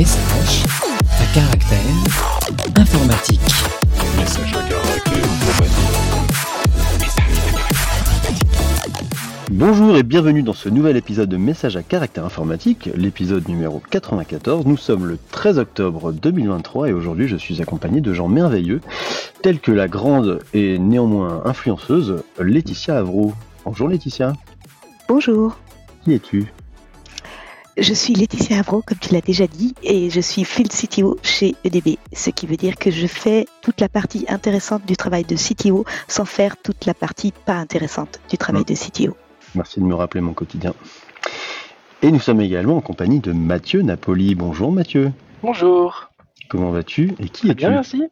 Message 0.00 0.64
à 1.04 1.26
caractère 1.34 1.78
informatique. 2.74 3.40
Message 4.16 4.54
à 4.56 4.62
caractère 4.66 5.24
informatique. 5.24 5.84
Bonjour 9.50 9.98
et 9.98 10.02
bienvenue 10.02 10.42
dans 10.42 10.54
ce 10.54 10.70
nouvel 10.70 10.96
épisode 10.96 11.28
de 11.28 11.36
Message 11.36 11.76
à 11.76 11.82
caractère 11.82 12.24
informatique, 12.24 12.88
l'épisode 12.96 13.46
numéro 13.46 13.82
94. 13.90 14.64
Nous 14.64 14.78
sommes 14.78 15.04
le 15.04 15.18
13 15.32 15.58
octobre 15.58 16.12
2023 16.12 16.88
et 16.88 16.94
aujourd'hui 16.94 17.28
je 17.28 17.36
suis 17.36 17.60
accompagné 17.60 18.00
de 18.00 18.14
gens 18.14 18.28
merveilleux 18.28 18.80
tels 19.42 19.60
que 19.60 19.70
la 19.70 19.86
grande 19.86 20.38
et 20.54 20.78
néanmoins 20.78 21.42
influenceuse 21.44 22.22
Laetitia 22.38 22.96
Avro. 22.96 23.34
Bonjour 23.66 23.86
Laetitia. 23.86 24.32
Bonjour, 25.08 25.58
Qui 26.04 26.14
es-tu? 26.14 26.50
Je 27.80 27.94
suis 27.94 28.12
Laetitia 28.14 28.58
Avro, 28.58 28.82
comme 28.82 28.98
tu 28.98 29.12
l'as 29.14 29.22
déjà 29.22 29.46
dit, 29.46 29.74
et 29.82 30.10
je 30.10 30.20
suis 30.20 30.44
Field 30.44 30.70
CTO 30.70 31.18
chez 31.22 31.54
EDB, 31.64 31.98
ce 32.12 32.30
qui 32.30 32.46
veut 32.46 32.56
dire 32.56 32.76
que 32.76 32.90
je 32.90 33.06
fais 33.06 33.46
toute 33.62 33.80
la 33.80 33.88
partie 33.88 34.26
intéressante 34.28 34.84
du 34.84 34.96
travail 34.96 35.24
de 35.24 35.34
CTO 35.34 35.84
sans 36.06 36.26
faire 36.26 36.56
toute 36.58 36.84
la 36.84 36.92
partie 36.92 37.32
pas 37.32 37.54
intéressante 37.54 38.20
du 38.28 38.36
travail 38.36 38.64
de 38.64 38.74
CTO. 38.74 39.16
Merci 39.54 39.80
de 39.80 39.84
me 39.86 39.94
rappeler 39.94 40.20
mon 40.20 40.34
quotidien. 40.34 40.74
Et 42.02 42.10
nous 42.10 42.20
sommes 42.20 42.40
également 42.40 42.76
en 42.76 42.80
compagnie 42.80 43.20
de 43.20 43.32
Mathieu 43.32 43.82
Napoli. 43.82 44.34
Bonjour 44.34 44.72
Mathieu. 44.72 45.12
Bonjour. 45.42 46.10
Comment 46.48 46.70
vas-tu 46.70 47.14
et 47.18 47.28
qui 47.28 47.42
Très 47.42 47.50
es-tu 47.50 47.54
bien, 47.54 47.70
merci. 47.70 48.02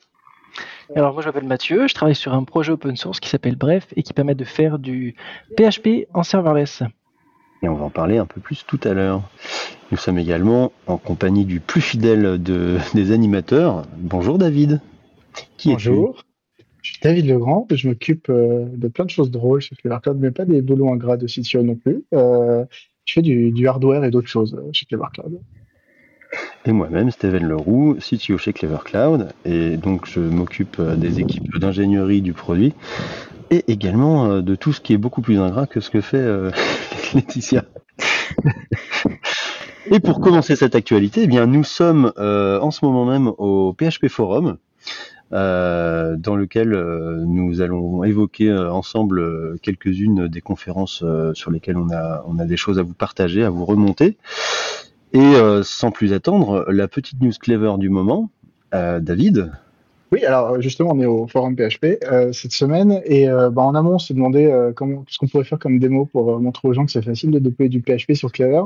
Alors 0.96 1.12
moi 1.12 1.20
je 1.20 1.28
m'appelle 1.28 1.44
Mathieu, 1.44 1.86
je 1.86 1.94
travaille 1.94 2.14
sur 2.14 2.32
un 2.32 2.44
projet 2.44 2.72
open 2.72 2.96
source 2.96 3.20
qui 3.20 3.28
s'appelle 3.28 3.56
Bref 3.56 3.86
et 3.96 4.02
qui 4.02 4.14
permet 4.14 4.34
de 4.34 4.44
faire 4.44 4.78
du 4.78 5.14
PHP 5.58 6.08
en 6.14 6.22
serverless. 6.22 6.82
Et 7.62 7.68
on 7.68 7.74
va 7.74 7.84
en 7.86 7.90
parler 7.90 8.18
un 8.18 8.26
peu 8.26 8.40
plus 8.40 8.64
tout 8.66 8.80
à 8.84 8.94
l'heure. 8.94 9.22
Nous 9.90 9.96
sommes 9.98 10.18
également 10.18 10.70
en 10.86 10.96
compagnie 10.96 11.44
du 11.44 11.60
plus 11.60 11.80
fidèle 11.80 12.40
de- 12.42 12.76
des 12.94 13.12
animateurs. 13.12 13.82
Bonjour 13.96 14.38
David. 14.38 14.80
Qui 15.56 15.72
Bonjour, 15.72 16.24
je 16.82 16.92
suis 16.92 17.00
David 17.02 17.26
Legrand, 17.26 17.66
je 17.70 17.88
m'occupe 17.88 18.28
euh, 18.28 18.64
de 18.74 18.88
plein 18.88 19.04
de 19.04 19.10
choses 19.10 19.30
drôles 19.30 19.60
chez 19.60 19.74
Clevercloud, 19.76 20.18
mais 20.20 20.30
pas 20.30 20.44
des 20.44 20.62
boulots 20.62 20.90
ingrats 20.92 21.16
de 21.16 21.26
CTO 21.26 21.62
non 21.62 21.74
plus. 21.74 22.04
Euh, 22.14 22.64
je 23.04 23.12
fais 23.14 23.22
du, 23.22 23.50
du 23.50 23.66
hardware 23.68 24.04
et 24.04 24.10
d'autres 24.10 24.28
choses 24.28 24.54
euh, 24.54 24.68
chez 24.72 24.86
Clevercloud. 24.86 25.40
Et 26.66 26.72
moi-même, 26.72 27.10
Steven 27.10 27.46
Leroux, 27.46 27.96
CTO 28.00 28.36
chez 28.36 28.52
Clever 28.52 28.78
Cloud. 28.84 29.28
Et 29.44 29.76
donc, 29.76 30.06
je 30.06 30.20
m'occupe 30.20 30.80
des 30.80 31.20
équipes 31.20 31.56
d'ingénierie 31.58 32.20
du 32.20 32.34
produit 32.34 32.74
et 33.50 33.64
également 33.68 34.40
de 34.42 34.54
tout 34.54 34.74
ce 34.74 34.80
qui 34.82 34.92
est 34.92 34.98
beaucoup 34.98 35.22
plus 35.22 35.38
ingrat 35.38 35.66
que 35.66 35.80
ce 35.80 35.88
que 35.88 36.02
fait 36.02 36.22
Laetitia. 37.14 37.64
et 39.90 40.00
pour 40.00 40.20
commencer 40.20 40.56
cette 40.56 40.74
actualité, 40.74 41.22
eh 41.24 41.26
bien, 41.26 41.46
nous 41.46 41.64
sommes 41.64 42.12
euh, 42.18 42.60
en 42.60 42.70
ce 42.70 42.84
moment 42.84 43.04
même 43.04 43.32
au 43.38 43.74
PHP 43.74 44.08
Forum. 44.08 44.58
euh, 45.32 46.16
dans 46.16 46.36
lequel 46.36 46.72
euh, 46.72 47.22
nous 47.26 47.60
allons 47.60 48.02
évoquer 48.02 48.50
ensemble 48.50 49.58
quelques-unes 49.60 50.26
des 50.28 50.40
conférences 50.40 51.04
sur 51.34 51.50
lesquelles 51.50 51.76
on 51.76 51.90
a, 51.90 52.24
on 52.26 52.38
a 52.38 52.44
des 52.46 52.56
choses 52.56 52.78
à 52.78 52.82
vous 52.82 52.94
partager, 52.94 53.44
à 53.44 53.50
vous 53.50 53.64
remonter. 53.64 54.16
Et 55.14 55.34
sans 55.62 55.90
plus 55.90 56.12
attendre, 56.12 56.66
la 56.68 56.86
petite 56.86 57.20
news 57.22 57.32
clever 57.40 57.74
du 57.78 57.88
moment, 57.88 58.30
David. 58.72 59.50
Oui, 60.10 60.24
alors 60.24 60.60
justement, 60.60 60.92
on 60.92 61.00
est 61.00 61.06
au 61.06 61.26
forum 61.26 61.54
PHP 61.54 62.02
euh, 62.10 62.32
cette 62.32 62.52
semaine 62.52 63.02
et 63.04 63.28
euh, 63.28 63.50
bah, 63.50 63.62
en 63.62 63.74
amont, 63.74 63.94
on 63.94 63.98
s'est 63.98 64.14
demandé 64.14 64.46
euh, 64.46 64.72
comment, 64.72 65.04
ce 65.08 65.18
qu'on 65.18 65.28
pourrait 65.28 65.44
faire 65.44 65.58
comme 65.58 65.78
démo 65.78 66.06
pour 66.06 66.32
euh, 66.34 66.38
montrer 66.38 66.66
aux 66.66 66.72
gens 66.72 66.86
que 66.86 66.92
c'est 66.92 67.02
facile 67.02 67.30
de 67.30 67.38
déployer 67.38 67.68
du 67.68 67.82
PHP 67.82 68.14
sur 68.14 68.32
Clever. 68.32 68.62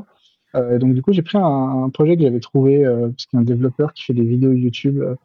Euh, 0.54 0.78
donc 0.78 0.94
du 0.94 1.02
coup, 1.02 1.12
j'ai 1.12 1.22
pris 1.22 1.38
un, 1.38 1.84
un 1.84 1.90
projet 1.90 2.16
que 2.16 2.22
j'avais 2.22 2.38
trouvé 2.40 2.84
euh, 2.84 3.08
parce 3.08 3.26
qu'il 3.26 3.36
y 3.36 3.38
a 3.38 3.40
un 3.40 3.44
développeur 3.44 3.92
qui 3.92 4.04
fait 4.04 4.12
des 4.12 4.22
vidéos 4.24 4.52
YouTube 4.52 5.00
euh, 5.00 5.16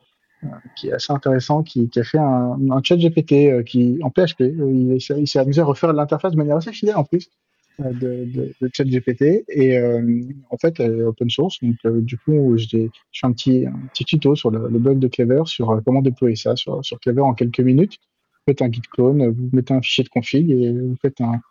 euh, 0.44 0.47
qui 0.75 0.88
est 0.89 0.94
assez 0.94 1.13
intéressant, 1.13 1.63
qui, 1.63 1.89
qui 1.89 2.00
a 2.00 2.03
fait 2.03 2.17
un, 2.17 2.57
un 2.72 2.81
chat 2.83 2.97
GPT 2.97 3.33
euh, 3.51 3.63
qui 3.63 4.00
en 4.03 4.09
PHP. 4.09 4.41
Euh, 4.41 4.94
il 4.95 5.01
s'est 5.01 5.19
il 5.19 5.27
s'est 5.27 5.39
amusé 5.39 5.61
à 5.61 5.66
refaire 5.66 5.94
l'interface 5.94 6.31
de 6.31 6.38
manière 6.38 6.57
assez 6.57 6.72
fidèle 6.73 6.95
en 6.95 7.03
plus 7.03 7.29
euh, 7.29 7.47
de, 7.79 8.25
de, 8.25 8.53
de 8.61 8.69
chat 8.73 8.83
GPT 8.85 9.45
et 9.49 9.77
euh, 9.77 10.21
en 10.49 10.57
fait 10.57 10.79
elle 10.79 10.99
est 10.99 11.03
open 11.03 11.29
source. 11.29 11.59
Donc 11.63 11.75
euh, 11.85 12.01
du 12.01 12.17
coup, 12.17 12.57
j'ai 12.57 12.89
je 13.11 13.19
fais 13.19 13.27
un 13.27 13.31
petit, 13.31 13.65
un 13.65 13.79
petit 13.93 14.05
tuto 14.05 14.35
sur 14.35 14.51
le, 14.51 14.67
le 14.69 14.79
bug 14.79 14.99
de 14.99 15.07
Clever 15.07 15.43
sur 15.45 15.69
euh, 15.71 15.81
comment 15.85 16.01
déployer 16.01 16.35
ça 16.35 16.55
sur, 16.55 16.83
sur 16.83 16.99
Clever 16.99 17.21
en 17.21 17.33
quelques 17.33 17.59
minutes. 17.59 17.99
Vous 18.47 18.51
faites 18.53 18.61
un 18.61 18.71
git 18.71 18.81
clone, 18.81 19.27
vous 19.29 19.49
mettez 19.53 19.73
un 19.73 19.81
fichier 19.81 20.03
de 20.03 20.09
config 20.09 20.49
et 20.51 20.71
vous 20.71 20.95
faites 21.01 21.19
un, 21.21 21.41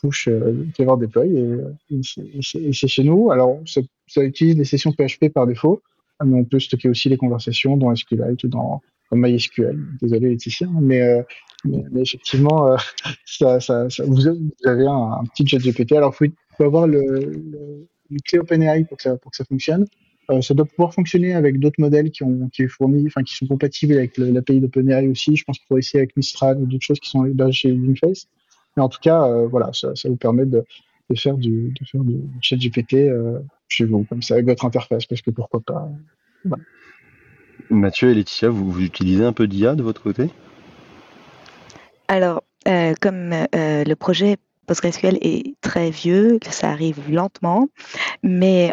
push 0.00 0.28
euh, 0.28 0.66
Clever 0.74 0.94
deploy 0.98 1.28
et, 1.34 1.38
euh, 1.38 1.72
c'est- 2.42 2.72
chez 2.72 3.04
nous. 3.04 3.30
Alors 3.30 3.60
ça 3.66 4.24
utilise 4.24 4.56
les 4.56 4.64
sessions 4.64 4.92
PHP 4.92 5.28
par 5.32 5.46
défaut, 5.46 5.82
mais 6.24 6.36
on 6.38 6.44
peut 6.44 6.60
stocker 6.60 6.88
aussi 6.88 7.08
les 7.08 7.16
conversations 7.16 7.76
dans 7.76 7.94
SQLite 7.94 8.44
ou 8.44 8.48
dans, 8.48 8.80
dans 9.14 9.28
MySQL. 9.28 9.78
Désolé 10.00 10.30
Laetitia, 10.30 10.68
mais, 10.80 11.00
euh, 11.00 11.22
effectivement, 11.96 12.72
euh, 12.72 12.76
ça, 13.24 13.58
vous, 14.06 14.28
avez- 14.28 14.86
un, 14.86 15.24
petit 15.34 15.46
chat 15.46 15.58
GPT. 15.58 15.92
Alors 15.92 16.14
il 16.20 16.32
faut, 16.56 16.64
avoir 16.64 16.86
une 16.86 17.86
clé 18.24 18.38
OpenAI 18.38 18.84
pour 18.84 18.96
que 18.98 19.02
ça, 19.02 19.44
fonctionne. 19.44 19.86
Euh, 20.30 20.40
ça 20.40 20.54
doit 20.54 20.64
pouvoir 20.64 20.94
fonctionner 20.94 21.34
avec 21.34 21.58
d'autres 21.58 21.80
modèles 21.80 22.10
qui 22.10 22.22
ont 22.22 22.48
qui 22.48 22.62
est 22.62 22.68
fourni, 22.68 23.04
enfin 23.06 23.22
qui 23.22 23.34
sont 23.34 23.46
compatibles 23.46 23.94
avec 23.94 24.16
l'API 24.16 24.60
d'OpenAI 24.60 25.08
aussi. 25.08 25.36
Je 25.36 25.44
pense 25.44 25.58
qu'il 25.58 25.66
faut 25.66 25.76
essayer 25.76 26.00
avec 26.00 26.16
Mistral 26.16 26.58
ou 26.58 26.66
d'autres 26.66 26.84
choses 26.84 27.00
qui 27.00 27.10
sont 27.10 27.26
hébergées 27.26 27.68
chez 27.68 27.72
Wingface. 27.72 28.26
Mais 28.76 28.82
en 28.82 28.88
tout 28.88 29.00
cas, 29.00 29.28
voilà, 29.44 29.70
ça, 29.72 29.92
vous 30.04 30.16
permet 30.16 30.46
de, 30.46 30.64
faire 31.14 31.36
du 31.36 31.74
chat 32.40 32.56
GPT 32.56 33.10
chez 33.68 33.84
vous, 33.84 34.04
comme 34.04 34.22
ça, 34.22 34.34
avec 34.34 34.46
votre 34.46 34.64
interface, 34.64 35.06
parce 35.06 35.20
que 35.20 35.30
pourquoi 35.30 35.60
pas. 35.60 35.88
Mathieu 37.70 38.10
et 38.10 38.14
Laetitia, 38.14 38.48
vous, 38.48 38.80
utilisez 38.80 39.24
un 39.24 39.32
peu 39.32 39.46
d'IA 39.46 39.74
de 39.74 39.82
votre 39.82 40.02
côté? 40.02 40.30
Alors, 42.08 42.42
euh, 42.68 42.94
comme 43.00 43.32
euh, 43.32 43.84
le 43.84 43.94
projet 43.94 44.36
PostgreSQL 44.66 45.18
est 45.20 45.54
très 45.60 45.90
vieux, 45.90 46.38
ça 46.50 46.70
arrive 46.70 46.98
lentement, 47.10 47.68
mais 48.22 48.72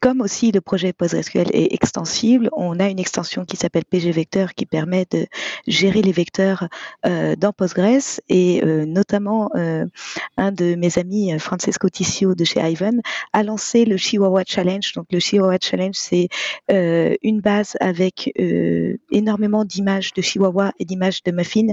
comme 0.00 0.20
aussi 0.20 0.52
le 0.52 0.60
projet 0.60 0.92
PostgreSQL 0.92 1.48
est 1.52 1.72
extensible, 1.72 2.48
on 2.52 2.78
a 2.80 2.88
une 2.88 2.98
extension 2.98 3.44
qui 3.44 3.56
s'appelle 3.56 3.84
PG 3.84 4.12
Vector 4.12 4.54
qui 4.54 4.66
permet 4.66 5.06
de 5.10 5.26
gérer 5.66 6.02
les 6.02 6.12
vecteurs 6.12 6.68
euh, 7.06 7.36
dans 7.36 7.52
Postgres 7.52 8.20
et 8.28 8.62
euh, 8.62 8.84
notamment 8.86 9.50
euh, 9.54 9.84
un 10.36 10.52
de 10.52 10.74
mes 10.74 10.98
amis, 10.98 11.38
Francesco 11.38 11.88
Tissio 11.88 12.34
de 12.34 12.44
chez 12.44 12.60
Ivan, 12.60 13.00
a 13.32 13.42
lancé 13.42 13.84
le 13.84 13.96
Chihuahua 13.96 14.42
Challenge. 14.46 14.92
Donc 14.94 15.06
le 15.10 15.18
Chihuahua 15.18 15.58
Challenge, 15.60 15.94
c'est 15.94 16.28
une 16.68 17.40
base 17.40 17.76
avec 17.80 18.32
énormément 19.10 19.64
d'images 19.64 20.12
de 20.12 20.22
Chihuahua 20.22 20.72
et 20.78 20.84
d'images 20.84 21.22
de 21.22 21.32
muffins 21.32 21.72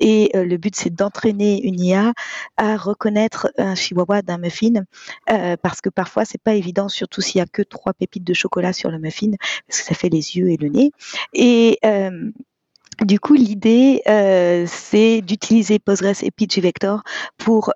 et 0.00 0.30
le 0.34 0.56
but, 0.56 0.74
c'est 0.76 0.94
d'entraîner 0.94 1.62
une 1.62 1.80
IA 1.80 2.12
à 2.56 2.76
reconnaître 2.80 3.52
un 3.58 3.74
chihuahua 3.74 4.22
d'un 4.22 4.38
muffin, 4.38 4.84
euh, 5.30 5.56
parce 5.62 5.80
que 5.80 5.88
parfois, 5.88 6.24
c'est 6.24 6.42
pas 6.42 6.54
évident, 6.54 6.88
surtout 6.88 7.20
s'il 7.20 7.38
y 7.38 7.42
a 7.42 7.46
que 7.46 7.62
trois 7.62 7.92
pépites 7.92 8.24
de 8.24 8.34
chocolat 8.34 8.72
sur 8.72 8.90
le 8.90 8.98
muffin, 8.98 9.32
parce 9.66 9.80
que 9.80 9.86
ça 9.86 9.94
fait 9.94 10.08
les 10.08 10.36
yeux 10.36 10.50
et 10.50 10.56
le 10.56 10.68
nez. 10.68 10.92
Et 11.32 11.78
euh, 11.84 12.30
du 13.02 13.18
coup, 13.18 13.32
l'idée, 13.32 14.02
euh, 14.08 14.66
c'est 14.68 15.22
d'utiliser 15.22 15.78
Postgres 15.78 16.22
et 16.22 16.30
pgvector 16.30 17.02
pour 17.38 17.72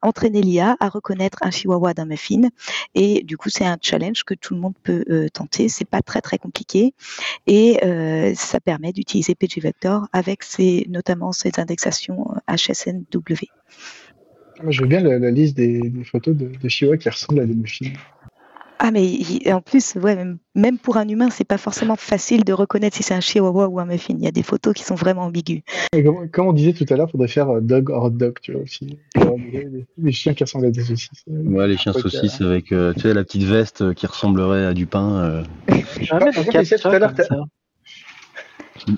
entraîner 0.00 0.40
l'IA 0.40 0.76
à 0.80 0.88
reconnaître 0.88 1.38
un 1.42 1.50
chihuahua 1.50 1.92
d'un 1.92 2.06
muffin. 2.06 2.48
Et 2.94 3.22
du 3.24 3.36
coup, 3.36 3.50
c'est 3.50 3.66
un 3.66 3.76
challenge 3.80 4.24
que 4.24 4.32
tout 4.34 4.54
le 4.54 4.60
monde 4.60 4.74
peut 4.82 5.28
tenter. 5.34 5.68
C'est 5.68 5.84
pas 5.84 6.00
très 6.00 6.22
très 6.22 6.38
compliqué 6.38 6.94
et 7.46 7.78
ça 8.34 8.58
permet 8.60 8.92
d'utiliser 8.92 9.34
pgvector 9.34 10.06
avec 10.14 10.44
notamment 10.88 11.32
ses 11.32 11.52
indexations 11.58 12.34
HSNW. 12.48 13.50
Moi, 14.62 14.70
je 14.70 14.82
veux 14.82 14.86
bien 14.88 15.00
la, 15.00 15.18
la 15.18 15.30
liste 15.30 15.56
des, 15.56 15.88
des 15.88 16.04
photos 16.04 16.36
de, 16.36 16.46
de 16.46 16.68
Chihuahua 16.68 16.96
qui 16.96 17.08
ressemblent 17.08 17.40
à 17.40 17.46
des 17.46 17.54
muffins. 17.54 17.86
Ah 18.78 18.90
mais 18.90 19.04
il- 19.06 19.52
en 19.52 19.60
plus, 19.60 19.94
ouais, 19.96 20.16
même, 20.16 20.38
même 20.56 20.76
pour 20.78 20.96
un 20.96 21.06
humain, 21.08 21.30
c'est 21.30 21.44
pas 21.44 21.58
forcément 21.58 21.94
facile 21.96 22.42
de 22.44 22.52
reconnaître 22.52 22.96
si 22.96 23.02
c'est 23.04 23.14
un 23.14 23.20
chihuahua 23.20 23.68
ou 23.68 23.78
un 23.78 23.84
muffin. 23.86 24.14
Il 24.18 24.24
y 24.24 24.26
a 24.26 24.32
des 24.32 24.42
photos 24.42 24.74
qui 24.74 24.82
sont 24.82 24.96
vraiment 24.96 25.22
ambiguës. 25.22 25.62
Comme, 25.92 26.28
comme 26.30 26.46
on 26.48 26.52
disait 26.52 26.72
tout 26.72 26.86
à 26.90 26.96
l'heure, 26.96 27.06
il 27.08 27.12
faudrait 27.12 27.28
faire 27.28 27.48
euh, 27.50 27.60
dog 27.60 27.90
or 27.90 28.10
dog, 28.10 28.38
tu 28.42 28.52
vois 28.52 28.62
aussi. 28.62 28.98
Des 29.98 30.12
chiens 30.12 30.34
qui 30.34 30.42
ressemblent 30.42 30.66
à 30.66 30.70
des 30.70 30.82
saucisses. 30.82 31.24
Ouais, 31.28 31.68
les 31.68 31.76
chiens 31.76 31.92
saucisses 31.92 32.40
avec 32.40 32.72
euh, 32.72 32.92
tu 32.94 33.00
sais, 33.02 33.14
la 33.14 33.22
petite 33.24 33.44
veste 33.44 33.82
euh, 33.82 33.94
qui 33.94 34.06
ressemblerait 34.06 34.64
à 34.66 34.74
du 34.74 34.86
pain. 34.86 35.16
euh. 35.22 35.42
Fait, 35.68 36.04
Laetitia, 36.52 36.76
tout 36.78 36.88
à 36.88 36.98
l'heure. 36.98 37.46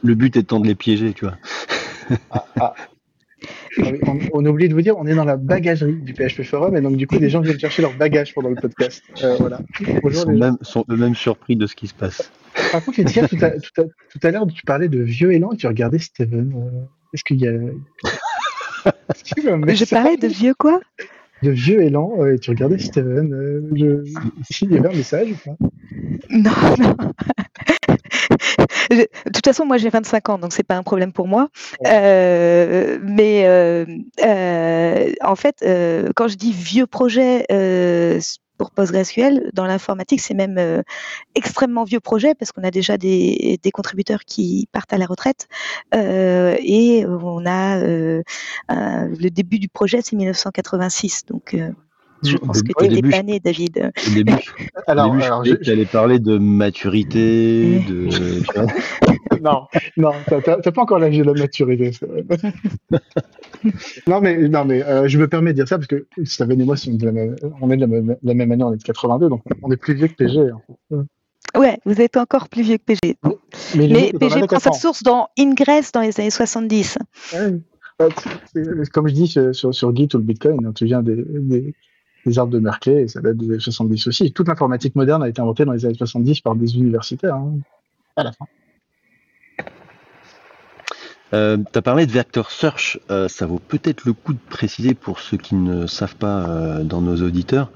Le 0.02 0.14
but 0.14 0.36
étant 0.36 0.60
de 0.60 0.66
les 0.66 0.74
piéger, 0.74 1.12
tu 1.12 1.26
vois. 1.26 1.36
Ah 2.30 2.74
oui, 2.78 2.93
On, 4.32 4.44
oublié 4.46 4.68
de 4.68 4.74
vous 4.74 4.82
dire, 4.82 4.96
on 4.98 5.06
est 5.06 5.14
dans 5.14 5.24
la 5.24 5.36
bagagerie 5.36 5.96
du 5.96 6.14
PHP 6.14 6.42
Forum 6.42 6.76
et 6.76 6.80
donc 6.80 6.96
du 6.96 7.06
coup, 7.06 7.18
des 7.18 7.28
gens 7.30 7.40
viennent 7.40 7.58
chercher 7.58 7.82
leur 7.82 7.96
bagage 7.96 8.34
pendant 8.34 8.50
le 8.50 8.56
podcast. 8.56 9.02
Euh, 9.22 9.36
voilà. 9.38 9.60
Ils 9.80 10.14
sont, 10.14 10.30
les 10.30 10.38
même, 10.38 10.56
sont 10.60 10.84
eux-mêmes 10.90 11.14
surpris 11.14 11.56
de 11.56 11.66
ce 11.66 11.74
qui 11.74 11.86
se 11.88 11.94
passe. 11.94 12.30
Par 12.72 12.84
contre, 12.84 12.98
Laetitia, 12.98 13.26
tout 13.28 13.38
à, 13.40 13.50
tout, 13.50 13.80
à, 13.80 13.84
tout 13.84 14.18
à 14.22 14.30
l'heure, 14.30 14.46
tu 14.46 14.62
parlais 14.64 14.88
de 14.88 15.00
vieux 15.00 15.32
élan 15.32 15.52
et 15.52 15.56
tu 15.56 15.66
regardais 15.66 15.98
Steven. 15.98 16.52
Euh, 16.54 16.84
Est-ce 17.12 17.24
qu'il 17.24 17.40
y 17.40 17.48
a. 17.48 17.52
Est-ce 17.52 19.24
qu'il 19.34 19.44
y 19.44 19.48
a 19.48 19.54
un 19.54 19.74
Je 19.74 19.84
parlais 19.86 20.16
de 20.16 20.28
vieux 20.28 20.54
quoi? 20.56 20.80
De 21.42 21.50
vieux 21.50 21.82
élan 21.82 22.12
euh, 22.20 22.34
et 22.34 22.38
tu 22.38 22.50
regardais 22.50 22.78
Steven. 22.78 23.32
euh, 23.34 23.68
je... 23.74 24.04
Il 24.62 24.72
y 24.72 24.78
avait 24.78 24.88
un 24.88 24.92
message 24.92 25.28
ou 25.32 25.36
pas? 25.44 25.56
Non, 26.30 26.50
non. 26.78 26.96
De 28.90 29.08
toute 29.32 29.44
façon, 29.44 29.64
moi 29.66 29.76
j'ai 29.76 29.90
25 29.90 30.28
ans, 30.28 30.38
donc 30.38 30.52
c'est 30.52 30.62
pas 30.62 30.76
un 30.76 30.82
problème 30.82 31.12
pour 31.12 31.28
moi. 31.28 31.48
Euh, 31.86 32.98
mais 33.02 33.46
euh, 33.46 33.86
euh, 34.24 35.12
en 35.22 35.36
fait, 35.36 35.62
euh, 35.62 36.10
quand 36.14 36.28
je 36.28 36.36
dis 36.36 36.52
vieux 36.52 36.86
projet 36.86 37.46
euh, 37.50 38.20
pour 38.58 38.70
PostgreSQL, 38.70 39.50
dans 39.52 39.66
l'informatique, 39.66 40.20
c'est 40.20 40.34
même 40.34 40.58
euh, 40.58 40.82
extrêmement 41.34 41.84
vieux 41.84 42.00
projet 42.00 42.34
parce 42.34 42.52
qu'on 42.52 42.62
a 42.62 42.70
déjà 42.70 42.96
des, 42.96 43.58
des 43.62 43.70
contributeurs 43.70 44.20
qui 44.24 44.68
partent 44.72 44.92
à 44.92 44.98
la 44.98 45.06
retraite 45.06 45.48
euh, 45.94 46.56
et 46.60 47.04
on 47.06 47.44
a 47.46 47.78
euh, 47.78 48.22
le 48.68 49.28
début 49.28 49.58
du 49.58 49.68
projet, 49.68 50.00
c'est 50.02 50.16
1986. 50.16 51.26
Donc, 51.26 51.54
euh, 51.54 51.72
je 52.22 52.36
Au 52.36 52.40
pense 52.40 52.62
que 52.62 52.68
tu 52.68 52.72
au 52.78 52.82
n'étais 52.82 52.94
début, 52.96 53.10
pas 53.10 53.16
je- 53.18 53.22
né, 53.22 53.40
David. 53.40 53.90
Au 54.08 54.14
début, 54.14 54.32
Alors, 54.86 55.06
début, 55.12 55.22
alors, 55.24 55.44
je- 55.44 55.70
allais 55.70 55.84
parler 55.86 56.18
de 56.18 56.38
maturité, 56.38 57.80
de. 57.80 58.08
non, 59.42 59.66
non, 59.96 60.12
t'as- 60.26 60.58
pas 60.72 60.82
encore 60.82 60.98
l'âge 60.98 61.16
de 61.18 61.24
la 61.24 61.32
maturité. 61.34 61.90
non, 64.06 64.20
mais, 64.20 64.48
non, 64.48 64.64
mais 64.64 64.82
euh, 64.84 65.08
je 65.08 65.18
me 65.18 65.28
permets 65.28 65.52
de 65.52 65.56
dire 65.56 65.68
ça 65.68 65.76
parce 65.78 65.86
que 65.86 66.06
Steven 66.24 66.60
et 66.60 66.64
moi, 66.64 66.76
on 66.86 66.90
est 66.92 66.96
de 66.96 67.06
la 67.06 67.12
même, 67.12 67.36
on 67.60 67.70
est 67.70 67.76
de 67.76 67.80
la 67.80 67.86
même, 67.86 68.16
la 68.22 68.34
même 68.34 68.52
année, 68.52 68.64
on 68.64 68.72
est 68.72 68.76
de 68.78 68.82
82, 68.82 69.28
donc 69.28 69.42
on 69.62 69.70
est 69.70 69.76
plus 69.76 69.94
vieux 69.94 70.08
que 70.08 70.14
PG. 70.14 70.50
hein. 70.92 71.04
Ouais, 71.56 71.78
vous 71.84 72.00
êtes 72.00 72.16
encore 72.16 72.48
plus 72.48 72.62
vieux 72.62 72.78
que 72.78 72.82
PG. 72.84 73.16
Mais, 73.76 74.12
PG 74.12 74.40
prend 74.46 74.58
sa 74.58 74.58
4 74.64 74.66
ans. 74.68 74.72
source 74.72 75.02
dans 75.04 75.28
Ingress 75.38 75.92
dans 75.92 76.00
les 76.00 76.18
années 76.18 76.30
70. 76.30 76.98
Ouais. 77.32 77.60
Comme 78.92 79.06
je 79.06 79.14
dis 79.14 79.28
sur, 79.28 79.54
sur, 79.54 79.72
sur 79.72 79.94
Git 79.94 80.08
ou 80.14 80.18
le 80.18 80.24
Bitcoin, 80.24 80.66
hein, 80.66 80.72
tu 80.74 80.84
viens 80.84 81.00
des, 81.00 81.14
des, 81.28 81.72
des 82.26 82.38
arbres 82.38 82.52
de 82.52 82.58
Merkley 82.58 83.02
et 83.02 83.08
ça 83.08 83.20
date 83.20 83.36
des 83.36 83.46
années 83.50 83.60
70 83.60 84.06
aussi. 84.06 84.32
Toute 84.32 84.48
l'informatique 84.48 84.94
moderne 84.96 85.22
a 85.22 85.28
été 85.28 85.40
inventée 85.40 85.64
dans 85.64 85.72
les 85.72 85.84
années 85.86 85.94
70 85.94 86.40
par 86.40 86.56
des 86.56 86.76
universitaires. 86.76 87.34
hein, 87.36 87.58
à 88.16 88.22
la 88.24 88.32
fin. 88.32 88.46
Euh, 91.32 91.56
tu 91.72 91.78
as 91.78 91.82
parlé 91.82 92.06
de 92.06 92.12
Vector 92.12 92.50
Search, 92.50 93.00
euh, 93.10 93.26
ça 93.26 93.46
vaut 93.46 93.58
peut-être 93.58 94.04
le 94.04 94.12
coup 94.12 94.34
de 94.34 94.38
préciser 94.50 94.94
pour 94.94 95.18
ceux 95.18 95.36
qui 95.36 95.56
ne 95.56 95.86
savent 95.88 96.14
pas 96.14 96.48
euh, 96.48 96.84
dans 96.84 97.00
nos 97.00 97.16
auditeurs 97.26 97.72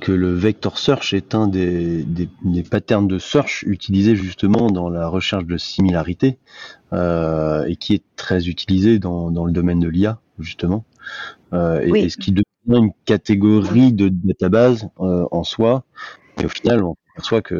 que 0.00 0.10
le 0.12 0.32
Vector 0.32 0.78
Search 0.78 1.12
est 1.12 1.34
un 1.34 1.46
des, 1.46 2.02
des, 2.04 2.30
des 2.44 2.62
patterns 2.62 3.06
de 3.06 3.18
search 3.18 3.62
utilisés 3.66 4.16
justement 4.16 4.70
dans 4.70 4.88
la 4.88 5.06
recherche 5.08 5.44
de 5.44 5.58
similarité 5.58 6.38
euh, 6.94 7.64
et 7.66 7.76
qui 7.76 7.92
est 7.92 8.04
très 8.16 8.48
utilisé 8.48 8.98
dans, 8.98 9.30
dans 9.30 9.44
le 9.44 9.52
domaine 9.52 9.80
de 9.80 9.88
l'IA 9.88 10.18
justement 10.38 10.84
euh, 11.52 11.80
et, 11.80 11.90
Oui. 11.90 12.00
et 12.04 12.08
ce 12.08 12.16
qui 12.16 12.30
devient 12.32 12.44
une 12.68 12.90
catégorie 13.04 13.92
de 13.92 14.08
database 14.08 14.88
euh, 15.00 15.26
en 15.30 15.44
soi 15.44 15.84
et 16.40 16.46
au 16.46 16.48
final 16.48 16.82
on 16.82 16.96
perçoit 17.14 17.42
que 17.42 17.54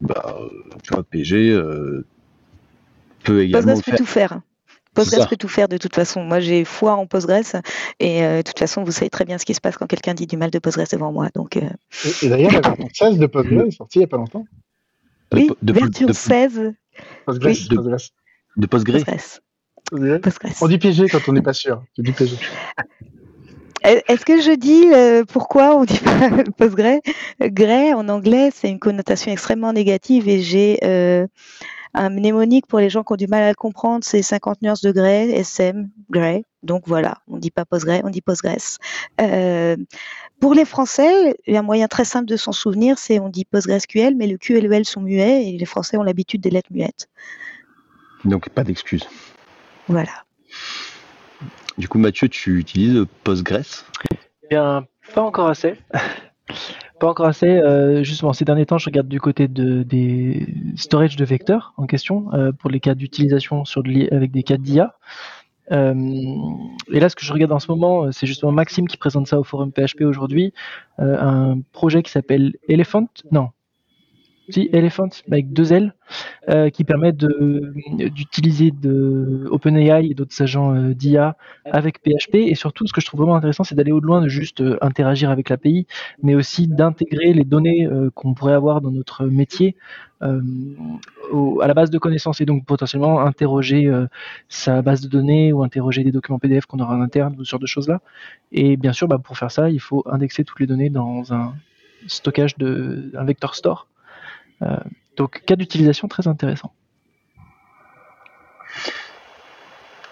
bah, 0.00 0.38
tu 0.82 0.94
vois 0.94 1.02
PG 1.02 1.50
euh, 1.50 2.06
peut 3.24 3.42
également 3.42 3.72
Postgres 3.74 3.90
peut 3.92 3.96
tout 3.98 4.06
faire. 4.06 4.40
Postgres 4.94 5.28
peut 5.28 5.36
tout 5.36 5.48
faire 5.48 5.68
de 5.68 5.76
toute 5.76 5.94
façon. 5.94 6.24
Moi, 6.24 6.40
j'ai 6.40 6.64
foi 6.64 6.94
en 6.94 7.06
Postgres 7.06 7.60
et 8.00 8.24
euh, 8.24 8.38
de 8.38 8.42
toute 8.42 8.58
façon, 8.58 8.82
vous 8.82 8.90
savez 8.90 9.08
très 9.10 9.24
bien 9.24 9.38
ce 9.38 9.44
qui 9.44 9.54
se 9.54 9.60
passe 9.60 9.76
quand 9.76 9.86
quelqu'un 9.86 10.14
dit 10.14 10.26
du 10.26 10.36
mal 10.36 10.50
de 10.50 10.58
Postgres 10.58 10.86
devant 10.90 11.12
moi. 11.12 11.28
Donc, 11.34 11.56
euh, 11.56 11.60
Et, 12.04 12.26
et 12.26 12.28
d'ailleurs, 12.28 12.50
la 12.52 12.60
version 12.60 12.88
16 12.92 13.18
de 13.18 13.26
Postgres 13.26 13.66
est 13.66 13.70
sortie 13.70 13.98
il 13.98 14.00
n'y 14.00 14.04
a 14.04 14.08
pas 14.08 14.16
longtemps. 14.16 14.46
Oui, 15.32 15.48
de, 15.62 15.72
version 15.72 16.06
de- 16.08 16.12
16 16.12 16.72
Postgres, 17.24 17.46
Oui. 17.46 17.68
De- 17.68 17.76
Postgres. 17.76 17.96
de 18.56 18.66
Postgre. 18.66 18.92
Postgres. 18.94 19.40
Postgres. 19.90 20.20
Postgres. 20.20 20.62
On 20.62 20.66
dit 20.68 20.78
PG 20.78 21.08
quand 21.08 21.20
on 21.28 21.32
n'est 21.34 21.42
pas 21.42 21.52
sûr. 21.52 21.84
Tu 21.94 22.02
dis 22.02 22.12
PG. 22.12 22.36
Est-ce 23.82 24.24
que 24.24 24.40
je 24.40 24.52
dis 24.52 24.92
euh, 24.92 25.24
pourquoi 25.24 25.76
on 25.76 25.84
dit 25.84 25.98
pas 25.98 26.30
Postgre 26.56 27.00
Grey? 27.40 27.94
En 27.94 28.08
anglais, 28.08 28.50
c'est 28.54 28.68
une 28.68 28.78
connotation 28.78 29.32
extrêmement 29.32 29.72
négative 29.72 30.28
et 30.28 30.40
j'ai 30.40 30.78
euh, 30.84 31.26
un 31.94 32.10
mnémonique 32.10 32.66
pour 32.66 32.78
les 32.78 32.90
gens 32.90 33.02
qui 33.02 33.12
ont 33.12 33.16
du 33.16 33.26
mal 33.26 33.42
à 33.42 33.48
le 33.48 33.54
comprendre, 33.54 34.04
c'est 34.04 34.22
50 34.22 34.62
nuances 34.62 34.82
de 34.82 34.92
grey, 34.92 35.30
SM, 35.30 35.88
grey. 36.10 36.44
Donc 36.62 36.82
voilà, 36.86 37.18
on 37.26 37.38
dit 37.38 37.50
pas 37.50 37.64
Postgre, 37.64 38.00
on 38.04 38.10
dit 38.10 38.20
Postgres. 38.20 38.78
Euh, 39.20 39.76
pour 40.40 40.54
les 40.54 40.64
Français, 40.64 41.34
il 41.46 41.54
y 41.54 41.56
a 41.56 41.60
un 41.60 41.64
moyen 41.64 41.88
très 41.88 42.04
simple 42.04 42.26
de 42.26 42.36
s'en 42.36 42.52
souvenir, 42.52 42.98
c'est 42.98 43.18
on 43.18 43.28
dit 43.28 43.44
PostgreSQL, 43.44 44.14
mais 44.14 44.26
le 44.26 44.36
Q 44.36 44.58
et 44.58 44.60
le 44.60 44.70
L 44.72 44.84
sont 44.84 45.00
muets 45.00 45.48
et 45.48 45.56
les 45.56 45.66
Français 45.66 45.96
ont 45.96 46.02
l'habitude 46.02 46.42
des 46.42 46.50
lettres 46.50 46.70
muettes. 46.70 47.08
Donc 48.24 48.50
pas 48.50 48.62
d'excuses. 48.62 49.08
Voilà. 49.88 50.24
Du 51.80 51.88
coup, 51.88 51.98
Mathieu, 51.98 52.28
tu 52.28 52.58
utilises 52.58 53.06
Postgres. 53.24 53.86
Eh 54.12 54.48
Bien, 54.50 54.84
pas 55.14 55.22
encore 55.22 55.48
assez. 55.48 55.76
pas 57.00 57.08
encore 57.08 57.24
assez. 57.24 57.48
euh, 57.48 58.02
justement, 58.02 58.34
ces 58.34 58.44
derniers 58.44 58.66
temps, 58.66 58.76
je 58.76 58.84
regarde 58.84 59.08
du 59.08 59.18
côté 59.18 59.48
de, 59.48 59.82
des 59.82 60.46
storage 60.76 61.16
de 61.16 61.24
vecteurs 61.24 61.72
en 61.78 61.86
question 61.86 62.34
euh, 62.34 62.52
pour 62.52 62.68
les 62.68 62.80
cas 62.80 62.94
d'utilisation 62.94 63.64
avec 64.12 64.30
des 64.30 64.42
cas 64.42 64.58
d'IA. 64.58 64.94
Euh, 65.72 65.94
et 66.92 67.00
là, 67.00 67.08
ce 67.08 67.16
que 67.16 67.24
je 67.24 67.32
regarde 67.32 67.52
en 67.52 67.60
ce 67.60 67.70
moment, 67.70 68.12
c'est 68.12 68.26
justement 68.26 68.52
Maxime 68.52 68.86
qui 68.86 68.98
présente 68.98 69.26
ça 69.26 69.40
au 69.40 69.44
forum 69.44 69.72
PHP 69.72 70.02
aujourd'hui, 70.02 70.52
un 70.98 71.60
projet 71.72 72.02
qui 72.02 72.10
s'appelle 72.10 72.56
Elephant. 72.68 73.08
Non. 73.32 73.48
Si, 74.50 74.68
Elephant, 74.72 75.08
avec 75.30 75.52
deux 75.52 75.72
L, 75.72 75.94
euh, 76.48 76.70
qui 76.70 76.84
permet 76.84 77.12
d'utiliser 77.12 78.72
OpenAI 79.50 80.06
et 80.10 80.14
d'autres 80.14 80.42
agents 80.42 80.74
euh, 80.74 80.94
d'IA 80.94 81.36
avec 81.64 82.00
PHP. 82.02 82.34
Et 82.34 82.54
surtout, 82.54 82.86
ce 82.86 82.92
que 82.92 83.00
je 83.00 83.06
trouve 83.06 83.20
vraiment 83.20 83.36
intéressant, 83.36 83.62
c'est 83.62 83.74
d'aller 83.74 83.92
au-delà 83.92 84.20
de 84.20 84.28
juste 84.28 84.60
euh, 84.60 84.76
interagir 84.80 85.30
avec 85.30 85.48
l'API, 85.50 85.86
mais 86.22 86.34
aussi 86.34 86.66
d'intégrer 86.66 87.32
les 87.32 87.44
données 87.44 87.88
qu'on 88.14 88.34
pourrait 88.34 88.54
avoir 88.54 88.80
dans 88.80 88.90
notre 88.90 89.26
métier 89.26 89.76
à 90.20 91.66
la 91.66 91.74
base 91.74 91.90
de 91.90 91.98
connaissances 91.98 92.42
et 92.42 92.44
donc 92.44 92.66
potentiellement 92.66 93.20
interroger 93.20 93.90
sa 94.48 94.82
base 94.82 95.00
de 95.00 95.08
données 95.08 95.52
ou 95.52 95.62
interroger 95.62 96.04
des 96.04 96.12
documents 96.12 96.38
PDF 96.38 96.66
qu'on 96.66 96.78
aura 96.78 96.94
en 96.94 97.00
interne 97.00 97.36
ou 97.38 97.44
ce 97.44 97.50
genre 97.50 97.60
de 97.60 97.66
choses-là. 97.66 98.00
Et 98.52 98.76
bien 98.76 98.92
sûr, 98.92 99.08
bah, 99.08 99.18
pour 99.18 99.38
faire 99.38 99.50
ça, 99.50 99.70
il 99.70 99.80
faut 99.80 100.02
indexer 100.10 100.44
toutes 100.44 100.60
les 100.60 100.66
données 100.66 100.90
dans 100.90 101.32
un 101.32 101.54
stockage 102.06 102.56
de 102.58 103.10
un 103.16 103.24
vector 103.24 103.54
store. 103.54 103.86
Euh, 104.62 104.76
donc, 105.16 105.42
cas 105.44 105.56
d'utilisation 105.56 106.08
très 106.08 106.28
intéressant. 106.28 106.72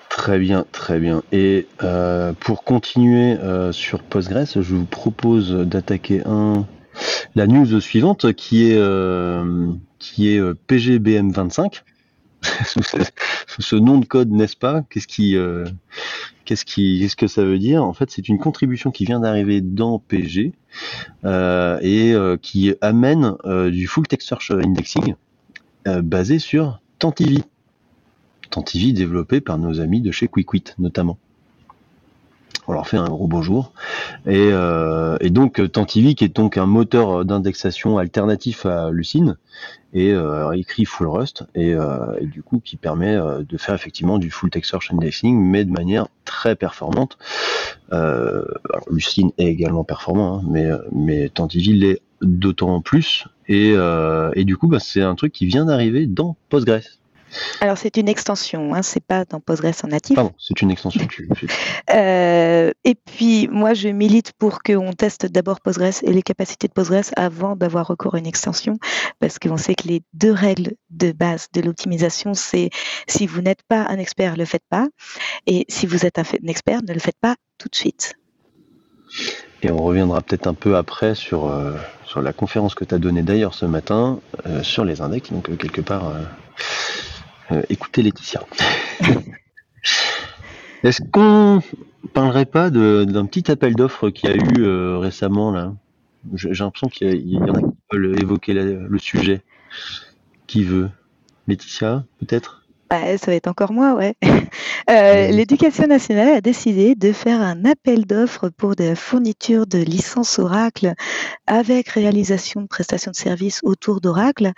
Très 0.09 0.39
bien, 0.39 0.67
très 0.73 0.99
bien. 0.99 1.23
Et 1.33 1.69
euh, 1.83 2.33
pour 2.33 2.65
continuer 2.65 3.39
euh, 3.39 3.73
sur 3.73 4.03
Postgres, 4.03 4.47
je 4.61 4.75
vous 4.75 4.85
propose 4.85 5.53
d'attaquer 5.53 6.23
un 6.27 6.67
la 7.37 7.47
news 7.47 7.81
suivante 7.81 8.33
qui 8.33 8.71
est 8.71 8.77
euh, 8.77 9.73
qui 9.99 10.35
est 10.35 10.39
euh, 10.39 10.55
PGBM25 10.69 11.83
sous, 12.67 12.83
ce, 12.83 13.77
nom 13.77 13.99
de 13.99 14.07
code, 14.07 14.31
n'est-ce 14.31 14.57
pas? 14.57 14.83
Qu'est-ce 14.91 15.07
qui 15.07 15.37
qu'est-ce 16.49 17.17
que 17.17 17.27
ça 17.27 17.45
veut 17.45 17.59
dire? 17.59 17.85
En 17.85 17.93
fait, 17.93 18.11
c'est 18.11 18.29
une 18.29 18.39
contribution 18.39 18.91
qui 18.91 19.05
vient 19.05 19.21
d'arriver 19.21 19.61
dans 19.61 19.99
PG 19.99 20.53
euh, 21.25 21.79
et 21.83 22.13
euh, 22.13 22.37
qui 22.41 22.75
amène 22.81 23.35
euh, 23.45 23.71
du 23.71 23.87
full 23.87 24.07
text 24.07 24.29
search 24.29 24.51
indexing 24.51 25.15
basé 25.87 26.39
sur 26.39 26.81
Tantivy. 26.99 27.45
Tantivy 28.51 28.93
développé 28.93 29.41
par 29.41 29.57
nos 29.57 29.81
amis 29.81 30.03
de 30.03 30.11
chez 30.11 30.29
QuickWit 30.29 30.75
notamment. 30.79 31.17
On 32.67 32.73
leur 32.73 32.87
fait 32.87 32.99
un 32.99 33.09
gros 33.09 33.27
bonjour. 33.27 33.73
Et, 34.27 34.51
et 35.21 35.31
donc 35.31 35.73
Tantivy 35.73 36.15
qui 36.15 36.25
est 36.25 36.37
donc 36.37 36.59
un 36.59 36.67
moteur 36.67 37.25
d'indexation 37.25 37.97
alternatif 37.97 38.67
à 38.67 38.91
Lucene 38.91 39.39
et 39.93 40.13
euh, 40.13 40.53
écrit 40.53 40.85
full 40.85 41.09
Rust 41.09 41.45
et, 41.55 41.75
euh, 41.75 42.15
et 42.21 42.27
du 42.27 42.43
coup 42.43 42.61
qui 42.61 42.77
permet 42.77 43.15
euh, 43.15 43.43
de 43.43 43.57
faire 43.57 43.75
effectivement 43.75 44.19
du 44.19 44.31
full 44.31 44.51
text 44.51 44.71
search 44.71 44.93
indexing 44.93 45.39
mais 45.41 45.65
de 45.65 45.71
manière 45.71 46.09
très 46.25 46.57
performante. 46.57 47.19
Alors 47.91 48.85
Lucene 48.91 49.31
est 49.39 49.47
également 49.47 49.85
performant, 49.85 50.39
hein, 50.39 50.45
mais, 50.51 50.69
mais 50.93 51.31
l'est 51.55 52.03
d'autant 52.21 52.81
plus 52.83 53.27
et, 53.49 53.75
et 54.35 54.45
du 54.45 54.57
coup 54.57 54.69
bah, 54.69 54.81
c'est 54.81 55.01
un 55.01 55.15
truc 55.15 55.33
qui 55.33 55.47
vient 55.47 55.65
d'arriver 55.65 56.07
dans 56.07 56.37
Postgres. 56.49 56.99
Alors 57.61 57.77
c'est 57.79 57.97
une 57.97 58.09
extension, 58.09 58.75
hein, 58.75 58.83
c'est 58.83 59.05
pas 59.05 59.25
dans 59.25 59.41
Postgres 59.41 59.75
en 59.85 59.89
natif. 59.89 60.17
Pardon, 60.17 60.33
c'est 60.39 60.61
une 60.63 60.71
extension. 60.71 61.07
Tu, 61.07 61.29
Euh, 61.91 62.71
et 62.85 62.95
puis 62.95 63.49
moi 63.49 63.73
je 63.73 63.89
milite 63.89 64.33
pour 64.33 64.63
qu'on 64.63 64.93
teste 64.93 65.27
d'abord 65.27 65.61
Postgres 65.61 66.03
et 66.03 66.13
les 66.13 66.23
capacités 66.23 66.69
de 66.69 66.73
Postgres 66.73 67.11
avant 67.17 67.57
d'avoir 67.57 67.87
recours 67.87 68.15
à 68.15 68.19
une 68.19 68.27
extension, 68.27 68.79
parce 69.21 69.39
qu'on 69.39 69.57
sait 69.57 69.75
que 69.75 69.89
les 69.89 70.03
deux 70.13 70.33
règles 70.33 70.75
de 70.91 71.13
base 71.13 71.49
de 71.53 71.61
l'optimisation, 71.61 72.35
c'est 72.35 72.71
si 73.07 73.27
vous 73.27 73.41
n'êtes 73.41 73.63
pas 73.69 73.87
un 73.89 73.99
expert, 73.99 74.37
le 74.37 74.45
faites 74.45 74.67
pas, 74.69 74.87
et 75.47 75.65
si 75.69 75.87
vous 75.87 76.05
êtes 76.05 76.19
un, 76.19 76.25
expert, 76.47 76.83
ne 76.83 76.93
le 76.93 77.01
faites 77.01 77.19
pas 77.21 77.37
tout 77.59 77.69
de 77.69 77.77
suite. 77.77 78.15
Et 79.63 79.71
on 79.71 79.83
reviendra 79.83 80.21
peut-être 80.21 80.47
un 80.47 80.55
peu 80.55 80.77
après 80.77 81.15
sur, 81.15 81.49
euh, 81.49 81.75
sur 82.05 82.21
la 82.21 82.33
conférence 82.33 82.75
que 82.75 82.85
tu 82.85 82.95
as 82.95 82.99
donnée 82.99 83.23
d'ailleurs 83.23 83.55
ce 83.55 83.65
matin 83.65 84.21
euh, 84.47 84.63
sur 84.63 84.85
les 84.85 85.01
index. 85.01 85.33
Donc, 85.33 85.57
quelque 85.57 85.81
part, 85.81 86.13
euh, 87.53 87.63
écoutez 87.69 88.03
Laetitia. 88.03 88.45
Est-ce 90.83 91.03
qu'on 91.11 91.63
parlerait 92.13 92.47
pas 92.47 92.71
d'un 92.71 93.27
petit 93.27 93.51
appel 93.51 93.75
d'offres 93.75 94.11
qu'il 94.11 94.31
y 94.31 94.33
a 94.33 94.37
eu 94.37 94.65
euh, 94.65 94.99
récemment 94.99 95.51
là? 95.51 95.75
J'ai 96.35 96.51
l'impression 96.51 96.89
qu'il 96.89 97.29
y, 97.29 97.39
en 97.39 97.55
a 97.55 97.61
qui 97.61 97.77
veulent 97.93 98.21
évoquer 98.21 98.53
le 98.53 98.99
sujet. 98.99 99.43
Qui 100.47 100.65
veut? 100.65 100.91
Laetitia, 101.47 102.05
peut-être? 102.19 102.68
Bah, 102.91 103.19
ça 103.19 103.27
va 103.31 103.35
être 103.35 103.49
encore 103.49 103.73
moi, 103.73 103.95
ouais. 103.95 104.15
Euh. 104.91 105.29
L'éducation 105.29 105.87
nationale 105.87 106.29
a 106.29 106.41
décidé 106.41 106.95
de 106.95 107.13
faire 107.13 107.43
un 107.43 107.67
appel 107.67 108.07
d'offres 108.07 108.49
pour 108.49 108.75
de 108.75 108.85
la 108.85 108.95
fourniture 108.97 109.67
de 109.67 109.77
licences 109.77 110.39
Oracle 110.39 110.95
avec 111.47 111.89
réalisation 111.91 112.63
de 112.63 112.67
prestations 112.67 113.11
de 113.11 113.17
services 113.17 113.61
autour 113.65 114.01
d'Oracle. 114.01 114.53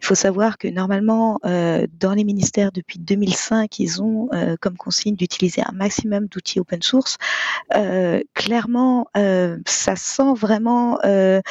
Il 0.00 0.06
faut 0.06 0.14
savoir 0.14 0.56
que 0.56 0.68
normalement, 0.68 1.38
euh, 1.44 1.86
dans 2.00 2.14
les 2.14 2.24
ministères 2.24 2.72
depuis 2.72 2.98
2005, 2.98 3.78
ils 3.78 4.00
ont 4.02 4.30
euh, 4.32 4.56
comme 4.58 4.78
consigne 4.78 5.16
d'utiliser 5.16 5.60
un 5.60 5.72
maximum 5.72 6.28
d'outils 6.28 6.60
open 6.60 6.80
source. 6.80 7.18
Euh, 7.74 8.22
clairement, 8.32 9.08
euh, 9.18 9.58
ça 9.66 9.96
sent 9.96 10.32
vraiment 10.34 10.98
euh, 11.04 11.42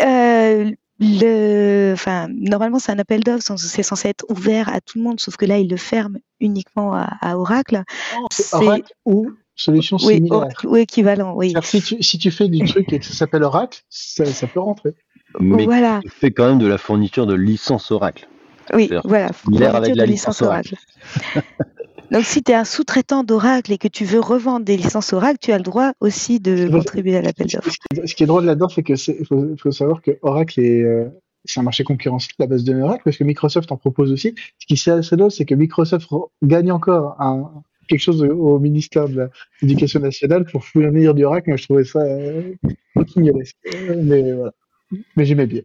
euh, 0.00 0.70
le, 0.98 1.92
enfin, 1.92 2.28
normalement, 2.30 2.78
c'est 2.78 2.92
un 2.92 2.98
appel 2.98 3.22
d'offres, 3.22 3.42
c'est 3.58 3.82
censé 3.82 4.08
être 4.08 4.24
ouvert 4.30 4.68
à 4.68 4.80
tout 4.80 4.98
le 4.98 5.04
monde, 5.04 5.20
sauf 5.20 5.36
que 5.36 5.44
là, 5.44 5.58
ils 5.58 5.68
le 5.68 5.76
ferment 5.76 6.18
uniquement 6.40 6.94
à, 6.94 7.08
à 7.20 7.36
Oracle. 7.36 7.82
Oracle 8.52 8.92
ou 9.04 9.30
solution 9.54 9.98
Oui, 10.02 10.14
similaire. 10.14 10.38
Oracle 10.38 10.66
ou 10.66 10.76
équivalent, 10.76 11.34
oui. 11.34 11.54
Si 11.62 11.82
tu, 11.82 12.02
si 12.02 12.18
tu 12.18 12.30
fais 12.30 12.48
du 12.48 12.64
truc 12.68 12.92
et 12.92 12.98
que 12.98 13.04
ça 13.04 13.14
s'appelle 13.14 13.42
Oracle, 13.42 13.82
ça, 13.88 14.24
ça 14.24 14.46
peut 14.46 14.60
rentrer. 14.60 14.94
Mais 15.40 15.64
Voilà, 15.64 16.00
qui 16.02 16.08
fait 16.08 16.30
quand 16.30 16.48
même 16.48 16.58
de 16.58 16.66
la 16.66 16.78
fourniture 16.78 17.26
de 17.26 17.34
licence 17.34 17.90
Oracle. 17.90 18.26
oui, 18.72 18.90
voilà. 19.04 19.30
similaire 19.32 19.72
fourniture 19.72 19.74
avec 19.76 19.96
la 19.96 20.06
licence 20.06 20.40
Oracle. 20.40 20.76
Donc, 22.10 22.24
si 22.24 22.42
tu 22.42 22.52
es 22.52 22.54
un 22.54 22.64
sous-traitant 22.64 23.24
d'Oracle 23.24 23.72
et 23.72 23.78
que 23.78 23.88
tu 23.88 24.04
veux 24.04 24.20
revendre 24.20 24.64
des 24.64 24.76
licences 24.76 25.12
Oracle, 25.12 25.38
tu 25.40 25.52
as 25.52 25.58
le 25.58 25.64
droit 25.64 25.92
aussi 26.00 26.40
de 26.40 26.68
contribuer 26.68 27.16
à 27.16 27.22
l'appel 27.22 27.46
d'offres. 27.46 27.70
Ce 28.04 28.14
qui 28.14 28.22
est- 28.22 28.26
drôle 28.26 28.44
là-dedans, 28.44 28.68
c'est 28.68 28.82
que 28.82 28.96
c'est, 28.96 29.24
faut, 29.24 29.56
faut 29.58 29.72
savoir 29.72 30.02
que 30.02 30.18
Oracle 30.22 30.60
est, 30.60 30.82
euh, 30.82 31.08
c'est 31.44 31.60
un 31.60 31.62
marché 31.62 31.84
concurrentiel 31.84 32.34
à 32.38 32.42
la 32.42 32.46
base 32.48 32.64
de 32.64 32.74
Oracle 32.74 33.02
parce 33.04 33.16
que 33.16 33.24
Microsoft 33.24 33.70
en 33.72 33.76
propose 33.76 34.12
aussi. 34.12 34.34
Ce 34.58 34.66
qui 34.66 34.74
est 34.74 34.92
assez 34.92 35.16
drôle, 35.16 35.30
c'est 35.30 35.44
que 35.44 35.54
Microsoft 35.54 36.08
gagne 36.42 36.72
encore 36.72 37.20
un, 37.20 37.50
quelque 37.88 38.00
chose 38.00 38.22
au, 38.22 38.58
ministère 38.58 39.08
de 39.08 39.28
l'Éducation 39.62 40.00
nationale 40.00 40.44
pour 40.44 40.64
fournir 40.64 41.14
du 41.14 41.24
Oracle. 41.24 41.50
Moi, 41.50 41.56
je 41.56 41.64
trouvais 41.64 41.84
ça 41.84 42.00
euh. 42.00 42.52
Euh, 42.96 44.02
Mais 44.02 44.32
voilà. 44.32 44.52
Mais 45.16 45.24
j'aimais 45.24 45.46
bien. 45.46 45.62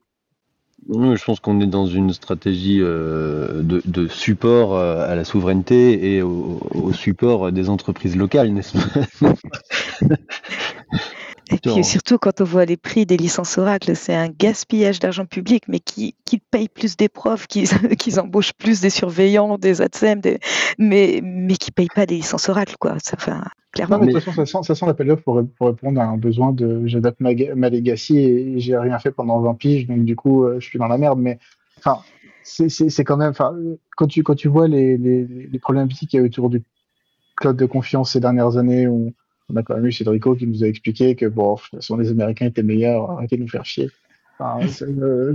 Je 0.89 1.23
pense 1.23 1.39
qu'on 1.39 1.61
est 1.61 1.67
dans 1.67 1.85
une 1.85 2.11
stratégie 2.11 2.79
euh, 2.81 3.61
de, 3.63 4.07
support 4.07 4.75
euh, 4.75 5.07
à 5.07 5.15
la 5.15 5.23
souveraineté 5.23 6.15
et 6.15 6.21
au 6.21 6.91
support 6.93 7.51
des 7.51 7.69
entreprises 7.69 8.15
locales, 8.15 8.51
n'est-ce 8.51 8.77
pas? 8.77 9.33
Et 11.53 11.57
puis 11.59 11.83
Genre. 11.83 11.85
surtout 11.85 12.17
quand 12.17 12.39
on 12.41 12.45
voit 12.45 12.65
les 12.65 12.77
prix 12.77 13.05
des 13.05 13.17
licences 13.17 13.57
Oracle, 13.57 13.95
c'est 13.95 14.15
un 14.15 14.29
gaspillage 14.29 14.99
d'argent 14.99 15.25
public, 15.25 15.63
mais 15.67 15.79
qui, 15.79 16.15
qui 16.25 16.37
paye 16.39 16.69
plus 16.69 16.95
des 16.97 17.09
profs, 17.09 17.47
qui, 17.47 17.63
qui 17.99 18.17
embauchent 18.19 18.53
plus 18.53 18.79
des 18.81 18.89
surveillants, 18.89 19.57
des 19.57 19.81
ATSEM, 19.81 20.21
des, 20.21 20.39
mais, 20.79 21.19
mais 21.23 21.55
qui 21.55 21.71
payent 21.71 21.89
pas 21.93 22.05
des 22.05 22.15
licences 22.15 22.47
Oracle, 22.49 22.75
quoi. 22.79 22.95
Ça, 23.03 23.17
enfin, 23.17 23.37
Non, 23.37 23.43
clairement. 23.73 23.99
mais 23.99 24.07
de 24.07 24.11
toute 24.13 24.23
façon, 24.23 24.45
ça 24.45 24.45
sent, 24.45 24.63
ça 24.63 24.75
sent 24.75 24.85
l'appel 24.85 25.07
d'offres 25.07 25.23
pour, 25.23 25.43
pour 25.57 25.67
répondre 25.67 25.99
à 25.99 26.05
un 26.05 26.17
besoin 26.17 26.53
de 26.53 26.87
j'adapte 26.87 27.19
ma, 27.19 27.31
ma 27.55 27.69
legacy 27.69 28.17
et 28.19 28.59
j'ai 28.59 28.77
rien 28.77 28.97
fait 28.99 29.11
pendant 29.11 29.39
20 29.41 29.55
piges, 29.55 29.87
donc 29.87 30.05
du 30.05 30.15
coup, 30.15 30.45
euh, 30.45 30.59
je 30.59 30.65
suis 30.65 30.79
dans 30.79 30.87
la 30.87 30.97
merde. 30.97 31.19
Mais 31.19 31.37
enfin, 31.79 31.99
c'est- 32.43 32.69
c'est 32.69 32.89
c'est 32.89 33.03
quand 33.03 33.17
même, 33.17 33.31
enfin, 33.31 33.53
quand 33.97 34.07
tu, 34.07 34.23
quand 34.23 34.35
tu 34.35 34.47
vois 34.47 34.67
les, 34.69 34.97
les, 34.97 35.25
les 35.25 35.59
problématiques 35.59 36.09
qu'il 36.11 36.19
y 36.19 36.23
a 36.23 36.25
autour 36.25 36.49
du 36.49 36.63
cloud 37.35 37.57
de 37.57 37.65
confiance 37.65 38.11
ces 38.13 38.19
dernières 38.19 38.55
années, 38.57 38.87
où 38.87 39.13
on 39.51 39.55
a 39.57 39.63
quand 39.63 39.75
même 39.75 39.85
eu 39.85 39.91
Cédrico 39.91 40.35
qui 40.35 40.47
nous 40.47 40.63
a 40.63 40.67
expliqué 40.67 41.15
que 41.15 41.25
bon, 41.25 41.55
de 41.55 41.59
toute 41.59 41.75
façon, 41.75 41.97
les 41.97 42.09
Américains 42.09 42.45
étaient 42.47 42.63
meilleurs, 42.63 43.11
arrêtez 43.11 43.37
de 43.37 43.41
nous 43.41 43.47
faire 43.49 43.65
chier. 43.65 43.89
Enfin, 44.39 44.65
c'est, 44.67 44.85
euh, 44.89 45.33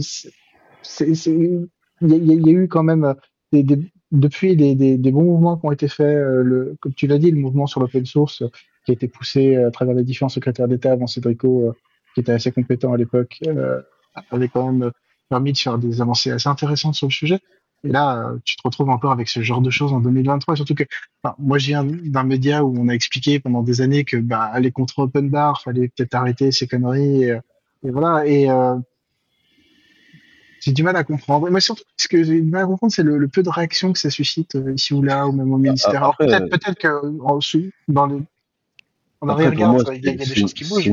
il 2.01 2.11
y, 2.11 2.15
a- 2.33 2.35
y 2.35 2.51
eu 2.51 2.69
quand 2.69 2.83
même 2.83 3.15
des, 3.53 3.63
des- 3.63 3.91
depuis 4.13 4.57
des, 4.57 4.99
bons 5.11 5.25
mouvements 5.25 5.57
qui 5.57 5.67
ont 5.67 5.73
été 5.73 5.89
faits, 5.89 6.07
euh, 6.07 6.43
le, 6.43 6.77
comme 6.81 6.95
tu 6.95 7.07
l'as 7.07 7.19
dit, 7.19 7.31
le 7.31 7.39
mouvement 7.39 7.67
sur 7.67 7.81
l'open 7.81 8.07
source 8.07 8.43
euh, 8.43 8.49
qui 8.85 8.93
a 8.93 8.95
été 8.95 9.09
poussé 9.09 9.57
euh, 9.57 9.69
à 9.69 9.71
travers 9.71 9.95
les 9.95 10.05
différents 10.05 10.29
secrétaires 10.29 10.69
d'État 10.69 10.93
avant 10.93 11.07
Cédrico, 11.07 11.69
euh, 11.69 11.73
qui 12.15 12.21
était 12.21 12.33
assez 12.33 12.53
compétent 12.53 12.93
à 12.93 12.97
l'époque, 12.97 13.39
euh, 13.47 13.83
avait 14.31 14.49
quand 14.49 14.73
même 14.73 14.93
permis 15.29 15.53
de 15.53 15.59
faire 15.59 15.79
des 15.79 16.01
avancées 16.01 16.31
assez 16.31 16.49
intéressantes 16.49 16.95
sur 16.95 17.09
le 17.09 17.13
sujet. 17.13 17.41
Et 17.85 17.89
là, 17.89 18.19
euh, 18.19 18.39
tu 18.45 18.57
te 18.57 18.63
retrouves 18.65 18.91
encore 18.91 19.13
avec 19.13 19.29
ce 19.29 19.43
genre 19.43 19.61
de 19.61 19.71
choses 19.71 19.93
en 19.93 20.01
2023. 20.01 20.57
Surtout 20.57 20.75
que, 20.75 20.85
enfin, 21.23 21.35
moi, 21.39 21.59
je 21.59 21.67
viens 21.67 21.85
d'un 21.85 22.25
média 22.25 22.65
où 22.65 22.75
on 22.79 22.89
a 22.89 22.93
expliqué 22.93 23.39
pendant 23.39 23.63
des 23.63 23.81
années 23.81 24.05
que, 24.05 24.17
bah, 24.17 24.43
aller 24.43 24.73
contre 24.73 25.01
Open 25.01 25.29
Bar, 25.29 25.63
fallait 25.63 25.89
peut-être 25.89 26.15
arrêter 26.15 26.51
ces 26.53 26.67
conneries. 26.67 27.25
Et, 27.25 27.31
euh, 27.33 27.41
et 27.85 27.91
voilà. 27.91 28.27
Et 28.27 28.51
euh, 28.51 28.77
j'ai 30.61 30.73
du 30.73 30.83
mal 30.83 30.97
à 30.97 31.05
comprendre. 31.05 31.49
Mais 31.51 31.61
surtout, 31.61 31.85
ce 31.97 32.09
que 32.09 32.25
j'ai 32.25 32.41
du 32.41 32.51
mal 32.51 32.65
à 32.65 32.67
comprendre, 32.67 32.93
c'est 32.93 33.05
le, 33.05 33.19
le 33.19 33.29
peu 33.29 33.43
de 33.43 33.51
réaction 33.51 33.93
que 33.93 33.99
ça 33.99 34.11
suscite 34.11 34.57
euh, 34.57 34.73
ici 34.75 34.95
ou 34.95 35.03
là, 35.03 35.27
ou 35.27 35.33
même 35.33 35.53
au 35.53 35.59
ministère. 35.59 36.03
Alors 36.03 36.17
peut-être, 36.17 36.49
peut-être 36.49 36.79
que 36.79 37.21
en 37.21 37.37
dessous, 37.37 37.71
dans 37.87 38.07
les, 38.07 38.21
pour 39.21 39.31
arrière-garde, 39.31 39.83
moi, 39.83 39.95
il 39.95 40.05
y 40.05 40.09
a, 40.09 40.15
des 40.15 40.35
choses 40.35 40.55
qui 40.55 40.65
bougent. 40.65 40.91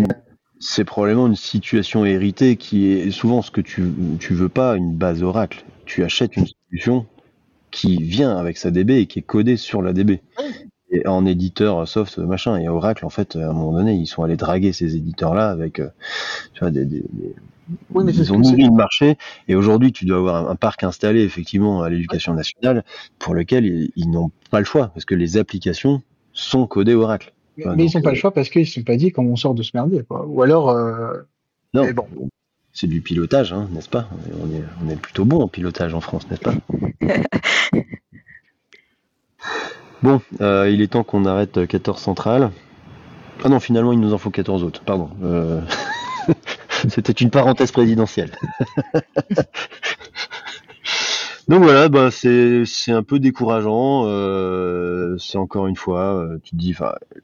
C'est 0.65 0.85
probablement 0.85 1.27
une 1.27 1.35
situation 1.35 2.05
héritée 2.05 2.55
qui 2.55 2.87
est 2.87 3.11
souvent 3.11 3.41
ce 3.41 3.51
que 3.51 3.59
tu, 3.59 3.83
tu 4.19 4.33
veux 4.33 4.47
pas, 4.49 4.75
une 4.77 4.95
base 4.95 5.21
Oracle. 5.21 5.65
Tu 5.85 6.03
achètes 6.03 6.37
une 6.37 6.47
solution 6.47 7.05
qui 7.71 8.01
vient 8.01 8.37
avec 8.37 8.57
sa 8.57 8.71
DB 8.71 8.99
et 8.99 9.05
qui 9.07 9.19
est 9.19 9.23
codée 9.23 9.57
sur 9.57 9.81
la 9.81 9.91
DB. 9.93 10.21
Et 10.91 11.05
en 11.07 11.25
éditeur 11.25 11.87
soft, 11.87 12.17
machin. 12.19 12.57
Et 12.57 12.69
Oracle, 12.69 13.05
en 13.05 13.09
fait, 13.09 13.35
à 13.35 13.49
un 13.49 13.53
moment 13.53 13.73
donné, 13.73 13.93
ils 13.95 14.05
sont 14.07 14.23
allés 14.23 14.37
draguer 14.37 14.73
ces 14.73 14.95
éditeurs-là 14.95 15.49
avec, 15.49 15.79
euh, 15.79 15.89
tu 16.53 16.59
vois, 16.61 16.71
des, 16.71 16.85
des- 16.85 17.03
des- 17.11 17.35
Oui, 17.93 18.03
mais 18.05 18.13
c'est 18.13 18.23
ce 18.23 18.29
ils 18.29 18.33
ont 18.33 18.39
nourri 18.39 18.63
le 18.63 18.71
marché. 18.71 19.17
Et 19.47 19.55
aujourd'hui, 19.55 19.91
tu 19.91 20.05
dois 20.05 20.17
avoir 20.19 20.47
un, 20.47 20.51
un 20.51 20.55
parc 20.55 20.83
installé, 20.83 21.21
effectivement, 21.23 21.81
à 21.81 21.89
l'éducation 21.89 22.33
nationale, 22.35 22.85
pour 23.19 23.33
lequel 23.33 23.65
ils, 23.65 23.91
ils 23.95 24.09
n'ont 24.09 24.31
pas 24.51 24.59
le 24.59 24.65
choix, 24.65 24.89
parce 24.89 25.05
que 25.05 25.15
les 25.15 25.37
applications 25.37 26.01
sont 26.31 26.67
codées 26.67 26.93
Oracle. 26.93 27.33
Mais, 27.57 27.65
Enfin, 27.65 27.75
mais 27.75 27.85
ils 27.85 27.95
n'ont 27.95 28.01
pas 28.01 28.09
euh, 28.09 28.13
le 28.13 28.17
choix 28.17 28.33
parce 28.33 28.49
qu'ils 28.49 28.61
ne 28.61 28.65
se 28.67 28.73
sont 28.73 28.83
pas 28.83 28.95
dit 28.95 29.11
comment 29.11 29.31
on 29.31 29.35
sort 29.35 29.53
de 29.55 29.63
ce 29.63 29.71
merdier. 29.73 30.03
Quoi. 30.03 30.25
Ou 30.25 30.41
alors, 30.41 30.69
euh, 30.69 31.13
Non, 31.73 31.83
Mais 31.85 31.93
bon. 31.93 32.07
c'est 32.71 32.87
du 32.87 33.01
pilotage, 33.01 33.53
hein, 33.53 33.67
n'est-ce 33.71 33.89
pas? 33.89 34.07
On 34.41 34.51
est, 34.53 34.63
on 34.85 34.89
est 34.89 34.95
plutôt 34.99 35.25
bon 35.25 35.41
en 35.41 35.47
pilotage 35.47 35.93
en 35.93 36.01
France, 36.01 36.29
n'est-ce 36.29 36.41
pas? 36.41 36.53
Bon, 40.01 40.21
euh, 40.41 40.69
il 40.69 40.81
est 40.81 40.87
temps 40.87 41.03
qu'on 41.05 41.25
arrête 41.25 41.57
euh, 41.57 41.65
14 41.65 42.01
centrales. 42.01 42.51
Ah 43.43 43.49
non, 43.49 43.59
finalement, 43.61 43.93
il 43.93 43.99
nous 44.01 44.13
en 44.13 44.17
faut 44.17 44.31
14 44.31 44.63
autres, 44.63 44.83
pardon. 44.83 45.09
Euh, 45.23 45.61
C'était 46.89 47.13
une 47.13 47.29
parenthèse 47.29 47.71
présidentielle. 47.71 48.31
Donc 51.47 51.63
voilà, 51.63 51.89
bah 51.89 52.09
c'est 52.09 52.63
c'est 52.65 52.91
un 52.93 53.03
peu 53.03 53.19
décourageant. 53.19 54.05
euh, 54.07 55.17
c'est 55.17 55.37
encore 55.37 55.67
une 55.67 55.75
fois, 55.75 56.15
euh, 56.17 56.37
tu 56.43 56.51
te 56.51 56.55
dis, 56.55 56.73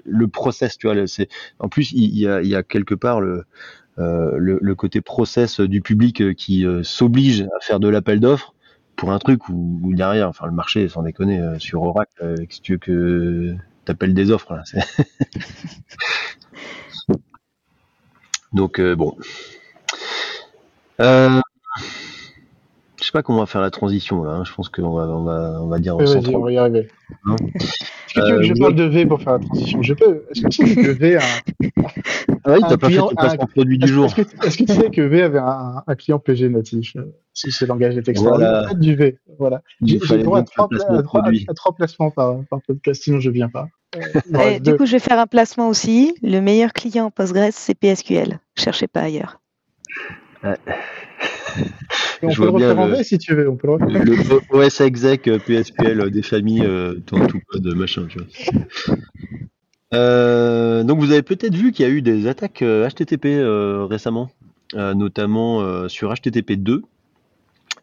le 0.05 0.27
process, 0.27 0.77
tu 0.77 0.87
vois, 0.87 1.07
c'est 1.07 1.29
en 1.59 1.69
plus 1.69 1.91
il, 1.93 2.17
y 2.17 2.27
a 2.27 2.41
y 2.41 2.53
a 2.55 2.63
quelque 2.63 2.95
part 2.95 3.21
le 3.21 3.45
euh, 3.99 4.37
le, 4.39 4.59
le 4.61 4.75
côté 4.75 5.01
process 5.01 5.61
du 5.61 5.81
public 5.81 6.21
euh, 6.21 6.33
qui 6.33 6.65
euh, 6.65 6.83
s'oblige 6.83 7.43
à 7.43 7.61
faire 7.61 7.81
de 7.81 7.89
l'appel 7.89 8.21
d'offres 8.21 8.55
pour 8.97 9.11
un 9.11 9.19
truc 9.19 9.49
où, 9.49 9.79
où 9.83 9.93
derrière, 9.95 10.29
enfin 10.29 10.47
le 10.47 10.53
marché, 10.53 10.87
sans 10.89 11.03
déconner, 11.03 11.41
sur 11.59 11.83
Oracle, 11.83 12.35
si 12.49 12.61
tu 12.61 12.73
veux 12.73 12.79
que 12.79 13.55
t'appelles 13.85 14.15
des 14.15 14.31
offres 14.31 14.55
là. 14.55 14.63
Donc 18.53 18.79
bon. 18.81 19.15
Euh, 20.99 21.41
sais 23.09 23.13
pas 23.13 23.23
comment 23.23 23.39
on 23.39 23.41
va 23.41 23.45
faire 23.47 23.61
la 23.61 23.71
transition 23.71 24.23
là. 24.23 24.31
hein. 24.31 24.43
Je 24.45 24.53
pense 24.53 24.69
qu'on 24.69 24.91
va, 24.95 25.03
on 25.07 25.23
va, 25.23 25.59
on 25.61 25.67
va 25.67 25.79
dire 25.79 25.95
oui, 25.97 26.05
vas-y, 26.05 26.13
130. 26.23 26.35
on 26.35 26.43
va 26.43 26.51
y 26.51 26.57
arriver. 26.57 26.87
Hein 27.25 27.35
Est-ce 27.55 28.13
que 28.13 28.25
tu 28.25 28.31
veux 28.31 28.37
que 28.37 28.43
je 28.43 28.51
Euh, 28.53 28.59
parle 28.59 28.75
de 28.75 28.83
V 28.83 29.05
pour 29.05 29.21
faire 29.21 29.33
la 29.33 29.39
transition? 29.39 29.81
Je 29.81 29.93
peux. 29.93 30.25
Est-ce 30.31 30.41
que 30.41 30.47
tu 30.49 30.67
sais 30.67 30.75
que 30.75 30.91
V 30.91 31.17
a 31.17 31.19
un, 31.19 31.23
Ah 32.45 32.53
oui, 32.53 32.59
t'as 32.61 32.77
pas 32.77 32.87
fait 32.87 32.93
client- 32.93 33.07
ton 33.09 33.15
placement 33.15 33.43
un- 33.43 33.47
produit 33.47 33.77
du 33.77 33.87
jour. 33.87 34.05
est-ce 34.05 34.15
que, 34.15 34.45
est-ce 34.47 34.57
que 34.57 34.63
tu 34.63 34.73
sais 34.73 34.89
que 34.89 35.01
V 35.01 35.21
avait 35.23 35.39
un, 35.39 35.83
un 35.85 35.95
client 35.95 36.19
PG 36.19 36.49
natif 36.49 36.95
euh, 36.95 37.03
Si 37.33 37.51
ce 37.51 37.65
langage 37.65 37.97
est 37.97 38.07
extraordinaire. 38.07 38.49
Voilà. 38.51 38.67
Peut-être 38.67 38.79
du 38.79 38.95
V. 38.95 39.17
Voilà. 39.37 39.61
Il 39.81 39.99
J'ai 40.03 40.17
droit 40.23 40.39
à 40.39 40.43
trois, 40.43 40.67
le 40.71 40.77
placement 40.77 40.97
à, 40.97 41.03
trois, 41.03 41.21
produit. 41.21 41.45
à 41.49 41.53
trois 41.53 41.73
placements 41.75 42.11
par, 42.11 42.35
par 42.49 42.59
podcast, 42.67 43.03
sinon 43.03 43.19
je 43.19 43.29
viens 43.29 43.49
pas. 43.49 43.67
Euh, 43.95 44.01
reste 44.33 44.63
du 44.65 44.75
coup, 44.77 44.85
je 44.85 44.91
vais 44.93 44.99
faire 44.99 45.19
un 45.19 45.25
placement 45.27 45.67
aussi. 45.67 46.13
Le 46.21 46.39
meilleur 46.41 46.73
client 46.73 47.09
Postgres, 47.11 47.49
c'est 47.51 47.73
PSQL. 47.75 48.39
Cherchez 48.55 48.87
pas 48.87 49.01
ailleurs. 49.01 49.39
Et 52.21 52.25
on 52.25 52.29
je 52.29 52.37
peut 52.37 52.45
le 52.45 52.51
refaire 52.51 52.79
en 52.79 52.87
V 52.87 53.03
si 53.03 53.17
tu 53.17 53.33
veux. 53.33 53.49
On 53.49 53.55
peut 53.55 53.67
le 53.67 53.73
refaire. 53.73 54.03
le 54.03 54.65
OS 54.65 54.81
exec 54.81 55.27
euh, 55.27 55.39
PSQL 55.39 56.01
euh, 56.01 56.09
des 56.09 56.21
familles, 56.21 56.65
euh, 56.65 56.95
tout, 57.05 57.17
code 57.47 57.65
machin, 57.75 58.07
tu 58.09 58.19
vois. 58.19 58.97
Euh, 59.93 60.83
donc 60.83 60.99
vous 60.99 61.11
avez 61.11 61.23
peut-être 61.23 61.55
vu 61.55 61.71
qu'il 61.71 61.83
y 61.83 61.89
a 61.89 61.91
eu 61.91 62.03
des 62.03 62.27
attaques 62.27 62.61
HTTP 62.61 63.25
euh, 63.25 63.85
récemment, 63.89 64.29
euh, 64.75 64.93
notamment 64.93 65.87
sur 65.87 66.13
HTTP 66.13 66.53
2. 66.53 66.83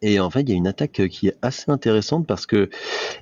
Et 0.01 0.19
en 0.19 0.29
fait, 0.29 0.41
il 0.41 0.49
y 0.49 0.53
a 0.53 0.55
une 0.55 0.67
attaque 0.67 1.01
qui 1.09 1.27
est 1.27 1.35
assez 1.41 1.71
intéressante 1.71 2.27
parce 2.27 2.45
que 2.45 2.69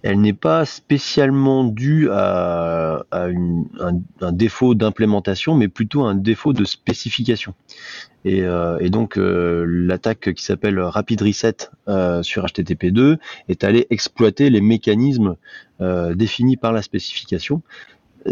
elle 0.04 0.20
n'est 0.22 0.34
pas 0.34 0.66
spécialement 0.66 1.64
due 1.64 2.10
à, 2.12 3.06
à 3.12 3.28
un, 3.28 4.32
défaut 4.32 4.76
d'implémentation, 4.76 5.56
mais 5.56 5.68
plutôt 5.68 6.04
un 6.04 6.16
défaut 6.16 6.54
de 6.54 6.66
spécification. 6.66 7.54
Et, 8.26 8.42
euh, 8.42 8.90
donc 8.90 9.18
euh, 9.18 9.66
l'attaque 9.68 10.34
qui 10.34 10.44
s'appelle 10.44 10.80
Rapid 10.80 11.22
Reset 11.22 11.70
euh, 11.88 12.24
sur 12.24 12.44
HTTP2 12.46 13.18
est 13.50 13.64
allée 13.64 13.86
exploiter 13.92 14.50
les 14.50 14.62
mécanismes 14.62 15.36
euh, 15.82 16.16
définis 16.16 16.58
par 16.58 16.72
la 16.72 16.82
spécification. 16.82 17.62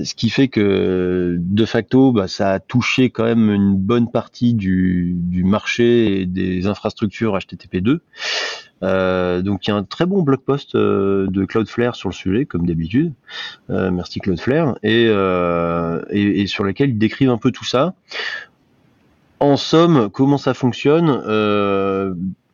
Ce 0.01 0.15
qui 0.15 0.29
fait 0.29 0.47
que 0.47 1.37
de 1.39 1.65
facto, 1.65 2.11
bah, 2.11 2.27
ça 2.27 2.53
a 2.53 2.59
touché 2.59 3.11
quand 3.11 3.25
même 3.25 3.51
une 3.51 3.75
bonne 3.75 4.09
partie 4.09 4.55
du, 4.55 5.13
du 5.15 5.43
marché 5.43 6.21
et 6.21 6.25
des 6.25 6.65
infrastructures 6.65 7.37
HTTP2. 7.37 7.99
Euh, 8.81 9.41
donc 9.41 9.65
il 9.65 9.69
y 9.69 9.73
a 9.73 9.77
un 9.77 9.83
très 9.83 10.05
bon 10.05 10.23
blog 10.23 10.39
post 10.39 10.75
euh, 10.75 11.27
de 11.29 11.45
Cloudflare 11.45 11.95
sur 11.95 12.09
le 12.09 12.13
sujet, 12.13 12.45
comme 12.45 12.65
d'habitude. 12.65 13.13
Euh, 13.69 13.91
merci 13.91 14.19
Cloudflare, 14.19 14.77
et, 14.83 15.05
euh, 15.07 16.01
et, 16.09 16.41
et 16.41 16.47
sur 16.47 16.63
lequel 16.63 16.89
ils 16.89 16.97
décrivent 16.97 17.29
un 17.29 17.37
peu 17.37 17.51
tout 17.51 17.65
ça. 17.65 17.93
En 19.39 19.57
somme, 19.57 20.09
comment 20.09 20.37
ça 20.37 20.53
fonctionne 20.53 21.21
euh, 21.27 22.13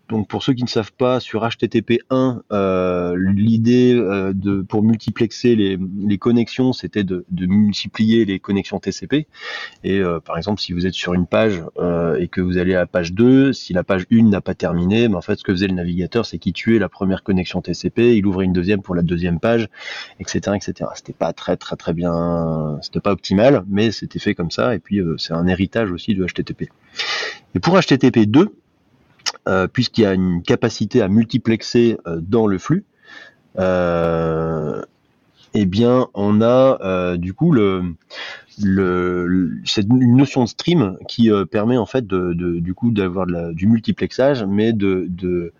donc 0.10 0.28
pour 0.28 0.44
ceux 0.44 0.54
qui 0.54 0.63
ne 0.63 0.70
savent 0.70 0.92
pas, 0.92 1.20
sur 1.20 1.46
HTTP1, 1.46 2.42
euh, 2.51 3.16
l'idée 3.18 3.94
euh, 3.94 4.34
de 4.34 4.62
pour 4.62 4.82
multiplexer 4.84 5.56
les, 5.56 5.78
les 6.00 6.18
connexions, 6.18 6.74
c'était 6.74 7.04
de, 7.04 7.25
de 7.30 7.46
multiplier 7.46 8.25
les 8.25 8.39
connexions 8.39 8.80
TCP. 8.80 9.28
Et 9.84 10.00
euh, 10.00 10.20
par 10.20 10.38
exemple, 10.38 10.60
si 10.62 10.74
vous 10.74 10.88
êtes 10.88 10.96
sur 10.96 11.13
une 11.13 11.28
page 11.28 11.62
euh, 11.78 12.16
et 12.16 12.28
que 12.28 12.42
vous 12.42 12.58
allez 12.58 12.74
à 12.74 12.80
la 12.80 12.88
page 12.88 13.13
2, 13.13 13.54
si 13.54 13.74
la 13.74 13.84
page 13.84 14.06
1 14.12 14.24
n'a 14.24 14.42
pas 14.42 14.56
terminé, 14.56 15.08
mais 15.08 15.16
en 15.16 15.22
fait 15.22 15.38
ce 15.38 15.44
que 15.44 15.51
faisait 15.51 15.68
le 15.68 15.75
navigateur, 15.75 16.25
c'est 16.25 16.39
qu'il 16.39 16.54
tuait 16.54 16.80
la 16.80 16.89
première 16.89 17.24
connexion 17.24 17.62
TCP, 17.62 18.18
il 18.18 18.25
ouvrait 18.25 18.46
une 18.46 18.54
deuxième 18.54 18.82
pour 18.82 18.96
la 18.96 19.04
deuxième 19.04 19.39
page, 19.39 19.70
etc., 20.20 20.56
etc. 20.56 20.89
C'était 20.96 21.13
pas 21.13 21.34
très 21.34 21.56
très 21.56 21.75
très 21.75 21.94
bien, 21.94 22.80
c'était 22.82 23.00
pas 23.00 23.12
optimal, 23.12 23.63
mais 23.68 23.92
c'était 23.92 24.20
fait 24.20 24.34
comme 24.34 24.51
ça. 24.51 24.74
Et 24.74 24.80
puis 24.80 25.00
euh, 25.00 25.18
c'est 25.18 25.34
un 25.34 25.46
héritage 25.46 25.92
aussi 25.92 26.16
de 26.16 26.25
HTTP. 26.25 26.70
Et 27.56 27.60
pour 27.60 27.80
HTTP 27.80 28.25
2, 28.25 28.42
euh, 28.42 28.46
puisqu'il 29.68 30.01
y 30.01 30.06
a 30.06 30.13
une 30.13 30.41
capacité 30.44 31.01
à 31.01 31.08
multiplexer 31.08 31.98
euh, 32.08 32.20
dans 32.22 32.48
le 32.48 32.58
flux, 32.58 32.86
euh, 33.58 34.82
eh 35.53 35.65
bien, 35.65 36.08
on 36.13 36.41
a 36.41 36.77
euh, 36.82 37.18
du 37.18 37.34
coup 37.34 37.56
une 37.58 37.96
notion 40.15 40.44
de 40.44 40.50
stream 40.50 40.98
qui 41.08 41.32
euh, 41.32 41.46
permet 41.46 41.77
en 41.77 41.86
fait 41.86 42.06
du 42.08 42.74
coup 42.74 42.91
d'avoir 42.91 43.25
du 43.53 43.68
multiplexage, 43.68 44.44
mais 44.44 44.74
de 44.74 45.08
de- 45.10 45.53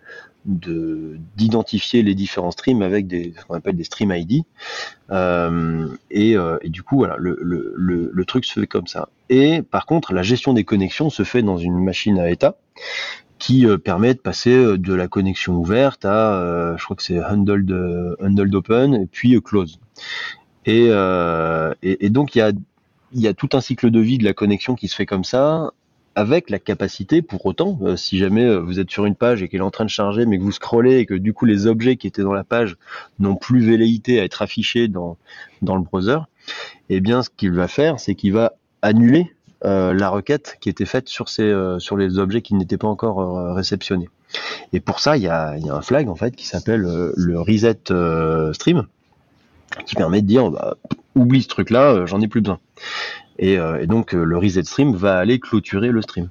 de- 0.46 1.18
d'identifier 1.36 2.02
les 2.02 2.14
différents 2.14 2.50
streams 2.50 2.80
avec 2.82 3.06
des 3.06 3.34
ce 3.38 3.44
qu'on 3.44 3.54
appelle 3.54 3.76
des 3.76 3.84
stream 3.84 4.10
ID. 4.10 4.44
Euh, 5.10 5.86
et, 6.10 6.36
euh, 6.36 6.56
du 6.64 6.82
coup, 6.82 6.96
voilà, 6.96 7.16
le 7.18 8.24
truc 8.26 8.44
se 8.46 8.58
fait 8.60 8.66
comme 8.66 8.86
ça. 8.86 9.08
Et 9.28 9.60
par 9.62 9.84
contre, 9.86 10.14
la 10.14 10.22
gestion 10.22 10.52
des 10.54 10.64
connexions 10.64 11.10
se 11.10 11.24
fait 11.24 11.42
dans 11.42 11.58
une 11.58 11.82
machine 11.84 12.18
à 12.18 12.30
état 12.30 12.56
qui 13.40 13.66
euh, 13.66 13.78
permet 13.78 14.14
de 14.14 14.20
passer 14.20 14.54
euh, 14.54 14.78
de 14.78 14.94
la 14.94 15.08
connexion 15.08 15.56
ouverte 15.56 16.04
à, 16.04 16.34
euh, 16.34 16.76
je 16.76 16.84
crois 16.84 16.94
que 16.94 17.02
c'est 17.02 17.20
handled, 17.24 17.74
handled 18.22 18.54
open 18.54 18.94
et 18.94 19.06
puis 19.06 19.40
close. 19.42 19.80
Et, 20.66 20.90
et, 21.82 22.06
et 22.06 22.10
donc 22.10 22.36
il 22.36 22.38
y 22.38 22.42
a, 22.42 22.52
y 23.14 23.26
a 23.26 23.34
tout 23.34 23.48
un 23.54 23.60
cycle 23.60 23.90
de 23.90 23.98
vie 23.98 24.18
de 24.18 24.24
la 24.24 24.34
connexion 24.34 24.76
qui 24.76 24.86
se 24.86 24.94
fait 24.94 25.06
comme 25.06 25.24
ça, 25.24 25.72
avec 26.14 26.50
la 26.50 26.58
capacité, 26.58 27.22
pour 27.22 27.46
autant, 27.46 27.78
euh, 27.82 27.96
si 27.96 28.18
jamais 28.18 28.56
vous 28.58 28.78
êtes 28.78 28.90
sur 28.90 29.06
une 29.06 29.14
page 29.14 29.42
et 29.42 29.48
qu'elle 29.48 29.60
est 29.60 29.64
en 29.64 29.70
train 29.70 29.84
de 29.84 29.90
charger, 29.90 30.26
mais 30.26 30.38
que 30.38 30.42
vous 30.42 30.52
scrollez 30.52 30.98
et 30.98 31.06
que 31.06 31.14
du 31.14 31.32
coup 31.32 31.46
les 31.46 31.66
objets 31.66 31.96
qui 31.96 32.06
étaient 32.06 32.22
dans 32.22 32.34
la 32.34 32.44
page 32.44 32.76
n'ont 33.18 33.36
plus 33.36 33.60
velléité 33.60 34.20
à 34.20 34.24
être 34.24 34.42
affichés 34.42 34.86
dans, 34.86 35.16
dans 35.62 35.76
le 35.76 35.82
browser, 35.82 36.18
eh 36.90 37.00
bien 37.00 37.22
ce 37.22 37.30
qu'il 37.30 37.52
va 37.52 37.68
faire, 37.68 37.98
c'est 37.98 38.14
qu'il 38.14 38.32
va 38.32 38.52
annuler 38.82 39.32
la 39.62 40.08
requête 40.08 40.56
qui 40.60 40.68
était 40.68 40.86
faite 40.86 41.08
sur, 41.08 41.28
ces, 41.28 41.42
euh, 41.42 41.78
les 41.96 42.18
objets 42.18 42.42
qui 42.42 42.54
n'étaient 42.54 42.78
pas 42.78 42.88
encore 42.88 43.20
euh, 43.20 43.52
réceptionnés. 43.52 44.08
Et 44.72 44.80
pour 44.80 45.00
ça, 45.00 45.16
il 45.16 45.22
y 45.22 45.28
a, 45.28 45.52
un 45.52 45.82
flag 45.82 46.08
en 46.08 46.14
fait 46.14 46.34
qui 46.36 46.46
s'appelle 46.46 46.84
euh, 46.84 47.12
le 47.16 47.40
reset 47.40 47.90
euh, 47.90 48.52
stream, 48.52 48.86
qui 49.86 49.94
permet 49.94 50.22
de 50.22 50.26
dire 50.26 50.50
bah, 50.50 50.76
oublie 51.14 51.42
ce 51.42 51.48
truc-là, 51.48 51.92
euh, 51.92 52.06
j'en 52.06 52.20
ai 52.20 52.28
plus 52.28 52.40
besoin. 52.40 52.60
Et, 53.38 53.58
euh, 53.58 53.86
donc 53.86 54.14
euh, 54.14 54.22
le 54.22 54.38
reset 54.38 54.64
stream 54.64 54.94
va 54.94 55.18
aller 55.18 55.40
clôturer 55.40 55.88
le 55.88 56.02
stream. 56.02 56.28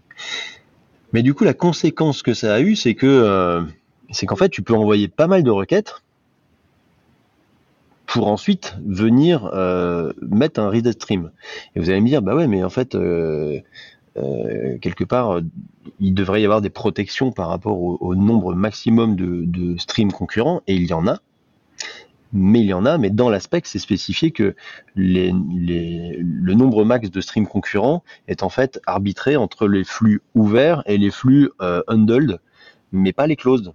Mais 1.11 1.23
du 1.23 1.33
coup, 1.33 1.43
la 1.43 1.53
conséquence 1.53 2.21
que 2.21 2.33
ça 2.33 2.53
a 2.53 2.59
eu, 2.59 2.75
c'est 2.75 2.93
que 2.93 3.07
euh, 3.07 3.63
c'est 4.11 4.25
qu'en 4.25 4.35
fait, 4.35 4.49
tu 4.49 4.61
peux 4.61 4.73
envoyer 4.75 5.07
pas 5.07 5.27
mal 5.27 5.43
de 5.43 5.51
requêtes 5.51 6.03
pour 8.09 8.27
ensuite 8.27 8.75
venir 8.83 9.51
euh, 9.53 10.11
mettre 10.21 10.59
un 10.59 10.69
reset 10.69 10.93
stream. 10.93 11.31
Et 11.75 11.79
vous 11.79 11.91
allez 11.91 12.01
me 12.01 12.07
dire, 12.07 12.23
bah 12.23 12.35
ouais, 12.35 12.47
mais 12.47 12.63
en 12.63 12.69
fait, 12.71 12.95
euh, 12.95 13.59
euh, 14.17 14.79
quelque 14.79 15.03
part, 15.03 15.41
il 15.99 16.15
devrait 16.15 16.41
y 16.41 16.45
avoir 16.45 16.61
des 16.61 16.71
protections 16.71 17.31
par 17.31 17.49
rapport 17.49 17.79
au, 17.79 18.15
nombre 18.15 18.55
maximum 18.55 19.15
de, 19.15 19.77
streams 19.77 20.11
concurrents, 20.11 20.63
et 20.65 20.75
il 20.75 20.87
y 20.87 20.93
en 20.93 21.07
a. 21.07 21.19
Mais 22.33 22.61
il 22.61 22.65
y 22.65 22.73
en 22.73 22.85
a, 22.85 22.97
mais 22.97 23.11
dans 23.11 23.29
l'aspect, 23.29 23.61
c'est 23.63 23.79
spécifié 23.79 24.31
que 24.31 24.55
le 24.95 26.53
nombre 26.53 26.85
max 26.85 27.11
de 27.11 27.21
streams 27.21 27.47
concurrents 27.47 28.03
est 28.27 28.41
en 28.41 28.49
fait 28.49 28.79
arbitré 28.87 29.35
entre 29.35 29.67
les 29.67 29.83
flux 29.83 30.21
ouverts 30.33 30.81
et 30.87 30.97
les 30.97 31.11
flux 31.11 31.51
handled, 31.87 32.39
mais 32.91 33.13
pas 33.13 33.27
les 33.27 33.35
closed. 33.35 33.71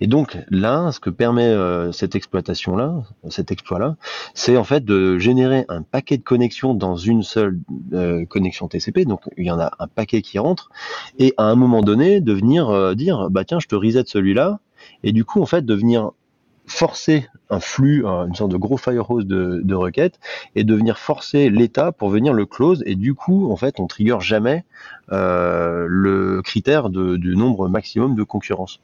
Et 0.00 0.06
donc 0.06 0.38
là, 0.50 0.90
ce 0.92 1.00
que 1.00 1.10
permet 1.10 1.44
euh, 1.44 1.92
cette 1.92 2.14
exploitation-là, 2.14 3.02
cet 3.30 3.50
exploit-là, 3.52 3.96
c'est 4.34 4.56
en 4.56 4.64
fait 4.64 4.84
de 4.84 5.18
générer 5.18 5.64
un 5.68 5.82
paquet 5.82 6.16
de 6.16 6.22
connexions 6.22 6.74
dans 6.74 6.96
une 6.96 7.22
seule 7.22 7.58
euh, 7.92 8.24
connexion 8.26 8.68
TCP. 8.68 9.04
Donc 9.04 9.20
il 9.36 9.46
y 9.46 9.50
en 9.50 9.58
a 9.60 9.72
un 9.78 9.86
paquet 9.88 10.22
qui 10.22 10.38
rentre, 10.38 10.70
et 11.18 11.34
à 11.36 11.44
un 11.44 11.54
moment 11.56 11.82
donné, 11.82 12.20
de 12.20 12.32
venir 12.32 12.68
euh, 12.70 12.94
dire, 12.94 13.28
bah 13.30 13.44
tiens, 13.44 13.58
je 13.60 13.66
te 13.66 13.74
reset 13.74 14.04
celui-là, 14.06 14.60
et 15.02 15.12
du 15.12 15.24
coup 15.24 15.40
en 15.42 15.46
fait 15.46 15.64
de 15.64 15.74
venir 15.74 16.10
forcer 16.68 17.28
un 17.48 17.60
flux, 17.60 18.04
un- 18.06 18.26
une 18.26 18.34
sorte 18.34 18.50
de 18.50 18.56
gros 18.56 18.76
firehose 18.76 19.24
de, 19.26 19.60
de 19.62 19.74
requêtes, 19.74 20.18
et 20.56 20.64
de 20.64 20.74
venir 20.74 20.98
forcer 20.98 21.48
l'état 21.48 21.92
pour 21.92 22.08
venir 22.10 22.32
le 22.32 22.44
close, 22.44 22.82
et 22.86 22.96
du 22.96 23.14
coup 23.14 23.50
en 23.52 23.56
fait 23.56 23.78
on 23.78 23.86
trigger 23.86 24.18
jamais 24.20 24.64
le 25.10 26.40
critère 26.42 26.90
de, 26.90 27.16
du 27.16 27.36
nombre 27.36 27.68
maximum 27.68 28.14
de 28.14 28.22
concurrence 28.22 28.80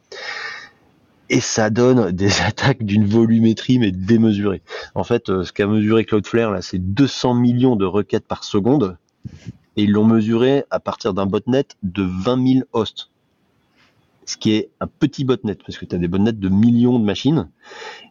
et 1.33 1.41
ça 1.41 1.71
donne 1.71 2.11
des 2.11 2.41
attaques 2.45 2.83
d'une 2.83 3.05
volumétrie 3.05 3.79
mais 3.79 3.91
démesurée. 3.91 4.61
En 4.93 5.03
fait, 5.03 5.29
euh, 5.29 5.43
ce 5.43 5.51
qu'a 5.51 5.65
mesuré 5.65 6.05
Cloudflare 6.05 6.51
là, 6.51 6.61
c'est 6.61 6.77
200 6.77 7.33
millions 7.33 7.75
de 7.75 7.85
requêtes 7.85 8.27
par 8.27 8.43
seconde, 8.43 8.97
et 9.75 9.83
ils 9.83 9.91
l'ont 9.91 10.05
mesuré 10.05 10.63
à 10.69 10.79
partir 10.79 11.15
d'un 11.15 11.25
botnet 11.25 11.65
de 11.81 12.03
20 12.03 12.53
000 12.53 12.65
hosts. 12.73 13.09
Ce 14.25 14.37
qui 14.37 14.51
est 14.51 14.69
un 14.79 14.87
petit 14.87 15.25
botnet, 15.25 15.55
parce 15.55 15.77
que 15.77 15.85
tu 15.85 15.95
as 15.95 15.97
des 15.97 16.07
botnets 16.07 16.33
de 16.33 16.49
millions 16.49 16.99
de 16.99 17.03
machines. 17.03 17.49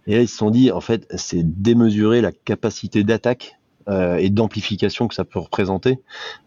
Et 0.06 0.16
là, 0.16 0.22
ils 0.22 0.28
se 0.28 0.36
sont 0.36 0.50
dit, 0.50 0.72
en 0.72 0.80
fait, 0.80 1.06
c'est 1.16 1.42
démesurer 1.42 2.20
la 2.20 2.32
capacité 2.32 3.04
d'attaque 3.04 3.56
euh, 3.88 4.16
et 4.16 4.30
d'amplification 4.30 5.08
que 5.08 5.14
ça 5.14 5.24
peut 5.24 5.38
représenter 5.38 5.98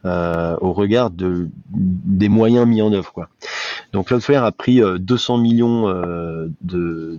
euh, 0.05 0.55
au 0.61 0.71
regard 0.71 1.09
de, 1.09 1.49
des 1.69 2.29
moyens 2.29 2.67
mis 2.67 2.81
en 2.81 2.93
œuvre. 2.93 3.11
Quoi. 3.11 3.29
Donc 3.95 4.07
Cloudflare 4.07 4.43
a 4.43 4.51
pris 4.51 4.83
euh, 4.83 4.97
200 4.97 5.37
millions 5.37 5.87
euh, 5.87 6.49
de, 6.61 7.17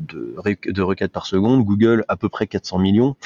requêtes 0.83 1.11
par 1.11 1.25
seconde, 1.25 1.65
Google 1.65 2.05
à 2.07 2.17
peu 2.17 2.29
près 2.29 2.47
400 2.47 2.79
millions. 2.79 3.17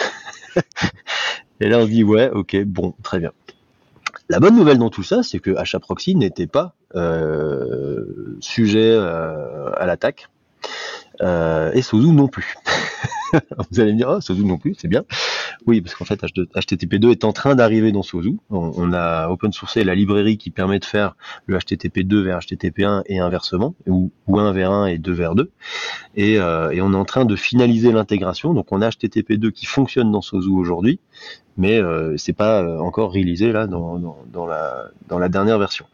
Et 1.60 1.68
là 1.68 1.78
on 1.78 1.82
se 1.82 1.90
dit 1.90 2.04
ouais, 2.04 2.30
ok, 2.30 2.62
bon, 2.62 2.94
très 3.02 3.18
bien. 3.18 3.32
La 4.28 4.38
bonne 4.38 4.54
nouvelle 4.54 4.78
dans 4.78 4.88
tout 4.88 5.02
ça, 5.02 5.24
c'est 5.24 5.40
que 5.40 5.50
HAProxy 5.56 6.14
n'était 6.14 6.46
pas 6.46 6.76
euh, 6.94 8.36
sujet 8.38 8.92
euh, 8.92 9.72
à 9.76 9.84
l'attaque. 9.84 10.28
Euh, 11.20 11.72
et 11.72 11.82
Sozu 11.82 12.12
non 12.12 12.28
plus. 12.28 12.54
Vous 13.72 13.80
allez 13.80 13.92
me 13.92 13.96
dire, 13.96 14.08
oh, 14.08 14.20
Sozu 14.20 14.44
non 14.44 14.58
plus, 14.58 14.76
c'est 14.78 14.86
bien. 14.86 15.04
Oui, 15.66 15.80
parce 15.80 15.94
qu'en 15.94 16.04
fait, 16.04 16.20
HTTP2 16.22 17.10
est 17.10 17.24
en 17.24 17.32
train 17.32 17.54
d'arriver 17.54 17.92
dans 17.92 18.02
Sozu. 18.02 18.38
On, 18.50 18.92
a 18.92 19.28
open 19.28 19.52
sourcé 19.52 19.84
la 19.84 19.94
librairie 19.94 20.38
qui 20.38 20.50
permet 20.50 20.78
de 20.78 20.84
faire 20.84 21.16
le 21.46 21.58
HTTP2 21.58 22.22
vers 22.22 22.38
HTTP1 22.38 23.02
et 23.06 23.18
inversement, 23.18 23.74
ou, 23.86 24.10
ou 24.26 24.38
1 24.38 24.52
vers 24.52 24.70
1 24.70 24.86
et 24.86 24.98
2 24.98 25.12
vers 25.12 25.34
2. 25.34 25.50
Et, 26.16 26.38
euh, 26.38 26.70
et 26.70 26.80
on 26.80 26.92
est 26.92 26.96
en 26.96 27.04
train 27.04 27.24
de 27.24 27.36
finaliser 27.36 27.92
l'intégration. 27.92 28.54
Donc 28.54 28.72
on 28.72 28.80
a 28.80 28.88
HTTP2 28.88 29.50
qui 29.52 29.66
fonctionne 29.66 30.10
dans 30.10 30.22
Sozu 30.22 30.50
aujourd'hui, 30.50 31.00
mais 31.56 31.78
euh, 31.78 32.16
c'est 32.16 32.32
pas 32.32 32.62
euh, 32.62 32.78
encore 32.78 33.12
réalisé 33.12 33.52
là 33.52 33.66
dans 33.66 34.46
la 34.46 35.28
dernière 35.28 35.58
version. 35.58 35.86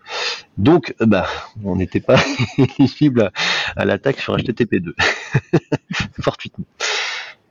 Donc, 0.59 0.95
euh, 1.01 1.07
bah, 1.07 1.27
on 1.65 1.77
n'était 1.77 2.01
pas 2.01 2.19
éligible 2.59 3.23
à, 3.23 3.33
à 3.77 3.85
l'attaque 3.85 4.21
sur 4.21 4.37
HTTP2, 4.37 4.95
fortuitement. 6.21 6.65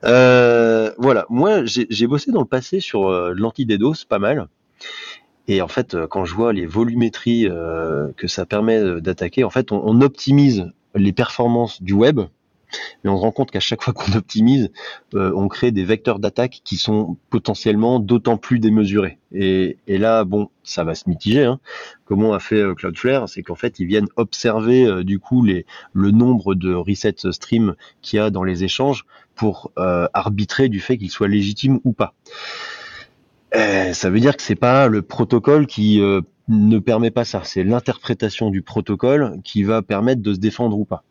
Euh, 0.04 0.92
voilà, 0.98 1.26
moi 1.30 1.64
j'ai 1.66 2.08
bossé 2.08 2.32
dans 2.32 2.42
le 2.42 2.46
passé 2.46 2.80
sur 2.80 3.08
euh, 3.08 3.34
l'anti-DDoS 3.36 4.06
pas 4.08 4.20
mal. 4.20 4.48
Et 5.48 5.62
en 5.62 5.68
fait, 5.68 5.94
euh, 5.94 6.08
quand 6.08 6.26
je 6.26 6.34
vois 6.34 6.54
les 6.54 6.66
volumétries 6.66 7.48
euh, 7.48 8.12
que 8.18 8.28
ça 8.28 8.46
permet 8.46 8.80
euh, 8.80 9.00
d'attaquer, 9.00 9.44
en 9.44 9.50
fait, 9.50 9.72
on, 9.72 9.82
on 9.86 10.02
optimise 10.02 10.72
les 10.96 11.14
performances 11.14 11.82
du 11.84 11.94
web, 11.94 12.22
mais 13.04 13.10
on 13.10 13.18
se 13.18 13.22
rend 13.22 13.32
compte 13.32 13.52
qu'à 13.52 13.60
chaque 13.60 13.84
fois 13.84 13.94
qu'on 13.94 14.14
optimise, 14.14 14.72
euh, 15.14 15.32
on 15.36 15.48
crée 15.48 15.72
des 15.72 15.84
vecteurs 15.84 16.20
d'attaque 16.20 16.62
qui 16.64 16.78
sont 16.78 17.18
potentiellement 17.30 18.00
d'autant 18.00 18.38
plus 18.38 18.60
démesurés. 18.60 19.20
Et, 19.32 19.78
là, 19.88 20.24
bon, 20.24 20.50
ça 20.64 20.84
va 20.84 20.96
se 20.96 21.10
mitiger. 21.10 21.44
Hein. 21.44 21.60
Comment 22.06 22.34
a 22.34 22.40
fait 22.40 22.62
euh, 22.62 22.74
Cloudflare 22.74 23.28
C'est 23.28 23.44
qu'en 23.44 23.56
fait, 23.56 23.80
ils 23.80 23.86
viennent 23.86 24.08
observer 24.16 24.86
euh, 24.86 25.04
du 25.04 25.20
coup 25.20 25.46
le 25.46 26.12
nombre 26.12 26.56
de 26.56 26.74
resets 26.74 27.32
stream 27.32 27.76
qu'il 28.02 28.18
y 28.18 28.20
a 28.20 28.30
dans 28.30 28.44
les 28.44 28.64
échanges 28.64 29.06
pour 29.36 29.72
arbitrer 29.76 30.70
du 30.70 30.80
fait 30.80 30.98
qu'ils 30.98 31.12
soient 31.12 31.28
légitimes 31.28 31.82
ou 31.84 31.92
pas. 31.92 32.14
Ça 33.52 34.10
veut 34.10 34.22
dire 34.22 34.38
que 34.38 34.42
c'est 34.42 34.56
pas 34.56 34.88
le 34.88 35.02
protocole 35.02 35.68
qui 35.68 36.02
ne 36.48 36.80
permet 36.80 37.12
pas 37.12 37.26
ça, 37.26 37.42
c'est 37.44 37.64
l'interprétation 37.64 38.50
du 38.50 38.62
protocole 38.62 39.40
qui 39.44 39.64
va 39.64 39.82
permettre 39.82 40.22
de 40.22 40.34
se 40.34 40.40
défendre 40.40 40.78
ou 40.78 40.86
pas. 40.86 41.04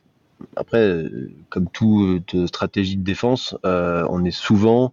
Après, 0.56 1.04
comme 1.48 1.68
toute 1.68 2.46
stratégie 2.46 2.96
de 2.96 3.04
défense, 3.04 3.56
euh, 3.64 4.06
on 4.10 4.24
est 4.24 4.30
souvent 4.30 4.92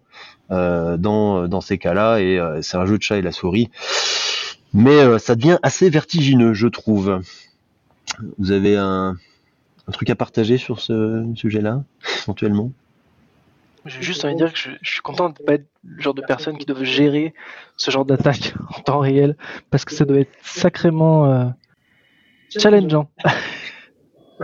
euh, 0.50 0.96
dans, 0.96 1.48
dans 1.48 1.60
ces 1.60 1.78
cas-là 1.78 2.18
et 2.18 2.38
euh, 2.38 2.62
c'est 2.62 2.76
un 2.76 2.86
jeu 2.86 2.98
de 2.98 3.02
chat 3.02 3.18
et 3.18 3.22
la 3.22 3.32
souris. 3.32 3.70
Mais 4.74 4.98
euh, 4.98 5.18
ça 5.18 5.34
devient 5.34 5.58
assez 5.62 5.90
vertigineux, 5.90 6.54
je 6.54 6.68
trouve. 6.68 7.20
Vous 8.38 8.52
avez 8.52 8.76
un, 8.76 9.16
un 9.88 9.92
truc 9.92 10.10
à 10.10 10.14
partager 10.14 10.58
sur 10.58 10.80
ce 10.80 11.24
sujet-là, 11.34 11.84
éventuellement? 12.24 12.72
J'ai 13.84 14.02
juste 14.02 14.24
envie 14.24 14.34
de 14.34 14.38
dire 14.38 14.52
que 14.52 14.58
je, 14.58 14.70
je 14.80 14.90
suis 14.90 15.00
content 15.00 15.30
de 15.30 15.38
pas 15.42 15.54
être 15.54 15.66
le 15.84 16.00
genre 16.00 16.14
de 16.14 16.22
personne 16.22 16.56
qui 16.56 16.66
doit 16.66 16.84
gérer 16.84 17.34
ce 17.76 17.90
genre 17.90 18.04
d'attaque 18.04 18.54
en 18.76 18.80
temps 18.80 19.00
réel 19.00 19.36
parce 19.70 19.84
que 19.84 19.94
ça 19.94 20.04
doit 20.04 20.18
être 20.20 20.32
sacrément 20.42 21.26
euh, 21.26 21.44
challengeant. 22.56 23.10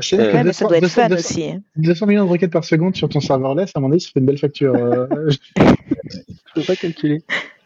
Je 0.01 0.09
sais 0.09 0.17
Ouais, 0.17 0.31
que 0.33 0.37
mais 0.45 0.53
ça 0.53 0.65
200, 0.65 0.69
doit 0.69 0.77
être 0.79 0.83
200, 0.83 1.03
fun 1.03 1.09
200, 1.09 1.19
aussi. 1.31 1.45
hein. 1.45 1.63
200 1.77 2.07
millions 2.07 2.25
de 2.25 2.31
requêtes 2.31 2.53
par 2.53 2.65
seconde 2.65 2.95
sur 2.97 3.09
ton 3.09 3.21
serverless, 3.21 3.73
à 3.75 3.81
mon 3.81 3.91
avis, 3.91 4.01
ça 4.01 4.11
fait 4.13 4.21
une 4.21 4.27
belle 4.27 4.39
facture. 4.39 4.75
euh, 4.75 5.07
Je 5.59 6.53
peux 6.55 6.63
pas 6.63 6.77
calculer. 6.77 7.23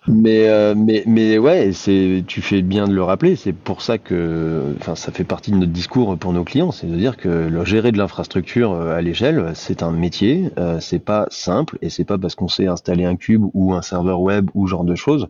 Mais, 0.09 0.49
euh, 0.49 0.75
mais, 0.77 1.05
mais 1.07 1.38
ouais, 1.38 1.71
c'est, 1.73 2.25
tu 2.27 2.43
fais 2.43 2.61
bien 2.62 2.88
de 2.88 2.93
le 2.93 3.05
rappeler. 3.05 3.37
C'est 3.37 3.53
pour 3.53 3.83
ça 3.83 3.99
que, 3.99 4.75
enfin, 4.81 4.97
ça 4.97 5.12
fait 5.12 5.23
partie 5.23 5.53
de 5.53 5.57
notre 5.59 5.71
discours 5.71 6.19
pour 6.19 6.33
nos 6.33 6.43
clients, 6.43 6.73
c'est 6.73 6.88
de 6.88 6.97
dire 6.97 7.17
que 7.17 7.29
le 7.29 7.65
gérer 7.65 7.93
de 7.93 7.99
l'infrastructure 7.99 8.73
euh, 8.73 8.97
à 8.97 9.01
l'échelle, 9.01 9.53
c'est 9.55 9.81
un 9.81 9.93
métier. 9.93 10.51
Euh, 10.59 10.81
c'est 10.81 10.99
pas 10.99 11.27
simple 11.31 11.79
et 11.83 11.88
c'est 11.88 12.05
pas 12.05 12.19
parce 12.19 12.35
qu'on 12.35 12.49
sait 12.49 12.67
installer 12.67 13.05
un 13.05 13.15
cube 13.15 13.45
ou 13.55 13.75
un 13.75 13.83
serveur 13.83 14.21
web 14.21 14.51
ou 14.55 14.67
genre 14.67 14.83
de 14.83 14.97
choses 14.97 15.29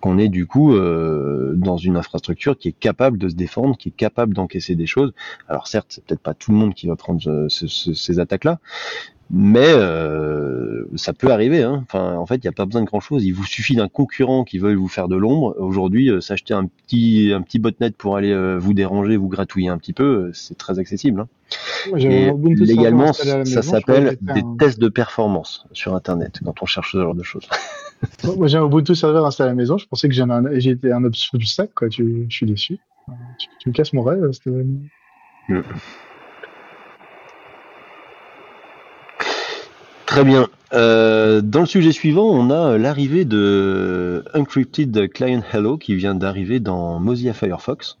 qu'on 0.00 0.18
est 0.18 0.28
du 0.28 0.46
coup 0.46 0.74
euh, 0.74 1.54
dans 1.56 1.76
une 1.76 1.96
infrastructure 1.96 2.56
qui 2.58 2.68
est 2.68 2.78
capable 2.78 3.18
de 3.18 3.28
se 3.28 3.34
défendre, 3.34 3.76
qui 3.76 3.88
est 3.90 3.92
capable 3.96 4.34
d'encaisser 4.34 4.76
des 4.76 4.86
choses. 4.86 5.12
Alors 5.48 5.66
certes, 5.66 5.88
c'est 5.90 6.04
peut-être 6.04 6.22
pas 6.22 6.34
tout 6.34 6.52
le 6.52 6.58
monde 6.58 6.74
qui 6.74 6.86
va 6.86 6.94
prendre 6.96 7.20
euh, 7.28 7.46
ce- 7.48 7.66
ce- 7.66 7.94
ces 7.94 8.20
attaques-là, 8.20 8.60
mais 9.30 9.66
euh, 9.68 10.84
ça 10.96 11.12
peut 11.12 11.30
arriver. 11.32 11.62
Hein. 11.62 11.84
Enfin, 11.84 12.16
en 12.16 12.26
fait, 12.26 12.36
il 12.36 12.42
n'y 12.42 12.48
a 12.48 12.52
pas 12.52 12.66
besoin 12.66 12.82
de 12.82 12.86
grand-chose. 12.86 13.24
Il 13.24 13.32
vous 13.32 13.44
suffit 13.44 13.74
d'un 13.76 13.88
concurrent 13.88 14.44
qui 14.44 14.58
veuille 14.58 14.74
vous 14.74 14.88
faire 14.88 15.08
de 15.08 15.16
l'ombre. 15.16 15.54
Aujourd'hui, 15.58 16.10
euh, 16.10 16.20
s'acheter 16.20 16.54
un 16.54 16.66
petit 16.66 17.32
un 17.34 17.40
petit 17.42 17.58
botnet 17.58 17.90
pour 17.92 18.16
aller 18.16 18.32
euh, 18.32 18.58
vous 18.58 18.74
déranger, 18.74 19.16
vous 19.16 19.28
gratouiller 19.28 19.68
un 19.68 19.78
petit 19.78 19.92
peu, 19.92 20.30
c'est 20.34 20.56
très 20.58 20.78
accessible. 20.78 21.20
Hein. 21.20 21.28
moi, 21.88 21.98
Et 22.00 22.32
légalement, 22.56 23.12
ça 23.12 23.62
s'appelle 23.62 24.18
des 24.20 24.40
un- 24.40 24.56
tests 24.58 24.78
de 24.78 24.88
performance 24.88 25.66
sur 25.72 25.94
Internet 25.94 26.40
quand 26.44 26.62
on 26.62 26.66
cherche 26.66 26.92
ce 26.92 26.98
genre 27.00 27.14
de 27.14 27.22
choses. 27.22 27.48
Moi, 28.36 28.48
j'ai 28.48 28.58
un 28.58 28.66
Ubuntu 28.66 28.94
server 28.96 29.20
installé 29.24 29.48
à 29.48 29.52
la 29.52 29.56
maison. 29.56 29.78
Je 29.78 29.86
pensais 29.86 30.08
que 30.08 30.14
j'étais 30.58 30.90
un 30.90 31.04
obstacle, 31.04 31.72
quoi. 31.74 31.88
Tu... 31.88 32.26
Je 32.28 32.34
suis 32.36 32.46
déçu. 32.46 32.78
Tu, 33.38 33.48
tu 33.60 33.68
me 33.68 33.74
casses 33.74 33.92
mon 33.92 34.02
rêve, 34.02 34.30
Stéphane. 34.32 34.88
Très 40.12 40.24
bien. 40.24 40.46
Euh, 40.74 41.40
dans 41.40 41.60
le 41.60 41.66
sujet 41.66 41.90
suivant, 41.90 42.26
on 42.26 42.50
a 42.50 42.76
l'arrivée 42.76 43.24
de 43.24 44.22
Encrypted 44.34 45.10
Client 45.10 45.40
Hello 45.54 45.78
qui 45.78 45.94
vient 45.94 46.14
d'arriver 46.14 46.60
dans 46.60 47.00
Mozilla 47.00 47.32
Firefox, 47.32 47.96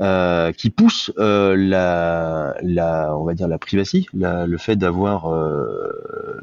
euh, 0.00 0.52
qui 0.52 0.70
pousse 0.70 1.10
euh, 1.18 1.56
la, 1.58 2.54
la, 2.62 3.16
on 3.16 3.24
va 3.24 3.34
dire 3.34 3.48
la 3.48 3.58
privacy, 3.58 4.06
la- 4.14 4.46
le 4.46 4.56
fait 4.56 4.76
d'avoir 4.76 5.26
euh, 5.34 5.90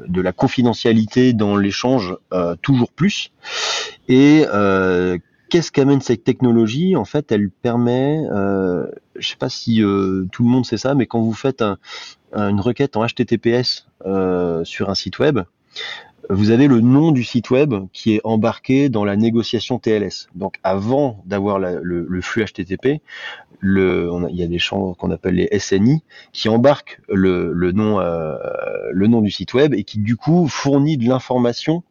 de 0.06 0.20
la 0.20 0.32
confidentialité 0.32 1.32
dans 1.32 1.56
l'échange 1.56 2.14
euh, 2.34 2.54
toujours 2.60 2.92
plus. 2.92 3.32
Et 4.08 4.44
euh, 4.52 5.16
qu'est-ce 5.54 5.70
qu'amène 5.70 6.00
cette 6.00 6.24
technologie? 6.24 6.96
En 6.96 7.04
fait, 7.04 7.30
elle 7.30 7.48
permet, 7.48 8.26
euh, 8.32 8.88
je 9.14 9.28
sais 9.28 9.36
pas 9.36 9.48
si 9.48 9.84
euh, 9.84 10.26
tout 10.32 10.42
le 10.42 10.48
monde 10.48 10.66
sait 10.66 10.78
ça, 10.78 10.96
mais 10.96 11.06
quand 11.06 11.20
vous 11.20 11.32
faites 11.32 11.62
un, 11.62 11.78
un- 12.32 12.48
une 12.48 12.60
requête 12.60 12.96
en 12.96 13.06
HTTPS 13.06 13.86
euh, 14.04 14.64
sur 14.64 14.90
un 14.90 14.96
site 14.96 15.20
web, 15.20 15.38
vous 16.30 16.50
avez 16.50 16.68
le 16.68 16.80
nom 16.80 17.12
du 17.12 17.24
site 17.24 17.50
web 17.50 17.74
qui 17.92 18.14
est 18.14 18.20
embarqué 18.24 18.88
dans 18.88 19.04
la 19.04 19.16
négociation 19.16 19.78
TLS. 19.78 20.28
Donc 20.34 20.58
avant 20.62 21.22
d'avoir 21.26 21.58
le, 21.58 22.20
flux 22.20 22.44
HTTP, 22.44 23.00
il 23.62 24.26
y 24.30 24.42
a 24.42 24.46
des 24.46 24.58
champs 24.58 24.94
qu'on 24.94 25.10
appelle 25.10 25.34
les 25.34 25.58
SNI 25.58 26.02
qui 26.32 26.48
embarquent 26.48 27.00
le, 27.08 27.52
le 27.52 27.72
nom, 27.72 28.00
euh, 28.00 28.36
le 28.92 29.06
nom 29.06 29.22
du 29.22 29.30
site 29.30 29.54
web 29.54 29.74
et 29.74 29.84
qui 29.84 29.98
du 29.98 30.16
coup 30.16 30.48
fournit 30.48 30.96
de 30.96 31.08
l'information 31.08 31.82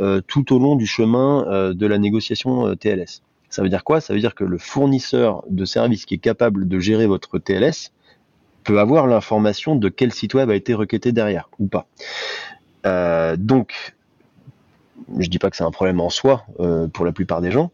euh, 0.00 0.20
tout 0.26 0.54
au 0.54 0.58
long 0.58 0.76
du 0.76 0.86
chemin 0.86 1.46
euh, 1.48 1.74
de 1.74 1.86
la 1.86 1.98
négociation 1.98 2.74
TLS. 2.76 3.22
Ça 3.50 3.62
veut 3.62 3.68
dire 3.68 3.84
quoi? 3.84 4.00
Ça 4.00 4.12
veut 4.12 4.20
dire 4.20 4.34
que 4.34 4.44
le 4.44 4.58
fournisseur 4.58 5.44
de 5.48 5.64
service 5.64 6.04
qui 6.04 6.14
est 6.14 6.18
capable 6.18 6.68
de 6.68 6.78
gérer 6.78 7.06
votre 7.06 7.38
TLS 7.38 7.92
peut 8.64 8.78
avoir 8.78 9.06
l'information 9.06 9.76
de 9.76 9.88
quel 9.88 10.12
site 10.12 10.34
web 10.34 10.50
a 10.50 10.54
été 10.54 10.74
requêté 10.74 11.12
derrière 11.12 11.48
ou 11.58 11.66
pas. 11.66 11.86
Euh, 12.86 13.36
donc, 13.36 13.94
je 15.18 15.28
dis 15.28 15.38
pas 15.38 15.50
que 15.50 15.56
c'est 15.56 15.64
un 15.64 15.70
problème 15.70 16.00
en 16.00 16.10
soi 16.10 16.44
euh, 16.60 16.86
pour 16.88 17.04
la 17.04 17.12
plupart 17.12 17.40
des 17.40 17.50
gens, 17.50 17.70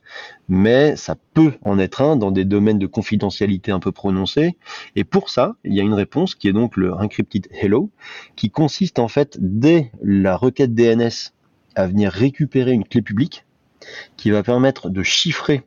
mais 0.49 0.97
ça 0.97 1.17
peut 1.35 1.55
en 1.63 1.79
être 1.79 2.03
un 2.03 2.17
dans 2.17 2.31
des 2.31 2.45
domaines 2.45 2.79
de 2.79 2.87
confidentialité 2.87 3.73
un 3.73 3.81
peu 3.81 3.93
prononcés. 3.93 4.57
Et 4.97 5.05
pour 5.05 5.31
ça, 5.31 5.57
il 5.65 5.75
y 5.75 5.81
a 5.81 5.83
une 5.83 5.95
réponse 5.95 6.35
qui 6.35 6.49
est 6.49 6.53
donc 6.53 6.77
le 6.77 6.93
encrypted 6.93 7.49
hello, 7.51 7.91
qui 8.37 8.51
consiste 8.51 8.99
en 8.99 9.09
fait 9.09 9.37
dès 9.41 9.91
la 10.03 10.37
requête 10.37 10.75
DNS 10.75 11.33
à 11.75 11.87
venir 11.87 12.13
récupérer 12.13 12.73
une 12.73 12.85
clé 12.85 13.03
publique 13.03 13.45
qui 14.17 14.31
va 14.31 14.43
permettre 14.43 14.89
de 14.91 15.03
chiffrer 15.03 15.63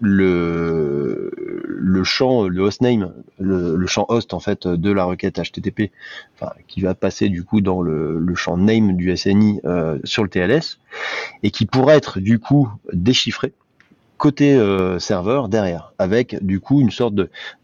le, 0.00 1.30
le 1.84 2.02
champ, 2.02 2.48
le 2.48 2.62
hostname, 2.62 3.12
le, 3.38 3.76
le 3.76 3.86
champ 3.86 4.06
host 4.08 4.32
en 4.32 4.40
fait 4.40 4.66
de 4.66 4.90
la 4.90 5.04
requête 5.04 5.38
HTTP, 5.38 5.92
enfin, 6.34 6.52
qui 6.66 6.80
va 6.80 6.94
passer 6.94 7.28
du 7.28 7.44
coup 7.44 7.60
dans 7.60 7.82
le, 7.82 8.34
champ 8.34 8.56
name 8.56 8.96
du 8.96 9.14
SNI 9.16 9.60
euh, 9.64 9.98
sur 10.02 10.22
le 10.22 10.28
TLS 10.28 10.78
et 11.42 11.50
qui 11.50 11.66
pourra 11.66 11.94
être 11.94 12.18
du 12.18 12.38
coup 12.38 12.68
déchiffré 12.92 13.52
côté 14.16 14.54
euh, 14.54 14.98
serveur 14.98 15.48
derrière, 15.48 15.92
avec 15.98 16.42
du 16.44 16.58
coup 16.58 16.80
une 16.80 16.90
sorte 16.90 17.14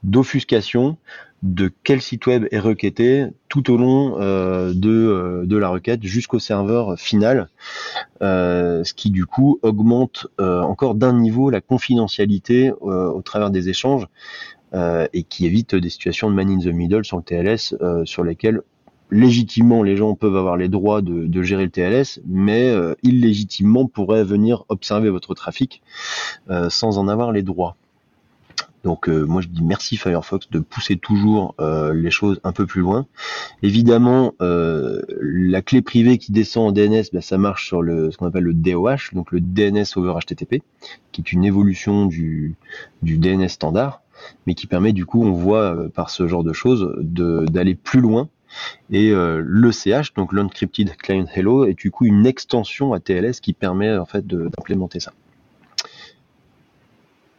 d'offuscation 0.03 0.97
de 1.43 1.71
quel 1.85 2.03
site 2.03 2.27
web 2.27 2.47
est 2.51 2.59
requêté 2.59 3.27
tout 3.49 3.73
au 3.73 3.77
long 3.77 4.21
euh, 4.21 4.73
de, 4.75 4.91
euh, 4.91 5.47
de 5.47 5.57
la 5.57 5.69
requête 5.69 6.03
jusqu'au 6.03 6.39
serveur 6.39 6.99
final, 6.99 7.49
euh, 8.23 8.85
ce 8.85 8.93
qui 8.93 9.11
du 9.11 9.27
coup 9.27 9.59
augmente 9.63 10.27
encore 10.39 10.95
d'un 10.95 11.19
niveau 11.19 11.51
la 11.51 11.61
confidentialité 11.61 12.73
au 12.81 13.23
travers 13.23 13.51
des 13.51 13.69
échanges 13.69 14.07
et 14.75 15.23
qui 15.25 15.47
évite 15.47 15.75
des 15.75 15.91
situations 15.91 16.31
de 16.31 16.35
man 16.35 16.49
in 16.51 16.59
the 16.59 16.73
middle 16.73 17.05
sur 17.05 17.17
le 17.17 17.23
TLS 17.23 17.75
sur 18.05 18.25
lesquelles 18.25 18.61
légitimement 19.11 19.83
les 19.83 19.97
gens 19.97 20.15
peuvent 20.15 20.37
avoir 20.37 20.57
les 20.57 20.69
droits 20.69 21.03
de, 21.03 21.27
de 21.27 21.43
gérer 21.43 21.65
le 21.65 21.71
TLS, 21.71 22.21
mais 22.27 22.73
illégitimement 23.03 23.87
pourraient 23.87 24.25
venir 24.25 24.65
observer 24.69 25.11
votre 25.11 25.35
trafic 25.35 25.83
sans 26.69 26.99
en 26.99 27.09
avoir 27.09 27.33
les 27.33 27.43
droits. 27.43 27.77
Donc 28.85 29.09
euh, 29.09 29.25
moi 29.25 29.43
je 29.43 29.49
dis 29.49 29.63
merci 29.63 29.97
Firefox 29.97 30.49
de 30.51 30.59
pousser 30.59 30.97
toujours 30.97 31.55
euh, 31.61 31.93
les 31.93 32.11
choses 32.11 32.41
un 32.45 32.53
peu 32.53 32.67
plus 32.67 32.81
loin. 32.81 33.07
Évidemment, 33.63 34.35
euh, 34.41 35.03
la 35.21 35.63
clé 35.63 35.83
privée 35.83 36.19
qui 36.19 36.33
descend 36.33 36.69
en 36.69 36.73
DNS, 36.73 37.05
ben, 37.13 37.21
ça 37.21 37.39
marche 37.39 37.67
sur 37.67 37.83
le 37.83 38.11
ce 38.11 38.17
qu'on 38.17 38.27
appelle 38.27 38.45
le 38.45 38.55
DOH, 38.55 39.13
donc 39.13 39.33
le 39.33 39.41
DNS 39.41 39.85
over 39.97 40.15
HTTP, 40.21 40.63
qui 41.13 41.21
est 41.21 41.33
une 41.33 41.45
évolution 41.45 42.07
du, 42.07 42.57
DNS 43.03 43.49
standard, 43.49 44.03
mais 44.47 44.55
qui 44.55 44.67
permet 44.67 44.93
du 44.93 45.05
coup, 45.05 45.23
on 45.23 45.33
voit 45.33 45.91
par 45.95 46.11
ce 46.11 46.27
genre 46.27 46.45
de 46.45 46.53
choses, 46.53 46.95
d'aller 47.01 47.75
plus 47.75 48.01
loin. 48.01 48.29
Et 48.91 49.11
euh, 49.11 49.45
l'ECH, 49.47 50.15
donc 50.15 50.33
l'Encrypted 50.33 50.97
Client 50.97 51.27
Hello, 51.33 51.65
est 51.65 51.75
du 51.75 51.91
coup 51.91 52.05
une 52.05 52.27
extension 52.27 52.93
à 52.93 53.01
TLS 53.01 53.41
qui 53.41 53.53
permet 53.53 53.97
en 53.97 54.07
fait 54.07 54.27
d'implémenter 54.27 55.01
ça. 55.01 55.13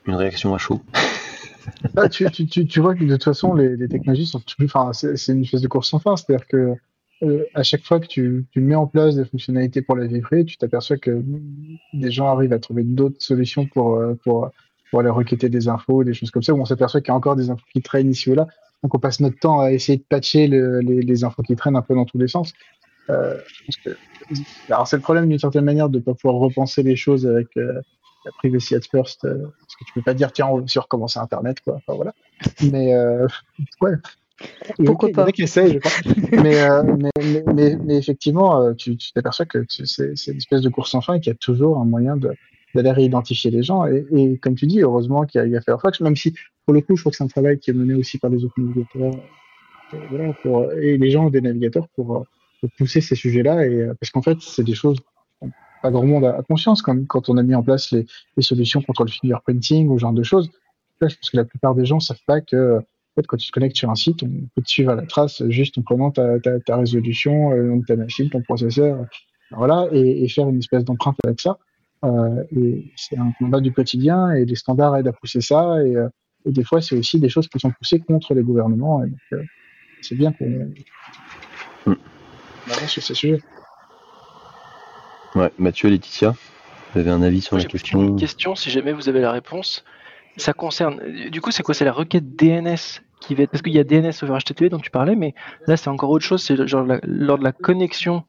Une 0.06 0.16
réaction 0.16 0.56
à 0.56 0.58
chaud. 0.58 0.82
Ah, 1.96 2.10
tu, 2.10 2.24
vois 2.80 2.96
que 2.96 3.04
de 3.04 3.12
toute 3.12 3.24
façon, 3.24 3.54
les, 3.54 3.76
les 3.76 3.88
technologies 3.88 4.26
sont. 4.26 4.42
Enfin, 4.64 4.92
c'est 4.94 5.34
une 5.34 5.44
espèce 5.44 5.62
de 5.62 5.68
course 5.68 5.90
sans 5.90 6.00
fin. 6.00 6.16
C'est-à-dire 6.16 6.48
que 6.48 6.76
euh, 7.24 7.46
à 7.54 7.62
chaque 7.64 7.84
fois 7.84 8.00
que 8.00 8.08
tu, 8.08 8.46
mets 8.56 8.76
en 8.76 8.88
place 8.88 9.16
des 9.16 9.26
fonctionnalités 9.26 9.82
pour 9.82 9.96
la 9.96 10.08
vie 10.08 10.22
privée, 10.22 10.46
tu 10.46 10.58
t'aperçois 10.58 10.98
que 10.98 11.24
des 11.94 12.12
gens 12.12 12.28
arrivent 12.28 12.54
à 12.54 12.60
trouver 12.60 12.84
d'autres 12.84 13.22
solutions 13.22 13.68
pour, 13.68 13.96
euh, 13.96 14.16
pour, 14.24 14.50
pour 14.90 15.00
aller 15.00 15.10
requêter 15.10 15.50
des 15.50 15.68
infos, 15.68 16.04
des 16.04 16.14
choses 16.14 16.32
comme 16.32 16.42
ça, 16.42 16.54
où 16.54 16.60
on 16.60 16.66
s'aperçoit 16.66 17.02
qu'il 17.02 17.10
y 17.10 17.12
a 17.12 17.16
encore 17.16 17.36
des 17.36 17.50
infos 17.50 17.66
qui 17.72 17.82
traînent 17.82 18.10
ici 18.10 18.32
ou 18.32 18.36
là. 18.36 18.48
Donc 18.82 18.96
on 18.96 19.00
passe 19.00 19.20
notre 19.20 19.38
temps 19.38 19.60
à 19.60 19.72
essayer 19.72 20.00
de 20.00 20.04
patcher 20.04 20.48
le- 20.48 20.80
les, 20.80 21.24
infos 21.24 21.44
qui 21.44 21.56
traînent 21.56 21.76
un 21.76 21.84
peu 21.84 21.94
dans 21.94 22.06
tous 22.06 22.18
les 22.18 22.28
sens. 22.28 22.54
Euh, 23.12 23.38
Alors 24.70 24.88
c'est 24.88 24.96
le 24.96 25.02
problème 25.04 25.30
d'une 25.30 25.38
certaine 25.38 25.66
manière 25.66 25.90
de 25.90 26.00
ne 26.00 26.04
pas 26.04 26.16
pouvoir 26.16 26.36
repenser 26.36 26.82
les 26.82 26.96
choses 26.96 27.28
avec 27.28 27.48
la 28.26 28.32
privacy 28.38 28.76
at 28.76 28.82
first, 28.90 29.26
euh, 29.26 29.38
parce 29.60 29.76
que 29.76 29.86
tu 29.86 29.94
peux 29.94 30.02
pas 30.02 30.14
dire 30.14 30.32
tiens 30.32 30.48
on 30.48 30.60
va 30.60 30.82
recommencer 30.82 31.20
Internet 31.20 31.60
quoi. 31.62 31.76
Enfin 31.76 31.96
voilà. 31.96 32.14
Mais 32.72 32.94
euh, 32.94 33.28
ouais. 33.82 33.94
Il 34.80 34.86
y 34.86 34.88
a- 34.88 34.92
Pourquoi 34.92 35.10
il 35.10 35.16
y 35.16 35.20
a 35.20 35.26
pas 35.26 35.32
qui 35.32 35.44
essayent, 35.44 35.74
je 35.74 35.80
pense. 35.80 36.02
mais, 36.32 36.62
euh, 36.64 36.84
mais, 36.84 37.10
mais, 37.24 37.44
mais, 37.54 37.76
mais 37.84 37.98
effectivement, 37.98 38.62
euh, 38.64 38.74
tu 38.74 38.98
t'aperçois 39.14 39.46
que 39.46 39.64
c'est 39.70 40.32
une 40.32 40.38
espèce 40.38 40.62
de 40.62 40.70
course 40.70 40.92
sans 40.92 41.02
fin 41.02 41.14
et 41.16 41.20
qu'il 41.20 41.32
y 41.32 41.36
a 41.36 41.38
toujours 41.38 41.78
un 41.78 41.86
moyen 41.86 42.18
d'aller 42.18 42.92
réidentifier 42.92 43.52
les 43.52 43.62
gens. 43.62 43.86
Et, 43.86 44.06
et 44.16 44.38
comme 44.40 44.56
tu 44.56 44.66
dis, 44.66 44.82
heureusement 44.82 45.26
qu'il 45.26 45.40
y, 45.40 45.44
a- 45.44 45.46
il 45.48 45.52
y 45.52 45.58
a 45.58 45.62
Firefox, 45.62 46.00
même 46.02 46.16
si 46.16 46.34
pour 46.66 46.74
le 46.74 46.82
coup, 46.82 46.96
je 46.96 47.02
crois 47.04 47.12
que 47.12 47.18
c'est 47.18 47.24
un 47.24 47.28
travail 47.28 47.60
qui 47.60 47.70
est 47.70 47.74
mené 47.74 47.94
aussi 47.94 48.18
par 48.18 48.32
les 48.32 48.44
autres 48.44 48.54
navigateurs 48.58 49.14
et, 49.94 49.98
voilà, 50.10 50.34
pour, 50.42 50.72
et 50.72 50.98
les 50.98 51.12
gens 51.12 51.30
des 51.30 51.42
navigateurs 51.42 51.88
pour, 51.90 52.18
euh, 52.18 52.24
pour 52.62 52.70
pousser 52.78 53.02
ces 53.02 53.16
sujets-là. 53.16 53.68
Et 53.68 53.76
euh, 53.76 53.94
parce 54.00 54.10
qu'en 54.12 54.22
fait, 54.24 54.38
c'est 54.42 54.64
des 54.64 54.74
choses 54.76 54.98
pas 55.82 55.92
grand 55.92 56.06
monde 56.06 56.26
a 56.26 56.42
conscience 56.48 56.82
comme 56.82 57.08
quand 57.08 57.30
on 57.30 57.38
a 57.38 57.44
mis 57.44 57.56
en 57.56 57.64
place 57.64 57.92
les, 57.92 58.06
les 58.38 58.44
solutions 58.44 58.82
contre 58.82 59.04
le 59.06 59.12
fingerprinting 59.12 59.88
ou 59.90 59.98
ce 59.98 60.02
genre 60.02 60.14
de 60.14 60.24
choses. 60.24 60.50
Là, 61.02 61.08
je 61.08 61.16
pense 61.16 61.30
que 61.30 61.38
la 61.38 61.46
plupart 61.46 61.76
des 61.76 61.86
gens 61.86 62.00
savent 62.00 62.24
pas 62.28 62.42
que 62.42 62.78
en 62.78 63.14
fait, 63.16 63.28
quand 63.28 63.38
tu 63.38 63.48
te 63.48 63.52
connectes 63.52 63.76
sur 63.76 63.90
un 63.90 63.96
site, 63.96 64.24
on 64.24 64.30
peut 64.56 64.62
te 64.62 64.70
suivre 64.70 64.92
à 64.92 64.96
la 64.96 65.06
trace 65.06 65.44
juste 65.50 65.78
en 65.78 65.82
prenant 65.82 66.12
ta, 66.12 66.40
ta, 66.40 66.60
ta 66.62 66.78
résolution, 66.78 67.52
euh, 67.52 67.56
le 67.58 67.68
nom 67.70 67.78
de 67.78 67.86
ta 67.86 67.98
machine, 67.98 68.30
ton 68.30 68.42
processeur, 68.42 69.06
voilà, 69.52 69.88
et, 69.92 70.24
et 70.24 70.30
faire 70.30 70.48
une 70.48 70.60
espèce 70.60 70.86
d'empreinte 70.86 71.18
avec 71.26 71.42
ça. 71.42 71.58
Euh, 72.06 72.44
et 72.56 72.86
c'est 72.96 73.18
un 73.18 73.32
combat 73.38 73.60
du 73.60 73.74
quotidien 73.74 74.32
et 74.32 74.46
les 74.46 74.56
standards 74.56 74.96
aident 74.96 75.10
à 75.10 75.14
pousser 75.14 75.42
ça. 75.42 75.84
Et, 75.84 75.96
euh, 75.96 76.08
et 76.46 76.52
des 76.52 76.64
fois, 76.64 76.82
c'est 76.82 76.98
aussi 76.98 77.20
des 77.20 77.30
choses 77.30 77.48
qui 77.50 77.60
sont 77.60 77.72
poussées 77.72 78.00
contre 78.00 78.34
les 78.34 78.44
gouvernements. 78.44 79.04
Et 79.04 79.10
donc, 79.10 79.20
euh, 79.34 79.44
c'est 80.02 80.16
bien 80.16 80.32
qu'on 80.32 80.72
Mm. 81.86 81.94
avance 82.72 82.92
sur 82.92 83.04
ces 83.04 83.14
sujets. 83.14 83.42
Ouais, 85.36 85.52
Mathieu 85.58 85.88
et 85.88 85.92
Laetitia, 85.92 86.36
vous 86.94 87.00
avez 87.00 87.10
un 87.10 87.22
avis 87.22 87.42
sur 87.42 87.56
Moi, 87.56 87.64
la 87.64 87.70
question 87.70 88.02
une 88.02 88.16
question, 88.18 88.56
si 88.56 88.70
jamais 88.70 88.92
vous 88.94 89.08
avez 89.10 89.22
la 89.22 89.32
réponse. 89.32 89.84
Ça 90.38 90.54
concerne. 90.54 91.02
Du 91.30 91.42
coup, 91.42 91.52
c'est 91.52 91.64
quoi? 91.64 91.74
C'est 91.74 91.86
la 91.86 91.92
requête 91.92 92.36
DNS 92.36 93.02
qui 93.20 93.36
va 93.36 93.44
être. 93.44 93.52
Parce 93.52 93.62
qu'il 93.62 93.74
y 93.74 93.80
a 93.80 93.84
DNS 93.84 94.12
over 94.24 94.38
HTTP 94.40 94.66
dont 94.70 94.80
tu 94.80 94.90
parlais, 94.90 95.16
mais 95.16 95.34
là, 95.68 95.76
c'est 95.78 95.90
encore 95.90 96.10
autre 96.10 96.26
chose. 96.26 96.42
C'est 96.42 96.68
genre 96.68 96.86
la- 96.86 97.00
lors 97.04 97.38
de 97.38 97.44
la 97.44 97.52
connexion 97.52 98.24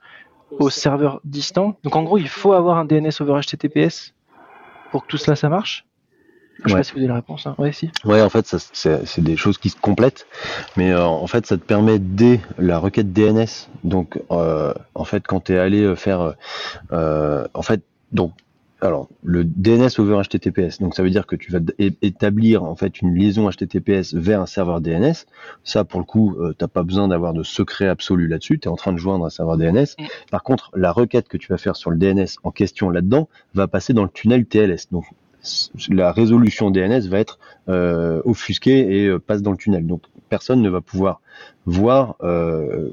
au 0.51 0.69
serveur 0.69 1.21
distant. 1.25 1.79
Donc, 1.85 1.95
en 1.97 2.03
gros, 2.03 2.19
il 2.19 2.29
faut 2.29 2.53
avoir 2.53 2.77
un 2.77 2.85
DNS 2.85 3.11
over 3.21 3.41
HTTPS 3.41 4.15
pour 4.91 5.03
que 5.03 5.09
tout 5.09 5.17
cela, 5.17 5.37
ça 5.37 5.49
marche? 5.49 5.85
Je 6.65 6.69
sais 6.69 6.75
Ouais. 6.75 6.81
pas 6.81 6.85
si 6.85 6.93
vous 6.93 6.99
avez 6.99 7.09
la 7.09 7.15
réponse. 7.15 7.47
Hein. 7.47 7.55
Ouais, 7.59 7.73
si. 7.73 7.91
Ouais, 8.05 8.23
en 8.23 8.29
fait, 8.29 8.47
ça, 8.47 8.59
c'est 8.73 9.05
c'est 9.07 9.23
des 9.23 9.37
choses 9.37 9.59
qui 9.59 9.69
se 9.71 9.77
complètent, 9.81 10.27
mais 10.77 10.91
euh, 10.93 11.05
en 11.05 11.27
fait, 11.27 11.47
ça 11.47 11.57
te 11.57 11.65
permet 11.65 11.99
dès 11.99 12.41
la 12.59 12.79
requête 12.79 13.13
DNS. 13.13 13.69
Donc, 13.85 14.21
euh, 14.31 14.73
en 14.95 15.05
fait, 15.05 15.27
quand 15.27 15.41
tu 15.45 15.53
es 15.55 15.59
allé 15.59 15.95
faire, 15.97 16.35
euh, 16.93 17.47
en 17.55 17.63
fait, 17.63 17.83
donc, 18.13 18.33
alors, 18.81 19.09
le 19.23 19.45
DNS 19.45 19.91
over 20.01 20.21
HTTPS. 20.25 20.81
Donc, 20.81 20.97
ça 20.97 21.05
veut 21.05 21.11
dire 21.11 21.25
que 21.27 21.37
tu 21.37 21.53
vas 21.53 21.61
é- 21.79 21.93
établir 22.03 22.65
en 22.65 22.75
fait 22.75 23.01
une 23.01 23.15
liaison 23.15 23.49
HTTPS 23.49 24.13
vers 24.15 24.41
un 24.41 24.47
serveur 24.47 24.81
DNS. 24.81 25.15
Ça, 25.63 25.85
pour 25.85 26.01
le 26.01 26.05
coup, 26.05 26.35
euh, 26.41 26.53
t'as 26.59 26.67
pas 26.67 26.83
besoin 26.83 27.07
d'avoir 27.07 27.33
de 27.33 27.45
secret 27.45 27.87
absolu 27.87 28.27
là-dessus. 28.27 28.59
Tu 28.59 28.67
es 28.67 28.71
en 28.73 28.75
train 28.75 28.93
de 28.93 28.99
joindre 28.99 29.25
un 29.25 29.31
serveur 29.31 29.57
DNS. 29.57 29.95
Mm. 30.01 30.05
Par 30.33 30.43
contre, 30.43 30.73
la 30.75 30.91
requête 30.91 31.29
que 31.29 31.37
tu 31.37 31.47
vas 31.53 31.59
faire 31.59 31.77
sur 31.77 31.93
le 31.93 31.97
DNS 31.97 32.27
en 32.43 32.51
question 32.51 32.91
là-dedans 32.91 33.29
va 33.55 33.69
passer 33.69 33.93
dans 33.93 34.03
le 34.03 34.09
tunnel 34.11 34.47
TLS. 34.47 34.89
Donc, 34.91 35.05
la 35.89 36.13
résolution 36.13 36.71
DNS 36.71 37.09
va 37.09 37.19
être 37.19 37.39
euh, 37.69 38.23
offusqué 38.25 39.03
et 39.03 39.07
euh, 39.07 39.19
passe 39.19 39.43
dans 39.43 39.51
le 39.51 39.57
tunnel. 39.57 39.87
Donc 39.87 40.03
personne 40.29 40.63
ne 40.63 40.69
va 40.69 40.81
pouvoir 40.81 41.21
voir 41.67 42.17
euh, 42.23 42.91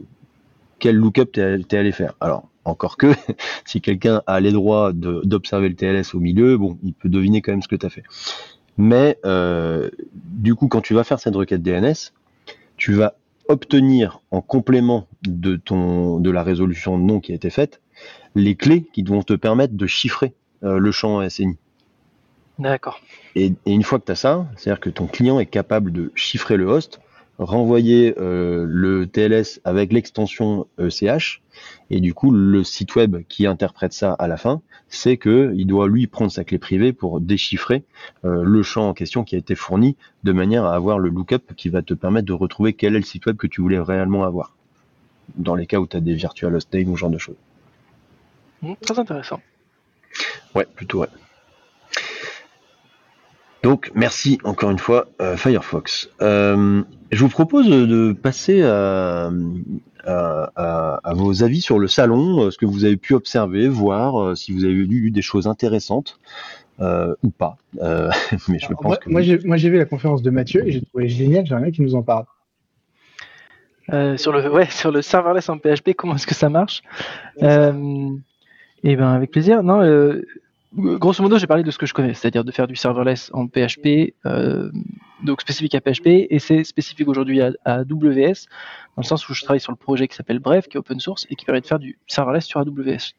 quel 0.80 0.96
lookup 0.96 1.32
t'es 1.32 1.60
t'es 1.60 1.78
allé 1.78 1.92
faire. 1.92 2.14
Alors 2.20 2.48
encore 2.66 2.98
que 2.98 3.14
si 3.66 3.82
quelqu'un 3.82 4.22
a 4.28 4.40
les 4.40 4.52
droits 4.52 4.94
d'observer 4.94 5.70
le 5.70 5.76
TLS 5.76 6.16
au 6.16 6.20
milieu, 6.20 6.58
bon, 6.58 6.78
il 6.84 6.94
peut 6.94 7.10
deviner 7.10 7.42
quand 7.42 7.52
même 7.52 7.62
ce 7.62 7.68
que 7.68 7.76
tu 7.76 7.86
as 7.86 7.90
fait. 7.90 8.04
Mais 8.78 9.18
du 10.14 10.56
coup, 10.56 10.68
quand 10.68 10.82
tu 10.82 10.94
vas 10.94 11.04
faire 11.04 11.20
cette 11.20 11.36
requête 11.36 11.62
DNS, 11.62 12.14
tu 12.78 12.94
vas 12.94 13.16
obtenir 13.50 14.22
en 14.32 14.42
complément 14.42 15.08
de 15.24 16.30
la 16.30 16.44
résolution 16.44 16.98
de 16.98 17.04
nom 17.04 17.20
qui 17.20 17.34
a 17.34 17.36
été 17.36 17.50
faite 17.50 17.82
les 18.36 18.56
clés 18.56 18.86
qui 18.94 19.04
vont 19.04 19.22
te 19.22 19.34
permettre 19.34 19.74
de 19.74 19.86
chiffrer 19.86 20.34
le 20.62 20.92
champ 20.92 21.28
SNI. 21.28 21.58
D'accord. 22.60 23.00
Et, 23.36 23.54
et 23.66 23.72
une 23.72 23.84
fois 23.84 24.00
que 24.00 24.06
tu 24.06 24.12
as 24.12 24.16
ça, 24.16 24.46
c'est-à-dire 24.56 24.82
que 24.82 24.90
ton 24.90 25.08
client 25.08 25.40
est 25.40 25.46
capable 25.46 25.92
de 25.92 26.12
chiffrer 26.16 26.58
le 26.58 26.66
host, 26.66 27.00
renvoyer 27.40 28.16
euh, 28.20 28.66
le 28.68 29.08
TLS 29.08 29.62
avec 29.64 29.94
l'extension 29.94 30.68
ECH, 30.78 31.42
et 31.90 32.02
du 32.02 32.14
coup, 32.14 32.32
le 32.32 32.64
site 32.66 32.96
web 32.96 33.18
qui 33.30 33.46
interprète 33.46 33.94
ça 33.94 34.12
à 34.12 34.28
la 34.28 34.36
fin, 34.36 34.62
c'est 34.90 35.16
que 35.16 35.54
il 35.56 35.66
doit 35.66 35.88
lui 35.88 36.08
prendre 36.08 36.32
sa 36.32 36.44
clé 36.44 36.58
privée 36.58 36.92
pour 36.92 37.22
déchiffrer 37.22 37.84
euh, 38.26 38.44
le 38.44 38.62
champ 38.62 38.90
en 38.90 38.94
question 38.94 39.24
qui 39.24 39.36
a 39.36 39.38
été 39.38 39.56
fourni, 39.56 39.96
de 40.26 40.34
manière 40.34 40.66
à 40.66 40.76
avoir 40.76 41.00
le 41.00 41.10
lookup 41.10 41.54
qui 41.56 41.70
va 41.70 41.82
te 41.82 41.94
permettre 41.94 42.28
de 42.28 42.34
retrouver 42.34 42.74
quel 42.74 42.96
est 42.96 43.00
le 43.00 43.06
site 43.06 43.26
web 43.26 43.38
que 43.38 43.48
tu 43.48 43.62
voulais 43.62 43.80
réellement 43.80 44.26
avoir. 44.26 44.54
Dans 45.36 45.56
les 45.56 45.66
cas 45.66 45.78
où 45.80 45.88
tu 45.88 45.96
as 45.96 46.02
des 46.02 46.16
virtual 46.16 46.54
host 46.56 46.74
names 46.74 46.90
ou 46.90 46.98
ce 46.98 47.02
genre 47.02 47.10
de 47.10 47.18
choses. 47.18 47.38
Hmm, 48.62 48.74
très 48.82 49.00
intéressant. 49.00 49.40
Ouais, 50.56 50.68
plutôt 50.76 51.02
ouais. 51.02 51.08
Donc 53.64 53.92
merci 53.94 54.40
encore 54.44 54.72
une 54.72 54.80
fois 54.80 55.08
euh, 55.22 55.36
Firefox. 55.36 56.10
Euh, 56.22 56.82
je 57.12 57.22
vous 57.24 57.30
propose 57.30 57.68
de 57.70 58.14
passer 58.14 58.62
à, 58.64 59.30
à- 60.06 60.52
à- 60.56 61.00
à 61.04 61.14
vos 61.14 61.44
avis 61.44 61.60
sur 61.62 61.78
le 61.78 61.88
salon, 61.88 62.46
euh, 62.46 62.52
ce 62.52 62.58
que 62.58 62.66
vous 62.66 62.86
avez 62.86 62.96
pu 62.98 63.14
observer, 63.14 63.68
voir 63.68 64.22
euh, 64.22 64.36
si 64.36 64.54
vous 64.54 64.64
avez 64.64 64.74
vu 64.86 65.12
des 65.12 65.22
choses 65.22 65.46
intéressantes 65.48 66.20
euh, 66.80 67.14
ou 67.24 67.32
pas. 67.32 67.58
Euh, 67.82 68.10
mais 68.48 68.60
je 68.60 68.68
Alors, 68.68 68.80
pense 68.80 68.86
moi, 68.92 68.98
que 68.98 69.10
moi, 69.10 69.22
j'ai 69.22 69.40
moi, 69.40 69.58
j'ai 69.58 69.70
vu 69.70 69.78
la 69.78 69.86
conférence 69.86 70.22
de 70.22 70.30
Mathieu 70.30 70.66
et 70.66 70.72
j'ai 70.72 70.82
trouvé 70.82 71.10
génial. 71.10 71.46
J'aimerais 71.46 71.72
qu'il 71.74 71.84
nous 71.84 71.96
en 71.96 72.04
parle. 72.04 72.26
Euh, 73.92 74.18
sur 74.18 74.32
le 74.32 74.50
ouais 74.52 74.68
sur 74.70 74.92
le 74.92 75.02
serverless 75.02 75.50
en 75.50 75.58
PHP, 75.58 75.96
comment 75.98 76.16
est-ce 76.16 76.28
que 76.28 76.36
ça 76.36 76.48
marche? 76.50 76.82
Euh, 77.42 78.10
Eh 78.84 78.96
ben 78.96 79.10
avec 79.10 79.32
plaisir. 79.32 79.64
Non, 79.64 79.82
euh, 79.82 80.22
grosso 80.74 81.24
modo, 81.24 81.38
j'ai 81.38 81.48
parlé 81.48 81.64
de 81.64 81.72
ce 81.72 81.78
que 81.78 81.86
je 81.86 81.94
connais, 81.94 82.14
c'est-à-dire 82.14 82.44
de 82.44 82.52
faire 82.52 82.68
du 82.68 82.76
serverless 82.76 83.32
en 83.34 83.48
PHP, 83.48 84.14
euh, 84.26 84.72
donc 85.24 85.42
spécifique 85.42 85.76
à 85.76 85.82
PHP, 85.82 86.28
et 86.30 86.40
c'est 86.40 86.64
spécifique 86.64 87.08
aujourd'hui 87.08 87.42
à, 87.42 87.52
AWS, 87.66 88.48
dans 88.96 89.02
le 89.02 89.04
sens 89.04 89.28
où 89.30 89.34
je 89.34 89.44
travaille 89.44 89.60
sur 89.60 89.72
le 89.72 89.78
projet 89.78 90.08
qui 90.08 90.16
s'appelle 90.16 90.40
Bref, 90.40 90.68
qui 90.68 90.78
est 90.78 90.80
open 90.80 91.00
source 91.00 91.26
et 91.30 91.36
qui 91.36 91.46
permet 91.46 91.62
de 91.62 91.68
faire 91.68 91.80
du 91.80 91.98
serverless 92.08 92.46
sur 92.46 92.60
AWS. 92.60 93.14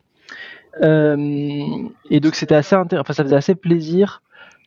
Euh, 0.83 1.89
et 2.09 2.21
donc 2.21 2.37
c'était 2.37 2.55
assez 2.55 2.77
intéressant, 2.77 3.03
enfin 3.03 3.13
ça 3.13 3.25
faisait 3.25 3.37
assez 3.37 3.55
plaisir. 3.55 4.23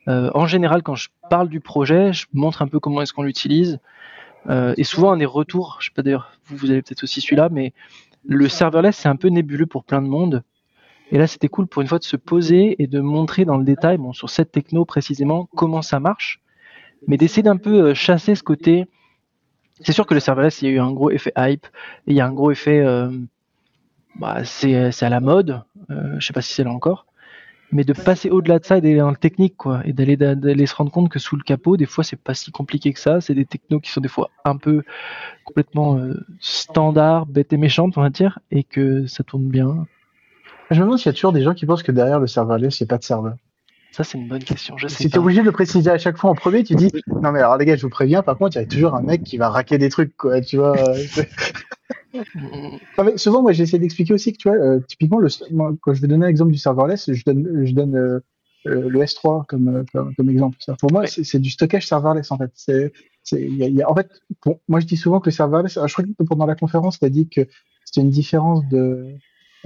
Euh, 0.08 0.30
en 0.34 0.46
général, 0.46 0.82
quand 0.82 0.94
je 0.94 1.08
parle 1.30 1.48
du 1.48 1.60
projet, 1.60 2.12
je 2.12 2.26
montre 2.34 2.60
un 2.60 2.68
peu 2.68 2.78
comment 2.78 3.00
est-ce 3.00 3.12
qu'on 3.12 3.22
l'utilise. 3.22 3.78
Euh, 4.50 4.74
et 4.76 4.84
souvent, 4.84 5.12
un 5.12 5.16
des 5.16 5.24
retours, 5.24 5.78
je 5.80 5.86
sais 5.86 5.92
pas 5.94 6.02
d'ailleurs, 6.02 6.32
vous, 6.44 6.56
vous 6.56 6.70
avez 6.70 6.82
peut-être 6.82 7.02
aussi 7.02 7.22
celui-là, 7.22 7.48
mais 7.50 7.72
le 8.26 8.48
serverless, 8.48 8.96
c'est 8.96 9.08
un 9.08 9.16
peu 9.16 9.28
nébuleux 9.28 9.66
pour 9.66 9.84
plein 9.84 10.02
de 10.02 10.06
monde. 10.06 10.42
Et 11.10 11.18
là, 11.18 11.26
c'était 11.26 11.48
cool 11.48 11.66
pour 11.66 11.82
une 11.82 11.88
fois 11.88 11.98
de 11.98 12.04
se 12.04 12.16
poser 12.16 12.82
et 12.82 12.86
de 12.86 13.00
montrer 13.00 13.44
dans 13.44 13.58
le 13.58 13.64
détail, 13.64 13.98
bon, 13.98 14.12
sur 14.12 14.30
cette 14.30 14.52
techno 14.52 14.84
précisément, 14.84 15.48
comment 15.54 15.82
ça 15.82 16.00
marche, 16.00 16.40
mais 17.06 17.16
d'essayer 17.16 17.42
d'un 17.42 17.56
peu 17.56 17.90
euh, 17.90 17.94
chasser 17.94 18.34
ce 18.34 18.42
côté. 18.42 18.86
C'est 19.80 19.92
sûr 19.92 20.06
que 20.06 20.14
le 20.14 20.20
serverless, 20.20 20.62
il 20.62 20.68
y 20.68 20.72
a 20.72 20.74
eu 20.74 20.78
un 20.80 20.92
gros 20.92 21.10
effet 21.10 21.32
hype, 21.36 21.66
et 22.06 22.12
il 22.12 22.16
y 22.16 22.20
a 22.20 22.26
un 22.26 22.32
gros 22.32 22.50
effet, 22.50 22.80
euh, 22.80 23.10
bah, 24.16 24.44
c'est 24.44 24.92
c'est 24.92 25.04
à 25.04 25.10
la 25.10 25.20
mode, 25.20 25.62
euh, 25.90 26.16
je 26.18 26.26
sais 26.26 26.32
pas 26.32 26.42
si 26.42 26.54
c'est 26.54 26.64
là 26.64 26.70
encore, 26.70 27.06
mais 27.74 27.84
de 27.84 27.92
passer 27.92 28.30
au-delà 28.30 28.60
de 28.60 28.64
ça 28.64 28.78
et 28.78 28.80
d'aller 28.80 28.98
dans 28.98 29.10
le 29.10 29.16
technique, 29.16 29.56
quoi, 29.56 29.82
et 29.84 29.92
d'aller 29.92 30.66
se 30.66 30.74
rendre 30.76 30.92
compte 30.92 31.08
que 31.10 31.18
sous 31.18 31.36
le 31.36 31.42
capot, 31.42 31.76
des 31.76 31.86
fois, 31.86 32.04
c'est 32.04 32.20
pas 32.20 32.34
si 32.34 32.52
compliqué 32.52 32.92
que 32.92 33.00
ça, 33.00 33.20
c'est 33.20 33.34
des 33.34 33.44
technos 33.44 33.80
qui 33.80 33.90
sont 33.90 34.00
des 34.00 34.08
fois 34.08 34.30
un 34.44 34.56
peu 34.56 34.84
complètement 35.44 35.98
euh, 35.98 36.14
standards, 36.38 37.26
bêtes 37.26 37.52
et 37.52 37.56
méchantes, 37.56 37.98
on 37.98 38.02
va 38.02 38.10
dire, 38.10 38.38
et 38.52 38.62
que 38.62 39.06
ça 39.06 39.24
tourne 39.24 39.48
bien. 39.48 39.86
Je 40.70 40.78
me 40.80 40.84
demande 40.84 40.98
s'il 40.98 41.06
y 41.06 41.10
a 41.10 41.12
toujours 41.12 41.32
des 41.32 41.42
gens 41.42 41.54
qui 41.54 41.66
pensent 41.66 41.82
que 41.82 41.92
derrière 41.92 42.20
le 42.20 42.26
serverless, 42.26 42.80
il 42.80 42.84
n'y 42.84 42.88
a 42.88 42.90
pas 42.90 42.98
de 42.98 43.04
serveur. 43.04 43.34
Ça, 43.92 44.02
c'est 44.02 44.18
une 44.18 44.26
bonne 44.26 44.42
question. 44.42 44.76
Je 44.76 44.88
sais 44.88 44.94
Si 44.96 45.04
t'es 45.04 45.10
pas. 45.18 45.20
obligé 45.20 45.40
de 45.40 45.46
le 45.46 45.52
préciser 45.52 45.88
à 45.90 45.98
chaque 45.98 46.16
fois 46.16 46.30
en 46.30 46.34
premier, 46.34 46.64
tu 46.64 46.74
dis 46.74 46.90
non 47.22 47.30
mais 47.32 47.38
alors 47.38 47.56
les 47.58 47.64
gars, 47.64 47.76
je 47.76 47.82
vous 47.82 47.90
préviens. 47.90 48.22
Par 48.22 48.36
contre, 48.36 48.56
il 48.56 48.60
y 48.60 48.62
a 48.62 48.66
toujours 48.66 48.94
un 48.94 49.02
mec 49.02 49.22
qui 49.22 49.36
va 49.36 49.50
raquer 49.50 49.78
des 49.78 49.88
trucs, 49.88 50.16
quoi. 50.16 50.40
Tu 50.40 50.56
vois. 50.56 50.74
Ah, 52.96 53.02
mais 53.04 53.16
souvent, 53.18 53.42
moi, 53.42 53.52
j'essaie 53.52 53.78
d'expliquer 53.78 54.14
aussi 54.14 54.32
que 54.32 54.38
tu 54.38 54.48
vois, 54.48 54.56
euh, 54.56 54.80
typiquement, 54.86 55.18
le, 55.18 55.28
moi, 55.50 55.72
quand 55.80 55.94
je 55.94 56.00
vais 56.00 56.06
donner 56.06 56.26
l'exemple 56.26 56.52
du 56.52 56.58
serverless, 56.58 57.12
je 57.12 57.24
donne, 57.24 57.66
je 57.66 57.72
donne 57.74 57.96
euh, 57.96 58.20
euh, 58.66 58.88
le 58.88 59.00
S3 59.00 59.44
comme, 59.46 59.68
euh, 59.68 59.84
comme, 59.92 60.14
comme 60.14 60.30
exemple. 60.30 60.56
Ça, 60.60 60.74
Pour 60.74 60.92
moi, 60.92 61.02
Ouais. 61.02 61.06
c'est 61.08 61.38
du 61.40 61.50
stockage 61.50 61.86
serverless 61.88 62.30
en 62.30 62.38
fait. 62.38 62.50
C'est, 62.54 62.92
c'est, 63.24 63.42
il 63.42 63.56
y 63.56 63.64
a, 63.64 63.66
il 63.66 63.74
y 63.74 63.82
a- 63.82 63.90
en 63.90 63.94
fait, 63.96 64.08
pour- 64.40 64.60
moi, 64.68 64.78
je 64.80 64.86
dis 64.86 64.96
souvent 64.96 65.18
que 65.20 65.26
le 65.28 65.32
serverless. 65.32 65.74
je 65.86 65.92
crois 65.92 66.04
que 66.04 66.22
pendant 66.24 66.46
la 66.46 66.54
conférence, 66.54 66.98
tu 67.00 67.04
as 67.04 67.10
dit 67.10 67.28
que 67.28 67.40
c'était 67.84 68.00
une 68.02 68.10
différence 68.10 68.66
de 68.68 69.06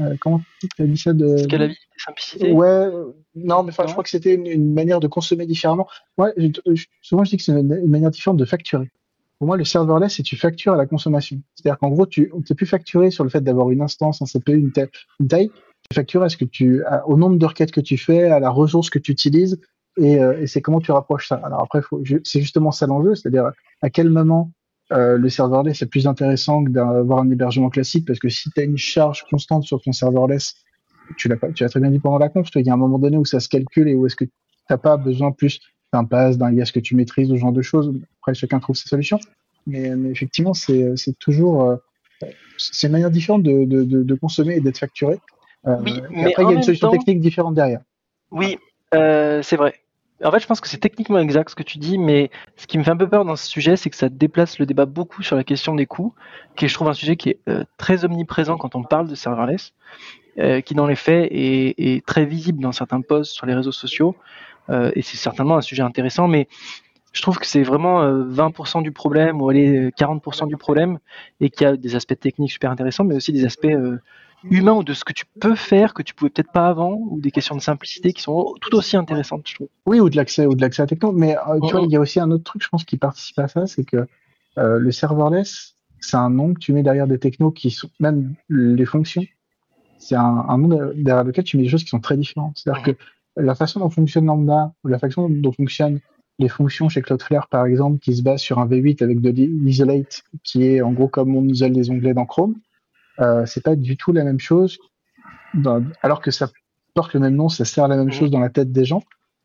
euh, 0.00 0.16
comment 0.20 0.40
tu 0.76 0.82
as 0.82 0.87
dit 0.87 0.96
ça 0.96 1.12
de 1.12 1.37
Scalabilité, 1.38 1.80
simplicité. 1.96 2.52
Ouais, 2.52 2.66
euh, 2.66 3.12
non, 3.34 3.62
mais 3.62 3.70
enfin, 3.70 3.84
je 3.87 3.92
crois 3.92 4.04
que 4.04 4.11
c'était 4.11 4.34
une, 4.34 4.46
une 4.46 4.72
manière 4.72 5.00
de 5.00 5.08
consommer 5.08 5.46
différemment. 5.46 5.87
Ouais, 6.16 6.32
je- 6.37 6.84
souvent 7.02 7.24
je 7.24 7.30
dis 7.30 7.37
que 7.37 7.42
c'est 7.42 7.52
une, 7.52 7.72
une 7.72 7.90
manière 7.90 8.11
différente 8.11 8.37
de 8.37 8.44
facturer. 8.44 8.90
pour 9.38 9.46
moi, 9.46 9.56
le 9.56 9.64
serverless, 9.64 10.16
c'est 10.16 10.22
tu 10.22 10.37
factures 10.37 10.72
à 10.72 10.76
la 10.76 10.87
consommation. 10.87 11.40
C'est-à-dire 11.54 11.78
qu'en 11.78 11.90
gros, 11.90 12.06
tu 12.06 12.32
n'es 12.48 12.54
plus 12.56 12.66
facturé 12.66 13.11
sur 13.11 13.24
le 13.24 13.30
fait 13.30 13.40
d'avoir 13.40 13.70
une 13.70 13.82
instance, 13.82 14.20
un 14.22 14.26
CPU, 14.26 14.58
une, 14.58 14.72
taille, 14.72 14.88
une 15.20 15.28
taille. 15.28 15.50
Tu 15.90 15.94
factures 15.94 16.22
à 16.22 16.28
ce 16.28 16.37
que 16.37 16.44
tu, 16.44 16.84
à- 16.84 17.06
au 17.08 17.16
nombre 17.16 17.37
de 17.38 17.46
requêtes 17.46 17.70
que 17.72 17.80
tu 17.80 17.96
fais, 17.96 18.24
à 18.24 18.40
la 18.40 18.50
ressource 18.50 18.90
que 18.90 18.98
tu 18.98 19.12
utilises, 19.12 19.61
et, 19.96 20.20
euh, 20.20 20.40
et 20.40 20.46
c'est 20.46 20.61
comment 20.61 20.80
tu 20.80 20.92
rapproches 20.92 21.28
ça. 21.28 21.37
Alors 21.44 21.61
après, 21.62 21.80
c'est 22.24 22.40
justement 22.40 22.70
ça 22.72 22.87
l'enjeu, 22.87 23.14
c'est-à-dire 23.14 23.50
à 23.80 23.90
quel 23.90 24.11
moment 24.11 24.50
euh, 24.92 25.18
le 25.18 25.29
serverless 25.29 25.83
est 25.83 25.87
plus 25.87 26.07
intéressant 26.07 26.64
que 26.64 26.70
d'avoir 26.70 27.20
un 27.20 27.31
hébergement 27.31 27.68
classique, 27.70 28.07
parce 28.07 28.18
que 28.18 28.29
si 28.29 28.51
tu 28.51 28.61
as 28.61 28.64
une 28.64 28.79
charge 28.79 29.24
constante 29.31 29.64
sur 29.64 29.81
ton 29.83 29.92
serverless, 29.92 30.55
tu 31.16 31.29
l'as 31.29 31.37
pas, 31.37 31.51
tu 31.53 31.62
l'as 31.62 31.68
très 31.68 31.81
bien 31.81 31.90
dit 31.90 31.98
pendant 31.98 32.18
la 32.18 32.29
conf, 32.29 32.48
il 32.55 32.66
y 32.66 32.70
a 32.70 32.74
un 32.74 32.79
moment 32.79 32.98
donné 32.98 33.16
où 33.16 33.24
ça 33.24 33.40
se 33.40 33.48
calcule 33.48 33.88
et 33.88 33.94
où 33.94 34.07
est-ce 34.07 34.16
que 34.16 34.24
tu 34.24 34.31
n'as 34.70 34.79
pas 34.79 34.96
besoin 34.96 35.33
plus 35.33 35.61
d'un 35.92 36.05
pass, 36.05 36.37
d'un 36.38 36.53
IAS 36.53 36.70
que 36.72 36.81
tu 36.81 36.94
maîtrises, 36.94 37.29
ce 37.31 37.37
genre 37.37 37.53
de 37.53 37.62
choses. 37.62 37.94
Après, 38.20 38.35
chacun 38.35 38.61
trouve 38.61 38.77
ses 38.77 38.88
solutions. 38.88 39.18
Mais, 39.66 39.94
mais 39.96 40.11
effectivement, 40.11 40.55
c'est 40.55 40.94
toujours 41.18 41.62
euh, 41.62 41.77
c'est 42.59 42.87
une 42.88 42.92
manière 42.92 43.11
différente 43.11 43.42
de, 43.42 43.64
de, 43.64 43.85
de, 43.85 44.03
de 44.03 44.14
consommer 44.14 44.57
et 44.57 44.61
d'être 44.61 44.79
facturé. 44.79 45.18
Euh, 45.66 45.77
Oui, 45.83 46.01
mais 46.11 46.27
après, 46.27 46.42
il 46.44 46.51
y 46.51 46.53
a 46.53 46.57
une 46.57 46.62
solution 46.62 46.88
temps- 46.88 46.96
technique 46.96 47.20
différente 47.20 47.55
derrière. 47.55 47.81
Oui, 48.31 48.59
euh, 48.94 49.42
c'est 49.42 49.57
vrai. 49.57 49.74
En 50.24 50.33
fait, 50.33 50.40
je 50.40 50.46
pense 50.46 50.61
que 50.61 50.68
c'est 50.68 50.78
techniquement 50.78 51.20
exact 51.20 51.50
ce 51.50 51.54
que 51.54 51.62
tu 51.62 51.78
dis, 51.78 51.96
mais 51.96 52.31
ce 52.57 52.66
qui 52.66 52.76
me 52.76 52.83
fait 52.83 52.90
un 52.90 52.96
peu 52.96 53.09
peur 53.09 53.24
dans 53.24 53.37
ce 53.37 53.46
sujet, 53.46 53.76
c'est 53.76 53.88
que 53.88 53.96
ça 53.96 54.09
déplace 54.09 54.59
le 54.59 54.66
débat 54.66 54.85
beaucoup 54.85 55.22
sur 55.22 55.37
la 55.37 55.44
question 55.44 55.76
des 55.76 55.87
coûts, 55.87 56.12
qui 56.57 56.64
est, 56.64 56.68
je 56.68 56.74
trouve, 56.74 56.88
un 56.88 56.94
sujet 56.94 57.16
qui 57.16 57.31
est 57.31 57.38
euh, 57.48 57.64
très 57.76 58.04
omniprésent 58.04 58.57
quand 58.57 58.74
on 58.74 58.83
parle 58.83 59.07
de 59.07 59.14
serverless, 59.14 59.74
euh, 60.40 60.61
qui 60.61 60.74
dans 60.74 60.87
les 60.87 60.96
faits 60.96 61.28
est, 61.31 62.04
très 62.04 62.24
visible 62.24 62.61
dans 62.61 62.72
certains 62.72 63.00
posts 63.00 63.33
sur 63.33 63.46
les 63.46 63.54
réseaux 63.54 63.72
sociaux, 63.72 64.16
euh, 64.70 64.90
et 64.96 65.02
c'est 65.02 65.16
certainement 65.16 65.57
un 65.57 65.62
sujet 65.62 65.83
intéressant, 65.83 66.26
mais 66.26 66.48
je 67.12 67.22
trouve 67.22 67.38
que 67.38 67.46
c'est 67.46 67.62
vraiment 67.62 68.02
euh, 68.02 68.24
20% 68.24 68.83
du 68.83 68.90
problème, 68.90 69.40
ou 69.40 69.48
allez, 69.48 69.90
40% 69.90 70.48
du 70.48 70.57
problème, 70.57 70.98
et 71.40 71.48
qu'il 71.48 71.64
y 71.64 71.70
a 71.70 71.76
des 71.76 71.94
aspects 71.94 72.18
techniques 72.18 72.50
super 72.50 72.72
intéressants, 72.72 73.04
mais 73.04 73.14
aussi 73.14 73.33
des 73.33 73.44
aspects 73.44 73.66
humain 74.44 74.72
ou 74.74 74.83
de 74.85 74.92
ce 74.94 75.05
que 75.05 75.12
tu 75.12 75.24
peux 75.40 75.55
faire 75.55 75.94
que 75.94 76.03
tu 76.03 76.14
pouvais 76.14 76.31
peut-être 76.31 76.53
pas 76.53 76.68
avant 76.68 76.92
ou 77.11 77.20
des 77.20 77.31
questions 77.31 77.57
de 77.57 77.61
simplicité 77.61 78.12
qui 78.12 78.22
sont 78.22 78.55
tout 78.61 78.74
aussi 78.77 78.96
intéressantes 78.96 79.46
je 79.48 79.55
trouve. 79.57 79.68
Oui, 79.87 80.01
ou 80.01 80.09
de 80.11 80.16
l'accès, 80.16 80.46
ou 80.46 80.55
de 80.55 80.61
l'accès 80.61 80.83
à 80.83 80.85
la 80.85 80.88
techno. 80.88 81.12
Mais 81.12 81.37
euh, 81.37 81.61
tu 81.66 81.72
vois, 81.72 81.83
il 81.83 81.90
y 81.90 81.96
a 81.96 82.01
aussi 82.01 82.20
un 82.20 82.31
autre 82.31 82.44
truc, 82.44 82.62
je 82.62 82.68
pense, 82.68 82.85
qui 82.85 82.96
participe 82.96 83.38
à 83.38 83.48
ça, 83.48 83.66
c'est 83.66 83.85
que 83.85 84.07
euh, 84.59 84.79
le 84.79 84.90
serverless, 84.92 85.74
c'est 86.01 86.16
un 86.16 86.31
nom 86.31 86.55
que 86.55 86.59
tu 86.61 86.72
mets 86.72 86.83
derrière 86.83 87.07
des 87.07 87.18
technos 87.18 87.51
qui 87.51 87.70
sont, 87.70 87.90
même 88.01 88.35
les 88.48 88.87
fonctions, 88.87 89.24
c'est 89.98 90.14
un, 90.14 90.44
un 90.48 90.59
nom 90.59 90.68
de- 90.68 90.92
derrière 90.96 91.24
lequel 91.24 91.44
tu 91.44 91.57
mets 91.57 91.64
des 91.64 91.68
choses 91.68 91.83
qui 91.83 91.90
sont 91.90 92.01
très 92.01 92.16
différentes. 92.16 92.59
C'est-à-dire 92.59 92.83
que 92.83 92.90
la 93.37 93.55
façon 93.55 93.81
dont 93.81 93.90
fonctionne 93.90 94.27
Lambda, 94.27 94.72
ou 94.85 94.88
la 94.88 94.98
façon 94.98 95.29
dont 95.29 95.53
fonctionnent 95.53 96.01
les 96.40 96.48
fonctions 96.48 96.88
chez 96.88 97.03
Cloudflare, 97.03 97.48
par 97.48 97.66
exemple, 97.66 97.98
qui 97.98 98.14
se 98.14 98.22
basent 98.22 98.40
sur 98.40 98.61
un 98.61 98.66
V8 98.66 99.03
avec 99.03 99.20
de 99.20 99.31
l'isolate, 99.31 100.22
qui 100.44 100.64
est 100.64 100.81
en 100.83 100.92
gros 100.92 101.09
comme 101.09 101.35
on 101.35 101.44
isole 101.44 101.72
les 101.72 101.90
onglets 101.90 102.14
dans 102.14 102.27
Chrome, 102.27 102.55
euh, 103.20 103.46
c'est 103.46 103.62
pas 103.62 103.76
du 103.76 103.96
tout 103.96 104.12
la 104.12 104.24
même 104.24 104.40
chose. 104.40 104.78
alors 106.02 106.20
que 106.20 106.31
ça 106.31 106.48
porte 106.94 107.14
le 107.14 107.20
même 107.20 107.35
nom, 107.35 107.48
ça 107.48 107.64
sert 107.64 107.88
la 107.88 107.96
même 107.96 108.12
chose 108.12 108.31
dans 108.31 108.40
la 108.40 108.50
tête 108.50 108.72
des 108.72 108.85
gens. 108.85 109.02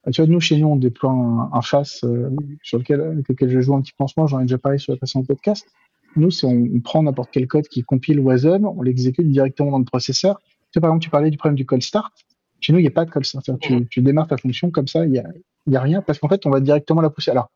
Euh, 0.07 0.11
Tu 0.11 0.21
vois, 0.21 0.31
nous, 0.31 0.39
chez 0.39 0.57
nous, 0.57 0.67
on 0.67 0.75
déploie 0.75 1.11
un, 1.11 1.49
un 1.53 1.61
FAS 1.61 2.01
euh, 2.03 2.29
sur 2.61 2.79
lequel, 2.79 3.01
avec 3.01 3.27
lequel 3.29 3.49
je 3.49 3.59
joue 3.61 3.75
un 3.75 3.81
petit 3.81 3.93
peu 3.97 4.03
en 4.03 4.07
ce 4.07 4.13
moment, 4.17 4.27
j'en 4.27 4.39
ai 4.39 4.43
déjà 4.43 4.57
parlé 4.57 4.77
sur 4.77 4.93
la 4.93 4.97
précédente 4.97 5.27
podcast. 5.27 5.67
Nous, 6.15 6.31
c'est 6.31 6.45
on, 6.45 6.79
prend 6.81 7.01
n'importe 7.03 7.29
quel 7.31 7.47
code 7.47 7.67
qui 7.67 7.83
compile 7.83 8.19
Wasm, 8.19 8.65
on 8.65 8.81
l'exécute 8.81 9.27
directement 9.29 9.71
dans 9.71 9.79
le 9.79 9.85
processeur. 9.85 10.39
Tu 10.39 10.55
sais, 10.75 10.79
par 10.79 10.89
exemple, 10.89 11.03
tu 11.03 11.09
parlais 11.09 11.31
du 11.31 11.37
problème 11.37 11.55
du 11.55 11.65
call 11.65 11.81
start. 11.81 12.13
Chez 12.59 12.71
nous, 12.71 12.79
il 12.79 12.83
n'y 12.83 12.87
a 12.87 12.91
pas 12.91 13.05
de 13.05 13.11
call 13.11 13.25
start. 13.25 13.49
Tu, 13.59 13.87
tu 13.87 14.01
démarres 14.01 14.27
ta 14.27 14.37
fonction 14.37 14.69
comme 14.69 14.87
ça, 14.87 15.05
il 15.05 15.11
n'y 15.11 15.19
a, 15.19 15.25
y 15.67 15.75
a 15.75 15.81
rien, 15.81 16.01
parce 16.01 16.19
qu'en 16.19 16.27
fait, 16.29 16.45
on 16.45 16.49
va 16.49 16.59
directement 16.59 17.01
la 17.01 17.09
pousser. 17.09 17.31
Alors, 17.31 17.49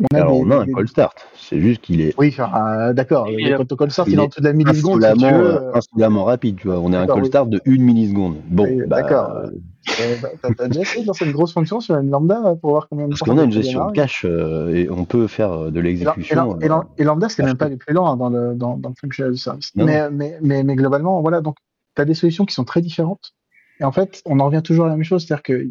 on 0.00 0.14
a 0.16 0.20
Alors, 0.20 0.32
des- 0.32 0.42
on 0.44 0.50
a 0.50 0.56
un 0.58 0.64
des- 0.66 0.72
call 0.72 0.88
start. 0.88 1.18
C'est 1.34 1.60
juste 1.60 1.80
qu'il 1.80 2.00
est 2.00 2.14
Oui, 2.18 2.28
enfin, 2.28 2.50
euh, 2.54 2.92
d'accord. 2.92 3.26
Le 3.28 3.54
protocole 3.54 3.90
start, 3.90 4.08
il 4.08 4.12
il 4.14 4.18
est 4.18 4.22
en 4.22 4.26
dessous 4.26 4.40
de 4.40 4.44
la 4.46 4.52
milliseconde, 4.52 5.02
si 5.02 5.08
tu 5.08 5.12
insolemment, 5.24 5.38
veux. 5.42 5.54
euh, 5.54 5.72
insolemment 5.74 6.24
rapide, 6.24 6.56
tu 6.56 6.68
vois. 6.68 6.78
On 6.80 6.92
est 6.92 6.96
un 6.96 7.06
call 7.06 7.22
oui. 7.22 7.26
start 7.26 7.48
de 7.48 7.60
une 7.64 7.82
milliseconde. 7.82 8.36
Bon, 8.48 8.64
Oui, 8.64 8.82
bah, 8.86 9.02
d'accord. 9.02 9.30
Euh, 10.00 10.16
bah, 10.20 10.28
T'as 10.58 10.68
déjà 10.68 10.80
essayé 10.82 11.02
de 11.02 11.06
lancer 11.06 11.24
une 11.24 11.32
grosse 11.32 11.52
fonction 11.52 11.80
sur 11.80 11.96
une 11.96 12.10
lambda 12.10 12.56
pour 12.60 12.70
voir 12.72 12.88
combien 12.88 13.04
de 13.06 13.10
parce 13.10 13.20
temps 13.20 13.26
qu'on 13.26 13.38
a 13.38 13.44
une 13.44 13.52
gestion 13.52 13.86
de 13.86 13.92
cache 13.92 14.26
euh, 14.28 14.74
et 14.74 14.90
on 14.90 15.04
peut 15.04 15.28
faire 15.28 15.52
euh, 15.52 15.70
de 15.70 15.78
Et, 15.78 15.82
la- 15.82 15.88
et, 15.88 15.92
l'exécution. 15.92 16.58
et, 16.60 16.68
la- 16.68 16.84
et 16.98 17.04
lambda, 17.04 17.28
c'est 17.28 17.44
même 17.44 17.56
pas 17.56 17.68
les 17.68 17.76
plus 17.76 17.94
lents 17.94 18.10
hein, 18.10 18.16
dans 18.16 18.28
le, 18.28 18.54
dans, 18.54 18.76
dans 18.76 18.88
le 18.90 18.94
functional 19.00 19.32
du 19.32 19.38
service. 19.38 19.74
Non, 19.76 19.84
Mais, 19.86 20.10
mais, 20.10 20.38
mais, 20.42 20.62
mais 20.64 20.74
globalement, 20.74 21.20
voilà, 21.22 21.40
donc 21.40 21.56
tu 21.94 22.02
as 22.02 22.04
des 22.04 22.14
solutions 22.14 22.44
qui 22.44 22.54
sont 22.54 22.64
très 22.64 22.82
différentes. 22.82 23.32
Et 23.80 23.84
en 23.84 23.92
fait, 23.92 24.22
on 24.26 24.40
en 24.40 24.46
revient 24.46 24.62
toujours 24.62 24.86
à 24.86 24.88
la 24.88 24.96
même 24.96 25.04
chose, 25.04 25.24
c'est-à-dire 25.24 25.42
a, 25.44 25.70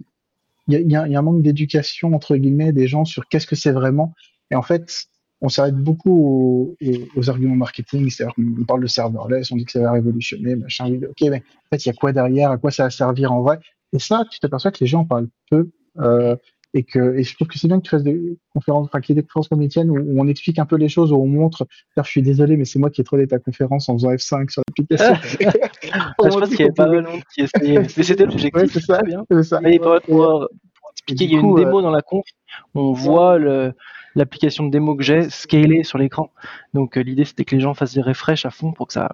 il 0.68 0.74
y, 0.74 0.96
a, 0.96 1.06
il 1.08 1.12
y 1.12 1.16
a 1.16 1.20
un 1.20 1.22
manque 1.22 1.42
d'éducation, 1.42 2.14
entre 2.14 2.36
guillemets, 2.36 2.72
des 2.74 2.88
gens 2.88 3.06
sur 3.06 3.28
qu'est-ce 3.28 3.48
que 3.48 3.56
c'est 3.56 3.72
vraiment. 3.72 4.14
Et 4.52 4.56
en 4.56 4.62
fait, 4.62 5.06
on 5.42 5.50
s'arrête 5.50 5.76
beaucoup 5.76 6.12
aux, 6.12 6.78
aux- 7.16 7.30
arguments 7.30 7.56
marketing, 7.56 8.10
c'est-à-dire 8.10 8.34
qu'on 8.36 8.66
parle 8.66 8.82
de 8.82 8.88
serverless, 8.88 9.52
on 9.52 9.58
dit 9.58 9.66
que 9.66 9.72
ça 9.72 9.82
va 9.82 9.92
révolutionner, 9.92 10.56
machin, 10.56 10.88
ok, 11.10 11.22
mais 11.30 11.38
en 11.38 11.70
fait, 11.76 11.86
il 11.86 11.90
y 11.90 11.92
a 11.92 11.94
quoi 11.94 12.14
derrière, 12.14 12.52
à 12.52 12.58
quoi 12.58 12.72
ça 12.72 12.84
va 12.84 12.90
servir 12.90 13.32
en 13.32 13.42
vrai? 13.42 13.60
Et 13.94 14.00
ça, 14.00 14.24
tu 14.30 14.40
t'aperçois 14.40 14.72
que 14.72 14.78
les 14.82 14.88
gens 14.88 15.02
en 15.02 15.06
parlent 15.06 15.30
peu. 15.50 15.70
Euh, 16.00 16.36
et 16.76 16.84
que 16.84 17.16
et 17.18 17.24
je 17.24 17.34
trouve 17.36 17.48
que 17.48 17.58
c'est 17.58 17.68
bien 17.68 17.78
que 17.80 17.84
tu 17.84 17.90
fasses 17.90 18.04
des 18.04 18.38
conférences, 18.54 18.86
enfin 18.86 19.00
qu'il 19.00 19.16
y 19.16 19.18
ait 19.18 19.22
des 19.22 19.26
conférences 19.28 19.48
comme 19.48 19.62
les 19.62 19.70
tiennes 19.70 19.90
où, 19.90 19.98
où 19.98 20.22
on 20.22 20.28
explique 20.28 20.60
un 20.60 20.66
peu 20.66 20.76
les 20.76 20.90
choses, 20.90 21.12
où 21.12 21.16
on 21.16 21.26
montre. 21.26 21.66
D'ailleurs, 21.96 22.06
je 22.06 22.12
suis 22.12 22.22
désolé, 22.22 22.58
mais 22.58 22.66
c'est 22.66 22.78
moi 22.80 22.90
qui 22.90 23.02
ai 23.02 23.04
trollé 23.04 23.26
ta 23.28 23.40
conférence 23.40 23.88
en 23.90 23.94
faisant 23.94 24.12
F5 24.12 24.50
sur 24.52 24.62
l'application. 24.68 25.16
je 25.82 26.16
pense 26.18 26.50
qu'il 26.50 26.60
y 26.60 26.64
avait 26.64 26.72
pas 26.74 26.88
mal 26.88 27.04
de 27.04 27.10
monde 27.10 27.22
qui 27.34 27.42
essayait 27.42 27.80
mais 27.80 27.88
c'était 28.04 28.26
l'objectif 28.26 28.54
Ouais, 28.62 28.68
c'est 28.68 28.82
ça. 28.82 29.02
bien 29.04 29.24
ça. 29.44 29.62
mais 29.62 29.80
pour, 29.80 30.00
pour- 30.02 30.48
pour 30.50 30.90
expliquer 30.92 31.24
il 31.26 31.32
y 31.32 31.36
a 31.36 31.40
une 31.40 31.46
coup, 31.54 31.58
euh, 31.58 31.64
démo 31.64 31.82
dans 31.82 31.92
la 31.92 32.02
conf 32.02 32.26
on 32.74 32.92
voit 32.92 33.38
le 33.40 33.74
l'application 34.16 34.66
de 34.66 34.72
démo 34.72 34.96
que 34.96 35.04
j'ai 35.04 35.30
scalée 35.30 35.84
sur 35.84 35.98
l'écran 35.98 36.32
donc 36.74 36.98
euh, 36.98 37.02
l'idée 37.02 37.26
c'était 37.26 37.46
que 37.46 37.56
les 37.56 37.62
gens 37.62 37.74
fassent 37.74 37.94
des 37.96 38.02
refresh 38.02 38.46
à 38.46 38.50
fond 38.50 38.72
pour 38.74 38.88
que 38.88 38.94
ça 38.94 39.10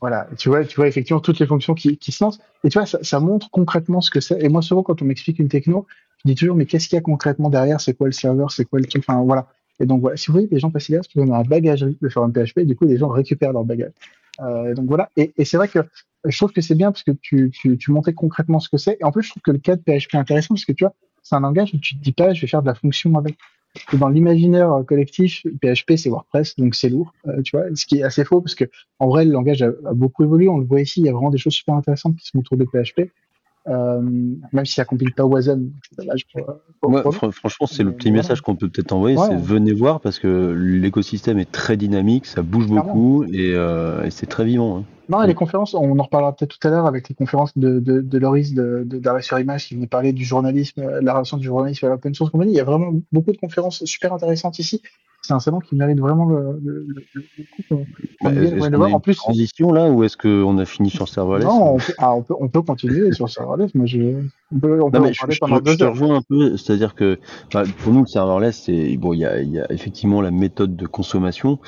Voilà, 0.00 0.28
tu 0.38 0.48
vois, 0.48 0.64
tu 0.64 0.76
vois 0.76 0.88
effectivement 0.88 1.20
toutes 1.20 1.38
les 1.40 1.46
fonctions 1.46 1.74
qui, 1.74 1.98
qui 1.98 2.10
se 2.10 2.24
lancent. 2.24 2.40
Et 2.64 2.70
tu 2.70 2.78
vois, 2.78 2.86
ça, 2.86 2.98
ça 3.02 3.20
montre 3.20 3.50
concrètement 3.50 4.00
ce 4.00 4.10
que 4.10 4.20
c'est. 4.20 4.42
Et 4.42 4.48
moi, 4.48 4.62
souvent, 4.62 4.82
quand 4.82 5.02
on 5.02 5.04
m'explique 5.04 5.38
une 5.38 5.48
techno, 5.50 5.86
je 6.24 6.30
dis 6.30 6.34
toujours, 6.34 6.56
mais 6.56 6.66
qu'est-ce 6.66 6.88
qu'il 6.88 6.96
y 6.96 6.98
a 6.98 7.02
concrètement 7.02 7.48
derrière? 7.48 7.80
C'est 7.80 7.94
quoi 7.94 8.06
le 8.06 8.12
serveur? 8.12 8.50
C'est 8.50 8.64
quoi 8.64 8.78
le 8.78 8.86
truc? 8.86 9.04
Enfin, 9.08 9.22
voilà. 9.22 9.48
Et 9.80 9.86
donc, 9.86 10.00
voilà. 10.02 10.16
Si 10.16 10.26
vous 10.26 10.34
voyez 10.34 10.48
des 10.48 10.58
gens 10.58 10.70
passer 10.70 10.92
derrière, 10.92 11.04
c'est 11.10 11.18
qu'on 11.18 11.32
a 11.32 11.38
un 11.38 11.42
bagagerie 11.42 11.96
de 12.00 12.08
forum 12.08 12.32
PHP, 12.32 12.58
et 12.58 12.64
du 12.64 12.76
coup, 12.76 12.84
les 12.84 12.98
gens 12.98 13.08
récupèrent 13.08 13.52
leur 13.52 13.64
bagage. 13.64 13.92
Euh, 14.40 14.74
donc, 14.74 14.86
voilà. 14.86 15.10
Et, 15.16 15.32
et 15.36 15.44
c'est 15.44 15.56
vrai 15.56 15.68
que 15.68 15.78
je 16.26 16.36
trouve 16.36 16.52
que 16.52 16.60
c'est 16.60 16.74
bien 16.74 16.92
parce 16.92 17.02
que 17.02 17.12
tu, 17.12 17.50
tu, 17.50 17.78
tu 17.78 17.90
montrais 17.90 18.12
concrètement 18.12 18.60
ce 18.60 18.68
que 18.68 18.76
c'est. 18.76 18.98
Et 19.00 19.04
en 19.04 19.12
plus, 19.12 19.22
je 19.22 19.30
trouve 19.30 19.42
que 19.42 19.50
le 19.50 19.58
cas 19.58 19.76
de 19.76 19.80
PHP 19.80 20.14
est 20.14 20.18
intéressant 20.18 20.54
parce 20.54 20.66
que 20.66 20.72
tu 20.72 20.84
vois, 20.84 20.94
c'est 21.22 21.34
un 21.34 21.40
langage 21.40 21.72
où 21.74 21.78
tu 21.78 21.96
te 21.96 22.02
dis 22.02 22.12
pas, 22.12 22.34
je 22.34 22.40
vais 22.42 22.46
faire 22.46 22.62
de 22.62 22.66
la 22.66 22.74
fonction 22.74 23.14
avec. 23.16 23.36
Dans 23.92 24.08
l'imaginaire 24.08 24.82
collectif, 24.84 25.46
PHP 25.62 25.92
c'est 25.96 26.08
WordPress, 26.08 26.56
donc 26.56 26.74
c'est 26.74 26.88
lourd, 26.88 27.12
euh, 27.28 27.40
tu 27.42 27.56
vois. 27.56 27.66
Ce 27.76 27.86
qui 27.86 28.00
est 28.00 28.02
assez 28.02 28.24
faux 28.24 28.40
parce 28.40 28.56
que 28.56 28.64
en 28.98 29.06
vrai, 29.06 29.24
le 29.24 29.30
langage 29.30 29.62
a, 29.62 29.68
a 29.86 29.94
beaucoup 29.94 30.24
évolué. 30.24 30.48
On 30.48 30.58
le 30.58 30.64
voit 30.64 30.80
ici, 30.80 31.00
il 31.00 31.06
y 31.06 31.08
a 31.08 31.12
vraiment 31.12 31.30
des 31.30 31.38
choses 31.38 31.52
super 31.52 31.76
intéressantes 31.76 32.16
qui 32.16 32.26
sont 32.26 32.40
autour 32.40 32.56
de 32.56 32.64
PHP. 32.64 33.12
Euh, 33.68 34.00
même 34.00 34.64
si 34.64 34.74
ça 34.74 34.84
compile 34.86 35.12
pas 35.14 35.24
Wasm, 35.24 35.70
c'est 35.90 35.98
dommage 36.04 36.26
pour, 36.32 36.46
pour- 36.80 36.90
Ouais, 36.90 37.02
pour- 37.02 37.12
fr- 37.14 37.30
franchement, 37.30 37.66
c'est 37.66 37.82
le 37.82 37.92
petit 37.92 38.10
message 38.10 38.40
qu'on 38.40 38.56
peut 38.56 38.68
peut-être 38.70 38.92
envoyer, 38.92 39.18
Ouais. 39.18 39.26
c'est 39.28 39.36
venez 39.36 39.74
voir 39.74 40.00
parce 40.00 40.18
que 40.18 40.52
l'écosystème 40.56 41.38
est 41.38 41.50
très 41.50 41.76
dynamique, 41.76 42.24
ça 42.24 42.40
bouge 42.42 42.66
beaucoup 42.68 43.24
et, 43.24 43.52
euh, 43.54 44.02
et 44.04 44.10
c'est 44.10 44.26
très 44.26 44.44
vivant. 44.46 44.78
hein. 44.78 44.84
Non, 45.10 45.22
et 45.22 45.26
les 45.26 45.34
conférences, 45.34 45.74
on 45.74 45.98
en 45.98 46.02
reparlera 46.04 46.34
peut-être 46.34 46.56
tout 46.58 46.68
à 46.68 46.70
l'heure 46.70 46.86
avec 46.86 47.08
les 47.08 47.14
conférences 47.16 47.56
de, 47.58 47.80
de, 47.80 48.00
de 48.00 48.18
Loris 48.18 48.54
de, 48.54 48.84
de, 48.86 48.98
d'Arrêt 48.98 49.22
sur 49.22 49.38
Image 49.40 49.66
qui 49.66 49.74
venait 49.74 49.88
parler 49.88 50.12
du 50.12 50.24
journalisme, 50.24 50.80
euh, 50.82 51.00
la 51.02 51.12
relation 51.12 51.36
du 51.36 51.44
journalisme 51.44 51.84
à 51.86 51.88
l'open 51.90 52.14
source 52.14 52.30
company. 52.30 52.52
Il 52.52 52.56
y 52.56 52.60
a 52.60 52.64
vraiment 52.64 52.92
beaucoup 53.12 53.32
de 53.32 53.36
conférences 53.36 53.84
super 53.84 54.12
intéressantes 54.14 54.58
ici. 54.60 54.80
C'est 55.30 55.34
un 55.34 55.38
salon 55.40 55.60
qui 55.60 55.76
mérite 55.76 56.00
vraiment 56.00 56.24
le, 56.24 56.60
le, 56.60 56.86
le, 56.88 57.04
le 57.38 57.44
coup 57.44 57.62
qu'on 57.68 57.86
Bah, 58.20 58.32
qu'on 58.32 58.76
voir. 58.76 58.88
une 58.88 58.94
En 58.96 59.00
plus, 59.00 59.14
transition 59.14 59.72
là 59.72 59.88
ou 59.88 60.02
est-ce 60.02 60.16
qu'on 60.16 60.58
a 60.58 60.64
fini 60.64 60.90
sur 60.90 61.08
serverless 61.08 61.44
non, 61.44 61.74
on 61.74 61.76
peut, 61.78 61.92
ah, 61.98 62.14
on 62.16 62.22
peut, 62.22 62.34
on 62.40 62.48
peut 62.48 62.62
continuer 62.62 63.12
sur 63.12 63.28
serverless. 63.28 63.72
Moi, 63.76 63.86
je, 63.86 63.98
on 64.50 64.58
peut, 64.58 64.82
on 64.82 64.90
Non, 64.90 64.98
en 64.98 65.02
mais 65.02 65.12
je, 65.12 65.18
parler 65.20 65.34
je 65.34 65.38
pendant 65.38 65.60
te, 65.60 65.70
je 65.70 65.72
deux 65.72 65.76
te 65.76 65.84
heures. 65.84 65.92
rejoins 65.92 66.16
un 66.16 66.22
peu, 66.22 66.56
c'est-à-dire 66.56 66.96
que 66.96 67.20
bah, 67.52 67.62
pour 67.78 67.92
nous 67.92 68.00
le 68.00 68.06
serverless, 68.06 68.62
c'est 68.64 68.96
bon, 68.96 69.12
il 69.12 69.20
y 69.20 69.24
a, 69.24 69.40
il 69.40 69.50
y 69.52 69.60
a 69.60 69.70
effectivement 69.72 70.20
la 70.20 70.32
méthode 70.32 70.74
de 70.74 70.86
consommation. 70.88 71.60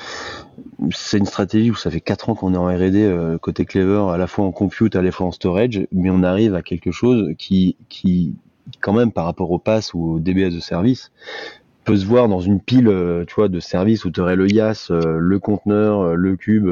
C'est 0.91 1.17
une 1.17 1.25
stratégie 1.25 1.71
où 1.71 1.75
ça 1.75 1.89
fait 1.89 2.01
quatre 2.01 2.29
ans 2.29 2.35
qu'on 2.35 2.53
est 2.53 2.57
en 2.57 2.65
R&D 2.67 2.95
euh, 3.03 3.37
côté 3.37 3.65
Clever, 3.65 4.11
à 4.11 4.17
la 4.17 4.27
fois 4.27 4.45
en 4.45 4.51
compute, 4.51 4.95
à 4.95 5.01
la 5.01 5.11
fois 5.11 5.27
en 5.27 5.31
storage, 5.31 5.87
mais 5.93 6.09
on 6.09 6.23
arrive 6.23 6.53
à 6.55 6.61
quelque 6.61 6.91
chose 6.91 7.33
qui, 7.37 7.77
qui 7.89 8.35
quand 8.81 8.93
même 8.93 9.11
par 9.11 9.25
rapport 9.25 9.51
au 9.51 9.59
pass 9.59 9.93
ou 9.93 10.13
au 10.13 10.19
DBS 10.19 10.53
de 10.53 10.59
service 10.59 11.11
peut 11.83 11.97
se 11.97 12.05
voir 12.05 12.27
dans 12.27 12.39
une 12.39 12.61
pile, 12.61 12.87
euh, 12.87 13.25
tu 13.25 13.35
vois, 13.35 13.49
de 13.49 13.59
services 13.59 14.05
où 14.05 14.11
tu 14.11 14.21
aurais 14.21 14.35
le 14.35 14.49
YAS, 14.49 14.87
euh, 14.91 15.17
le 15.19 15.39
conteneur, 15.39 16.01
euh, 16.01 16.15
le 16.15 16.35
cube, 16.37 16.67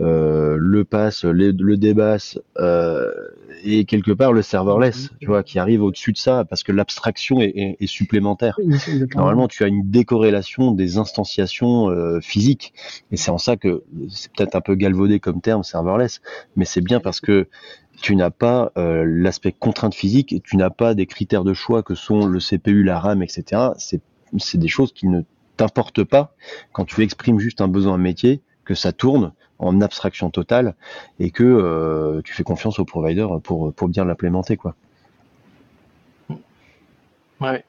euh, 0.00 0.56
le 0.58 0.84
pass, 0.84 1.24
le, 1.24 1.52
le 1.52 1.76
euh, 2.58 3.12
et 3.64 3.84
quelque 3.84 4.12
part 4.12 4.32
le 4.32 4.42
serverless, 4.42 5.10
tu 5.20 5.26
vois, 5.28 5.42
qui 5.42 5.58
arrive 5.58 5.82
au-dessus 5.82 6.12
de 6.12 6.18
ça 6.18 6.44
parce 6.44 6.62
que 6.62 6.72
l'abstraction 6.72 7.40
est, 7.40 7.52
est- 7.56 7.76
est 7.80 7.86
supplémentaire. 7.86 8.56
Oui. 8.58 8.76
Normalement, 9.14 9.48
tu 9.48 9.64
as 9.64 9.68
une 9.68 9.90
décorrélation 9.90 10.72
des 10.72 10.98
instantiations 10.98 11.90
euh, 11.90 12.20
physiques, 12.20 12.74
et 13.12 13.16
c'est 13.16 13.30
en 13.30 13.38
ça 13.38 13.56
que 13.56 13.82
c'est 14.10 14.30
peut-être 14.32 14.54
un 14.56 14.60
peu 14.60 14.74
galvaudé 14.74 15.20
comme 15.20 15.40
terme 15.40 15.62
serverless, 15.62 16.20
mais 16.56 16.64
c'est 16.64 16.82
bien 16.82 17.00
parce 17.00 17.20
que 17.20 17.48
tu 18.02 18.14
n'as 18.14 18.30
pas 18.30 18.72
euh, 18.76 19.04
l'aspect 19.06 19.52
contrainte 19.52 19.94
physique, 19.94 20.32
et 20.32 20.40
tu 20.40 20.56
n'as 20.56 20.70
pas 20.70 20.94
des 20.94 21.06
critères 21.06 21.44
de 21.44 21.54
choix 21.54 21.82
que 21.82 21.94
sont 21.94 22.26
le 22.26 22.40
CPU, 22.40 22.82
la 22.82 22.98
RAM, 22.98 23.22
etc. 23.22 23.72
C'est 23.78 24.00
c'est 24.38 24.58
des 24.58 24.68
choses 24.68 24.92
qui 24.92 25.08
ne 25.08 25.22
t'importe 25.56 26.04
pas 26.04 26.34
quand 26.72 26.84
tu 26.84 27.02
exprimes 27.02 27.38
juste 27.38 27.60
un 27.60 27.68
besoin 27.68 27.98
métier 27.98 28.40
que 28.64 28.74
ça 28.74 28.92
tourne 28.92 29.32
en 29.58 29.80
abstraction 29.80 30.30
totale 30.30 30.74
et 31.18 31.30
que 31.30 31.44
euh, 31.44 32.20
tu 32.22 32.34
fais 32.34 32.42
confiance 32.42 32.78
au 32.78 32.84
provider 32.84 33.26
pour, 33.42 33.72
pour 33.72 33.88
bien 33.88 34.04
l'implémenter 34.04 34.56
quoi. 34.56 34.74
Ouais. 37.40 37.64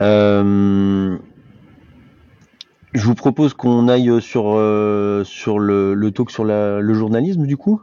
Euh, 0.00 1.18
je 2.92 3.04
vous 3.04 3.14
propose 3.14 3.54
qu'on 3.54 3.88
aille 3.88 4.20
sur, 4.20 4.54
euh, 4.54 5.24
sur 5.24 5.58
le, 5.58 5.94
le 5.94 6.10
talk 6.10 6.30
sur 6.30 6.44
la, 6.44 6.80
le 6.80 6.94
journalisme 6.94 7.46
du 7.46 7.56
coup? 7.56 7.82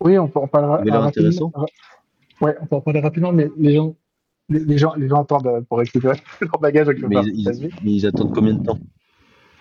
Oui, 0.00 0.18
on 0.18 0.28
peut 0.28 0.38
en 0.38 0.46
parler 0.46 0.90
rapidement. 0.90 1.52
Ouais, 2.40 2.56
on 2.60 2.66
peut 2.66 2.76
en 2.76 2.80
parler 2.80 3.00
rapidement, 3.00 3.32
mais 3.32 3.48
les 3.58 3.74
gens, 3.74 3.96
les, 4.48 4.60
les 4.60 4.78
gens, 4.78 4.94
les 4.94 5.08
gens 5.08 5.22
attendent 5.22 5.46
euh, 5.46 5.60
pour 5.62 5.78
récupérer 5.78 6.16
leur 6.40 6.58
bagage 6.60 6.88
Mais 6.88 7.14
part. 7.16 7.24
ils, 7.26 7.48
ils- 7.48 7.70
ils 7.84 8.06
attendent 8.06 8.32
combien 8.34 8.54
de 8.54 8.64
temps? 8.64 8.78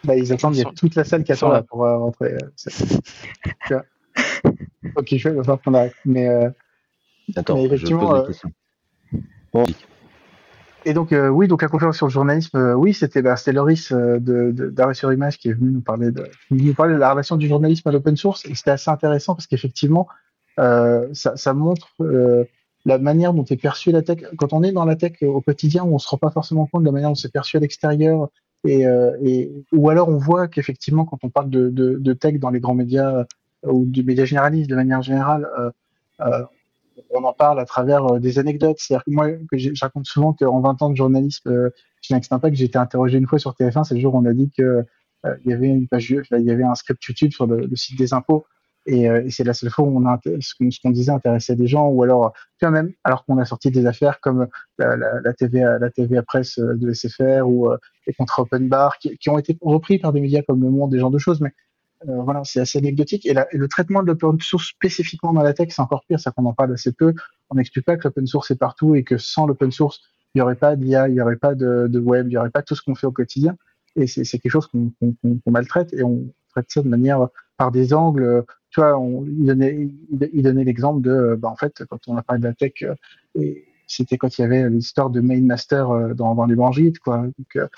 Bah, 0.04 0.16
ils 0.16 0.32
attendent, 0.32 0.56
il 0.56 0.60
y 0.60 0.68
a 0.68 0.72
toute 0.72 0.96
la 0.96 1.04
salle 1.04 1.24
qui 1.24 1.32
attend 1.32 1.50
là, 1.50 1.64
pour 1.64 1.86
euh, 1.86 1.98
rentrer. 1.98 2.34
euh, 2.34 2.38
c'est- 2.56 3.02
tu 3.66 3.74
vois. 3.74 3.86
ok, 4.96 5.16
je 5.16 5.30
vais 5.30 5.36
va 5.36 5.44
falloir 5.44 5.62
qu'on 5.62 5.74
arrête. 5.74 5.96
Mais, 6.06 6.28
euh, 6.28 6.50
Attends, 7.36 7.56
Mais 7.56 7.64
je 7.66 7.74
effectivement, 7.76 8.08
pose 8.08 8.44
la 8.44 8.48
euh. 8.48 8.50
Bon, 9.54 9.66
et 10.86 10.94
donc, 10.94 11.12
euh, 11.12 11.28
oui, 11.28 11.50
donc 11.50 11.62
la 11.62 11.68
conférence 11.68 11.98
sur 11.98 12.06
le 12.06 12.12
journalisme, 12.12 12.56
euh, 12.58 12.74
oui, 12.74 12.94
c'était 12.94 13.22
bah, 13.22 13.36
c'était 13.36 13.52
Loris 13.52 13.92
euh, 13.92 14.20
de, 14.20 14.52
de, 14.54 14.70
d'Arrêt 14.70 14.94
sur 14.94 15.12
Image 15.12 15.38
qui 15.38 15.50
est 15.50 15.54
venu 15.54 15.70
nous 15.72 15.82
parler 15.82 16.12
de, 16.12 16.24
nous 16.50 16.74
parler 16.74 16.94
de 16.94 17.00
la 17.00 17.12
relation 17.12 17.36
du 17.36 17.46
journalisme 17.50 17.90
à 17.90 17.92
l'open 17.92 18.16
source. 18.16 18.46
Et 18.46 18.56
c'était 18.56 18.72
assez 18.72 18.90
intéressant 18.90 19.36
parce 19.36 19.48
qu'effectivement, 19.48 20.08
euh, 20.60 21.10
ça, 21.12 21.36
ça 21.36 21.54
montre 21.54 21.90
euh, 22.00 22.46
la 22.88 22.98
manière 22.98 23.34
dont 23.34 23.44
est 23.44 23.62
perçue 23.62 23.92
la 23.92 24.02
tech. 24.02 24.20
Quand 24.38 24.54
on 24.54 24.64
est 24.64 24.72
dans 24.72 24.86
la 24.86 24.96
tech 24.96 25.22
au 25.22 25.42
quotidien, 25.42 25.84
on 25.84 26.00
se 26.00 26.08
rend 26.08 26.18
pas 26.18 26.32
forcément 26.32 26.68
compte 26.68 26.84
de 26.84 26.86
la 26.86 26.94
manière 26.94 27.10
dont 27.10 27.16
c'est 27.16 27.32
perçu 27.32 27.58
à 27.58 27.60
l'extérieur. 27.60 28.30
Et, 28.64 28.88
euh, 28.88 29.12
et, 29.22 29.52
ou 29.74 29.90
alors 29.90 30.08
on 30.08 30.18
voit 30.18 30.48
qu'effectivement, 30.48 31.04
quand 31.04 31.20
on 31.24 31.30
parle 31.30 31.50
de, 31.50 31.70
de, 31.70 31.98
de 32.00 32.14
tech 32.14 32.36
dans 32.40 32.50
les 32.50 32.62
grands 32.62 32.76
médias 32.76 33.14
euh, 33.66 33.72
ou 33.72 33.86
du 33.86 34.04
média 34.04 34.24
généraliste 34.24 34.70
de 34.70 34.76
manière 34.76 35.02
générale, 35.02 35.50
euh, 35.60 36.44
on 37.12 37.26
en 37.26 37.34
parle 37.34 37.60
à 37.60 37.66
travers 37.66 38.22
des 38.22 38.40
anecdotes. 38.40 38.78
C'est-à-dire 38.80 39.04
que 39.04 39.12
moi, 39.12 39.32
que 39.52 39.58
je 39.58 39.70
raconte 39.82 40.06
souvent 40.06 40.32
qu'en 40.32 40.62
20 40.62 40.82
ans 40.82 40.90
de 40.90 40.96
journalisme 40.96 41.72
chez 42.02 42.14
Next 42.14 42.32
Impact, 42.32 42.56
j'ai 42.56 42.66
été 42.66 42.78
interrogé 42.78 43.18
une 43.18 43.28
fois 43.28 43.38
sur 43.38 43.52
TF1, 43.52 43.84
c'est 43.84 43.96
le 43.96 44.00
jour 44.00 44.16
où 44.16 44.20
on 44.20 44.26
a 44.26 44.34
dit 44.34 44.50
que 44.58 44.86
il 45.44 45.52
y 45.52 45.54
avait 45.54 45.68
une 45.68 45.90
page, 45.90 46.10
il 46.10 46.46
y 46.46 46.52
avait 46.52 46.64
un 46.64 46.76
script 46.76 47.04
YouTube 47.04 47.34
sur 47.34 47.48
le, 47.48 47.66
le 47.66 47.76
site 47.76 47.98
des 47.98 48.14
impôts. 48.14 48.46
Et, 48.88 49.10
euh, 49.10 49.24
et 49.26 49.32
c'est 49.32 49.44
la 49.44 49.54
seule 49.54 49.70
fois 49.70 49.86
où 49.86 49.98
on 49.98 50.06
a 50.08 50.20
ce 50.40 50.54
qu'on 50.82 50.92
disait 50.92 51.12
intéressait 51.12 51.56
des 51.56 51.68
gens, 51.68 51.88
ou 51.90 52.04
alors 52.04 52.34
quand 52.62 52.72
même, 52.72 52.94
alors 53.04 53.26
qu'on 53.26 53.38
a 53.38 53.46
sorti 53.46 53.70
des 53.70 53.86
affaires 53.86 54.20
comme 54.22 54.48
la, 54.80 54.96
la, 54.96 55.22
la 55.22 55.34
TVA, 55.34 55.78
la 55.80 55.90
TVA 55.92 56.24
presse 56.24 56.58
euh, 56.60 56.74
de 56.76 56.94
SFR 56.94 57.44
ou 57.46 57.70
euh, 57.70 57.78
les 58.08 58.14
contrats 58.14 58.44
open 58.44 58.70
bar, 58.70 58.98
qui, 59.00 59.18
qui 59.18 59.30
ont 59.30 59.38
été 59.38 59.58
repris 59.62 60.00
par 60.00 60.14
des 60.14 60.22
médias 60.22 60.42
comme 60.42 60.62
Le 60.64 60.70
Monde, 60.70 60.92
des 60.92 61.00
genres 61.00 61.12
de 61.12 61.18
choses, 61.20 61.42
mais 61.42 61.52
euh, 62.08 62.22
voilà, 62.22 62.44
c'est 62.44 62.60
assez 62.60 62.78
anecdotique. 62.78 63.26
Et, 63.26 63.34
la- 63.34 63.48
le 63.52 63.68
traitement 63.68 64.02
de 64.04 64.08
l'open 64.08 64.40
source 64.40 64.68
spécifiquement 64.70 65.34
dans 65.34 65.42
la 65.44 65.54
tech, 65.54 65.70
c'est 65.72 65.82
encore 65.82 66.04
pire, 66.08 66.20
ça 66.20 66.32
qu'on 66.32 66.46
en 66.46 66.54
parle 66.54 66.74
assez 66.74 66.92
peu. 66.94 67.14
On 67.50 67.56
n'explique 67.56 67.86
pas 67.86 67.98
que 67.98 68.04
l'open 68.08 68.28
source 68.28 68.52
est 68.52 68.56
partout 68.58 68.96
et 68.96 69.04
que 69.04 69.18
sans 69.18 69.48
l'open 69.48 69.72
source, 69.72 70.02
il 70.34 70.38
n'y 70.40 70.42
aurait 70.42 70.56
pas 70.56 70.76
d'IA, 70.76 71.08
il 71.10 71.14
n'y 71.16 71.22
aurait 71.22 71.38
pas 71.38 71.56
de, 71.56 71.88
de 71.90 72.00
web, 72.00 72.28
il 72.28 72.32
n'y 72.32 72.38
aurait 72.38 72.52
pas 72.52 72.62
tout 72.62 72.76
ce 72.76 72.82
qu'on 72.84 72.96
fait 72.96 73.08
au 73.08 73.12
quotidien. 73.12 73.58
Et 73.96 74.06
c'est 74.08 74.24
quelque 74.40 74.52
chose 74.52 74.68
qu'on 74.68 74.92
qu'on 75.02 75.52
maltraite 75.52 75.92
et 75.94 76.04
on 76.04 76.26
traite 76.52 76.68
ça 76.70 76.84
de 76.84 76.88
manière 76.88 77.28
par 77.58 77.72
des 77.72 77.94
angles. 77.94 78.24
euh, 78.24 78.42
Tu 78.70 78.80
vois, 78.80 78.98
on, 78.98 79.26
il 79.26 79.46
donnait, 79.46 79.90
il, 80.34 80.44
donnait 80.44 80.64
l'exemple 80.64 81.02
de, 81.02 81.12
euh, 81.12 81.36
bah, 81.36 81.50
en 81.50 81.56
fait, 81.56 81.84
quand 81.90 82.00
on 82.08 82.18
a 82.18 82.24
parlé 82.24 82.42
de 82.42 82.48
la 82.48 82.54
tech, 82.54 82.74
euh, 82.84 82.96
et 83.36 83.66
c'était 83.88 84.18
quand 84.18 84.38
il 84.38 84.42
y 84.42 84.44
avait 84.46 84.70
l'histoire 84.70 85.10
de 85.10 85.22
main 85.22 85.42
master 85.42 86.16
dans, 86.16 86.36
dans 86.36 86.48
branchites, 86.48 87.00
quoi. 87.00 87.20
Donc, 87.20 87.70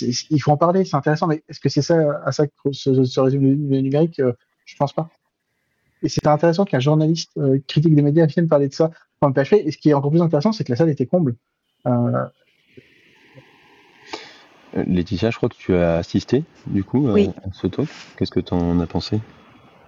il 0.00 0.38
faut 0.40 0.52
en 0.52 0.56
parler, 0.56 0.84
c'est 0.84 0.96
intéressant. 0.96 1.26
Mais 1.26 1.42
est-ce 1.48 1.60
que 1.60 1.68
c'est 1.68 1.82
ça, 1.82 2.20
à 2.24 2.32
ça 2.32 2.46
que 2.46 2.72
se, 2.72 3.20
résume 3.20 3.42
le, 3.42 3.80
numérique 3.80 4.20
Je 4.64 4.76
pense 4.76 4.92
pas. 4.92 5.10
Et 6.02 6.08
c'est 6.08 6.26
intéressant 6.26 6.64
qu'un 6.64 6.80
journaliste 6.80 7.30
euh, 7.38 7.58
critique 7.66 7.94
des 7.94 8.02
médias 8.02 8.26
vienne 8.26 8.48
parler 8.48 8.68
de 8.68 8.74
ça 8.74 8.90
le 9.20 9.32
PHP. 9.32 9.54
Et 9.54 9.72
ce 9.72 9.78
qui 9.78 9.90
est 9.90 9.94
encore 9.94 10.10
plus 10.10 10.22
intéressant, 10.22 10.52
c'est 10.52 10.62
que 10.62 10.70
la 10.70 10.76
salle 10.76 10.90
était 10.90 11.06
comble. 11.06 11.34
Laetitia, 14.86 15.30
je 15.30 15.36
crois 15.36 15.48
que 15.48 15.56
tu 15.56 15.74
as 15.74 15.96
assisté 15.96 16.44
du 16.66 16.84
coup 16.84 17.08
à- 17.08 17.12
Oui. 17.12 17.28
à 17.44 17.48
ce 17.52 17.66
talk. 17.66 17.88
Qu'est-ce 18.16 18.30
que 18.30 18.40
tu 18.40 18.54
en 18.54 18.78
as 18.80 18.86
pensé? 18.86 19.18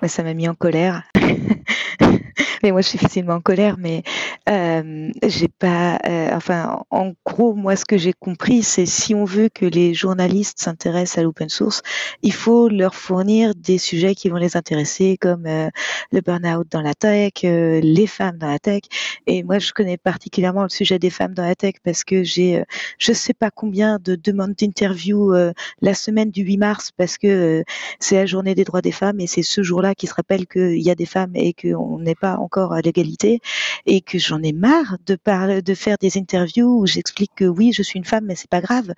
Mais 0.03 0.09
ça 0.09 0.23
m'a 0.23 0.35
mis 0.35 0.49
en 0.49 0.55
colère. 0.55 1.03
mais 2.63 2.73
moi, 2.73 2.81
je 2.81 2.89
suis 2.89 2.99
facilement 2.99 3.35
en 3.35 3.41
colère, 3.41 3.77
mais 3.79 4.03
euh, 4.49 5.11
j'ai 5.27 5.49
pas. 5.49 5.99
euh, 6.07 6.31
enfin, 6.33 6.83
en 6.91 7.13
gros, 7.27 7.55
moi, 7.55 7.77
ce 7.77 7.85
que 7.85 7.99
j'ai 7.99 8.13
compris, 8.13 8.63
c'est 8.63 8.87
si 8.87 9.15
on 9.15 9.25
veut 9.25 9.49
que 9.49 9.67
les 9.67 9.95
journalistes 9.95 10.59
s'intéressent 10.61 11.19
à 11.19 11.23
l'open 11.23 11.49
source, 11.49 11.83
il 12.23 12.33
faut 12.33 12.69
leur 12.69 12.95
fournir 12.95 13.55
des 13.55 13.79
sujets 13.79 14.15
qui 14.15 14.29
vont 14.29 14.37
les 14.37 14.57
intéresser, 14.57 15.17
comme 15.21 15.47
euh, 15.47 15.69
le 16.11 16.21
burn-out 16.21 16.67
dans 16.71 16.81
la 16.83 16.95
tech, 16.95 17.33
euh, 17.45 17.81
les 17.81 18.07
femmes 18.07 18.39
dans 18.39 18.49
la 18.49 18.59
tech. 18.59 18.83
Et 19.27 19.43
moi, 19.43 19.59
je 19.59 19.73
connais 19.73 19.97
particulièrement 19.99 20.63
le 20.65 20.69
sujet 20.69 20.99
des 20.99 21.11
femmes 21.11 21.35
dans 21.35 21.45
la 21.45 21.55
tech 21.55 21.75
parce 21.85 22.03
que 22.03 22.25
j'ai, 22.25 22.59
euh, 22.61 22.65
je 22.99 23.13
sais 23.13 23.35
pas 23.35 23.51
combien 23.51 23.99
de 24.03 24.17
demandes 24.17 24.55
d'interview 24.55 25.33
la 25.81 25.95
semaine 25.95 26.31
du 26.31 26.43
8 26.43 26.57
mars 26.59 26.91
parce 26.97 27.19
que 27.19 27.63
c'est 28.01 28.17
la 28.17 28.27
journée 28.27 28.55
des 28.55 28.65
droits 28.65 28.83
des 28.83 28.93
femmes 28.93 29.21
et 29.21 29.27
c'est 29.27 29.43
ce 29.43 29.63
jour-là 29.63 29.95
qui 29.95 30.07
se 30.07 30.15
rappelle 30.15 30.47
qu'il 30.47 30.81
y 30.81 30.91
a 30.91 30.95
des 30.95 31.07
femmes 31.07 31.33
et 31.35 31.53
qu'on 31.55 31.99
n'est 31.99 32.15
pas 32.15 32.37
encore 32.37 32.73
à 32.73 32.81
l'égalité 32.81 33.41
et 33.87 34.01
que 34.01 34.19
j'en 34.19 34.40
ai 34.43 34.53
marre 34.53 34.97
de 35.07 35.75
faire 35.75 35.97
des 36.01 36.19
interviews 36.19 36.81
où 36.81 36.87
j'explique 36.87 37.33
que 37.37 37.45
oui, 37.45 37.73
je 37.73 37.83
suis 37.83 37.99
une 37.99 38.05
femme, 38.05 38.25
mais 38.27 38.35
c'est 38.35 38.51
pas 38.51 38.61
grave, 38.61 38.93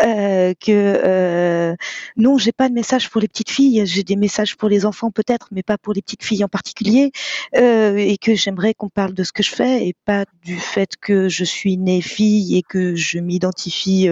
euh, 0.00 0.54
que 0.60 0.70
euh, 0.70 1.74
non, 2.16 2.38
j'ai 2.38 2.52
pas 2.52 2.68
de 2.68 2.74
message 2.74 3.10
pour 3.10 3.20
les 3.20 3.28
petites 3.28 3.50
filles, 3.50 3.82
j'ai 3.86 4.02
des 4.02 4.16
messages 4.16 4.56
pour 4.56 4.68
les 4.68 4.86
enfants 4.86 5.10
peut-être, 5.10 5.48
mais 5.52 5.62
pas 5.62 5.78
pour 5.78 5.92
les 5.92 6.02
petites 6.02 6.24
filles 6.24 6.44
en 6.44 6.48
particulier, 6.48 7.12
euh, 7.56 7.96
et 7.96 8.16
que 8.18 8.34
j'aimerais 8.34 8.74
qu'on 8.74 8.88
parle 8.88 9.14
de 9.14 9.24
ce 9.24 9.32
que 9.32 9.42
je 9.42 9.50
fais 9.50 9.86
et 9.86 9.94
pas 10.04 10.24
du 10.44 10.56
fait 10.56 10.90
que 11.00 11.28
je 11.28 11.44
suis 11.44 11.76
née 11.76 12.00
fille 12.00 12.56
et 12.56 12.62
que 12.62 12.94
je 12.94 13.18
m'identifie 13.18 14.08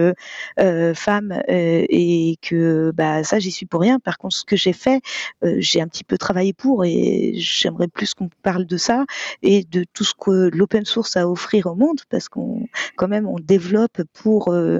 euh, 0.59 0.93
femme 0.93 1.41
et 1.47 2.37
que 2.41 2.91
bah 2.95 3.23
ça 3.23 3.39
j'y 3.39 3.51
suis 3.51 3.65
pour 3.65 3.81
rien. 3.81 3.99
Par 3.99 4.17
contre, 4.17 4.35
ce 4.35 4.45
que 4.45 4.55
j'ai 4.55 4.73
fait, 4.73 5.01
j'ai 5.43 5.81
un 5.81 5.87
petit 5.87 6.03
peu 6.03 6.17
travaillé 6.17 6.53
pour 6.53 6.85
et 6.85 7.33
j'aimerais 7.35 7.87
plus 7.87 8.13
qu'on 8.13 8.29
parle 8.43 8.65
de 8.65 8.77
ça 8.77 9.05
et 9.41 9.63
de 9.63 9.85
tout 9.93 10.03
ce 10.03 10.13
que 10.13 10.49
l'open 10.65 10.83
source 10.83 11.15
à 11.15 11.29
offrir 11.29 11.67
au 11.67 11.75
monde 11.75 12.01
parce 12.09 12.27
qu'on 12.27 12.67
quand 12.95 13.07
même 13.07 13.27
on 13.27 13.39
développe 13.39 14.01
pour 14.13 14.51
euh, 14.51 14.79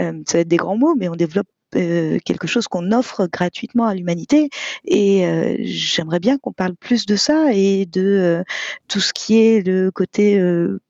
euh, 0.00 0.22
ça 0.26 0.44
des 0.44 0.56
grands 0.56 0.78
mots 0.78 0.94
mais 0.96 1.10
on 1.10 1.16
développe 1.16 1.48
euh, 1.76 2.18
quelque 2.24 2.46
chose 2.46 2.68
qu'on 2.68 2.90
offre 2.92 3.26
gratuitement 3.30 3.86
à 3.86 3.94
l'humanité. 3.94 4.48
Et 4.84 5.26
euh, 5.26 5.56
j'aimerais 5.60 6.20
bien 6.20 6.38
qu'on 6.38 6.52
parle 6.52 6.74
plus 6.74 7.06
de 7.06 7.16
ça 7.16 7.52
et 7.52 7.86
de 7.86 8.02
euh, 8.02 8.44
tout 8.88 9.00
ce 9.00 9.12
qui 9.12 9.38
est 9.38 9.66
le 9.66 9.90
côté 9.90 10.40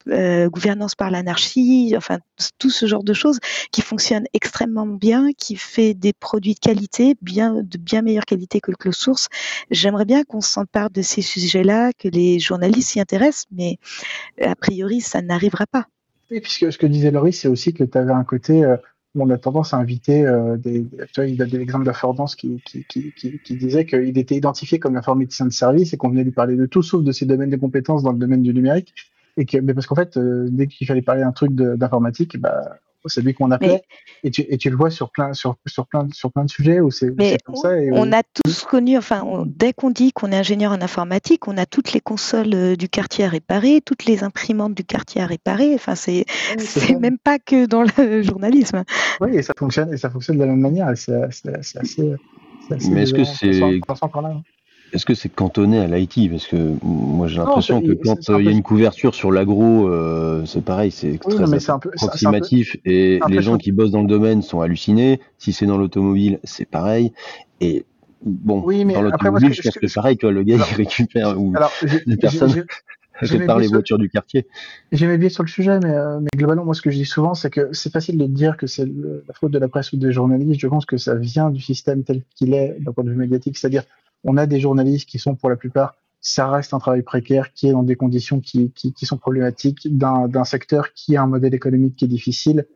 gouvernance 0.06 0.94
par 0.94 1.10
l'anarchie 1.10 1.94
enfin 1.96 2.18
tout 2.58 2.70
ce 2.70 2.86
genre 2.86 3.02
de 3.02 3.12
choses 3.12 3.40
qui 3.72 3.82
fonctionne 3.82 4.24
extrêmement 4.34 4.86
bien 4.86 5.30
qui 5.36 5.56
fait 5.56 5.94
des 5.94 6.12
produits 6.12 6.54
de 6.54 6.60
qualité 6.60 7.16
bien 7.22 7.54
de 7.54 7.78
bien 7.78 8.02
meilleure 8.02 8.24
qualité 8.24 8.60
que 8.60 8.70
le 8.70 8.76
close 8.76 8.96
source. 8.96 9.28
J'aimerais 9.70 10.04
bien 10.04 10.22
qu'on 10.22 10.40
s'empare 10.40 10.90
de 10.90 11.02
ces 11.02 11.22
sujets-là 11.22 11.92
que 11.92 12.08
les 12.08 12.38
journalistes 12.38 12.90
s'y 12.90 13.00
intéressent 13.00 13.46
mais 13.50 13.78
a 14.40 14.54
priori 14.54 15.00
ça 15.00 15.22
n'arrivera 15.22 15.66
pas. 15.66 15.86
Oui, 16.30 16.40
puisque 16.40 16.72
ce 16.72 16.78
que 16.78 16.86
disait 16.86 17.10
Laurie, 17.12 17.32
c'est 17.32 17.48
aussi 17.48 17.72
que 17.72 17.84
tu 17.84 17.98
avais 17.98 18.12
un 18.12 18.24
côté 18.24 18.64
on 19.20 19.30
a 19.30 19.38
tendance 19.38 19.74
à 19.74 19.78
inviter 19.78 20.26
euh, 20.26 20.56
des. 20.56 20.84
Tu 21.12 21.20
vois, 21.20 21.26
il 21.26 21.36
donné 21.36 21.58
l'exemple 21.58 21.84
d'Affordance 21.84 22.36
qui, 22.36 22.62
qui, 22.64 22.84
qui, 22.84 23.12
qui, 23.14 23.38
qu'il 23.42 24.18
était 24.18 24.36
identifié 24.36 24.78
comme 24.78 24.96
informaticien 24.96 25.46
de 25.46 25.52
service 25.52 25.92
et 25.92 25.96
qu'on 25.96 26.10
venait 26.10 26.24
lui 26.24 26.32
parler 26.32 26.56
de 26.56 26.66
tout 26.66 26.82
sauf 26.82 27.02
de 27.02 27.12
ses 27.12 27.26
domaines 27.26 27.50
de 27.50 27.56
compétences 27.56 28.02
dans 28.02 28.12
le 28.12 28.18
domaine 28.18 28.42
du 28.42 28.52
numérique. 28.52 28.94
Et 29.36 29.44
que, 29.44 29.58
mais 29.58 29.74
parce 29.74 29.86
qu'en 29.86 29.94
fait, 29.94 30.16
euh, 30.16 30.48
dès 30.50 30.66
qu'il 30.66 30.86
fallait 30.86 31.02
parler 31.02 31.22
d'un 31.22 31.32
truc 31.32 31.52
d'informatique, 31.52 32.38
bah, 32.38 32.78
c'est 33.08 33.20
lui 33.22 33.34
qu'on 33.34 33.50
appelait. 33.50 33.68
Mais- 33.68 33.82
Et, 34.24 34.30
tu, 34.30 34.42
et 34.48 34.56
tu 34.58 34.70
le 34.70 34.76
vois 34.76 34.90
sur 34.90 35.10
plein, 35.10 35.32
sur, 35.32 35.56
sur 35.66 35.86
plein, 35.86 36.08
sur 36.12 36.32
plein 36.32 36.44
de 36.44 36.50
sujets 36.50 36.80
où 36.80 36.90
c'est 36.90 37.10
comme 37.44 37.56
ça. 37.56 37.78
Et 37.78 37.90
on 37.92 38.10
où- 38.10 38.14
a 38.14 38.22
tous 38.44 38.64
connu, 38.64 38.96
enfin, 38.98 39.22
on- 39.24 39.44
dès 39.46 39.72
qu'on 39.72 39.90
dit 39.90 40.12
qu'on 40.12 40.32
est 40.32 40.36
ingénieur 40.36 40.72
en 40.72 40.80
informatique, 40.80 41.46
on 41.48 41.56
a 41.58 41.66
toutes 41.66 41.92
les 41.92 42.00
consoles 42.00 42.54
euh, 42.54 42.76
du 42.76 42.88
quartier 42.88 43.24
à 43.24 43.28
réparer, 43.28 43.80
toutes 43.84 44.04
les 44.06 44.24
imprimantes 44.24 44.74
du 44.74 44.84
quartier 44.84 45.20
à 45.20 45.26
réparer. 45.26 45.74
Enfin, 45.74 45.94
c'est 45.94 46.24
Oui, 46.88 46.96
même 46.96 47.18
pas 47.18 47.38
que 47.38 47.66
dans 47.66 47.82
le 47.82 48.22
journalisme. 48.22 48.82
Oui, 49.20 49.36
et 49.36 49.42
ça 49.42 49.52
fonctionne, 49.58 49.92
et 49.92 49.96
ça 49.96 50.10
fonctionne 50.10 50.36
de 50.38 50.42
la 50.44 50.50
même 50.50 50.60
manière. 50.60 50.92
C'est 50.96 51.12
assez. 51.76 52.14
Mais 52.90 53.02
est-ce 53.02 53.14
que 53.14 53.24
c'est- 53.24 53.80
Est-ce 54.96 55.04
que 55.04 55.14
c'est 55.14 55.28
cantonné 55.28 55.78
à 55.78 55.86
l'IT 55.86 56.30
Parce 56.30 56.46
que 56.46 56.56
moi 56.82 57.28
j'ai 57.28 57.36
l'impression 57.36 57.82
que 57.82 57.92
quand 57.92 58.30
euh, 58.30 58.40
il 58.40 58.46
y 58.46 58.48
a 58.48 58.50
une 58.50 58.62
couverture 58.62 59.14
sur 59.14 59.30
l'agro, 59.30 59.88
euh, 59.90 60.42
c'est 60.46 60.64
pareil, 60.64 60.90
c'est 60.90 61.18
Oui, 61.26 61.34
très 61.34 61.42
un 61.44 61.46
peu. 61.50 61.72
un 61.72 61.78
peu- 61.78 61.90
approximatif 61.94 62.76
et 62.86 63.20
les 63.28 63.42
gens 63.42 63.58
qui 63.58 63.72
bossent 63.72 63.90
dans 63.90 64.00
le 64.00 64.08
domaine 64.08 64.40
sont 64.40 64.62
hallucinés. 64.62 65.20
Si 65.36 65.52
c'est 65.52 65.66
dans 65.66 65.76
l'automobile, 65.76 66.38
c'est 66.44 66.64
pareil. 66.64 67.12
Et 67.60 67.84
bon, 68.24 68.62
Oui, 68.64 68.86
mais 68.86 68.94
dans 68.94 69.02
l'automobile, 69.02 69.52
je 69.52 69.60
que- 69.60 69.68
pense 69.68 69.74
que 69.74 69.80
que- 69.80 69.86
c'est 69.86 69.94
pareil, 69.96 70.16
tu 70.16 70.24
vois, 70.24 70.32
le 70.32 70.42
gars 70.44 70.54
Alors, 70.54 70.68
il 70.70 70.76
récupère 70.76 71.38
ou 71.38 71.54
les 72.06 72.16
personnes- 72.16 72.64
J'aimais 73.22 73.46
bien 73.46 73.58
les 73.58 73.68
voitures 73.68 73.98
du 73.98 74.08
quartier. 74.10 74.46
J'ai 74.92 75.06
mes 75.06 75.16
biais 75.18 75.30
sur 75.30 75.42
le 75.42 75.48
sujet, 75.48 75.78
mais, 75.82 75.90
euh, 75.90 76.20
mais 76.20 76.28
globalement, 76.36 76.64
moi, 76.66 76.74
ce 76.74 76.82
que 76.82 76.90
je 76.90 76.96
dis 76.96 77.06
souvent, 77.06 77.32
c'est 77.34 77.48
que 77.50 77.70
c'est 77.72 77.90
facile 77.90 78.18
de 78.18 78.26
dire 78.26 78.58
que 78.58 78.66
c'est 78.66 78.84
la 78.84 79.32
faute 79.34 79.52
de 79.52 79.58
la 79.58 79.68
presse 79.68 79.92
ou 79.92 79.96
des 79.98 80.12
journalistes. 80.12 80.60
Je 80.60 80.66
pense 80.68 80.84
que 80.86 80.96
ça 80.98 81.14
vient 81.14 81.48
du 81.50 81.60
système 81.62 82.02
tel 82.04 82.20
qu'il 82.34 82.52
est 82.54 82.76
d'un 82.80 82.92
point 82.92 83.04
de 83.04 83.10
vue 83.10 83.16
médiatique. 83.16 83.56
C'est-à-dire, 83.56 83.84
on 84.24 84.36
a 84.36 84.46
des 84.46 84.60
journalistes 84.60 85.08
qui 85.08 85.18
sont, 85.18 85.34
pour 85.34 85.50
la 85.50 85.56
plupart, 85.56 85.94
ça 86.20 86.48
reste 86.50 86.74
un 86.74 86.78
travail 86.78 87.02
précaire 87.02 87.52
qui 87.52 87.68
est 87.68 87.72
dans 87.72 87.84
des 87.84 87.96
conditions 87.96 88.40
qui, 88.40 88.72
qui, 88.72 88.92
qui 88.92 89.06
sont 89.06 89.18
problématiques, 89.18 89.86
d'un 89.96 90.44
secteur 90.44 90.92
qui 90.92 91.16
a 91.16 91.22
un 91.22 91.26
modèle 91.26 91.54
économique 91.54 91.96
qui 91.96 92.04
est 92.04 92.08
difficile, 92.08 92.66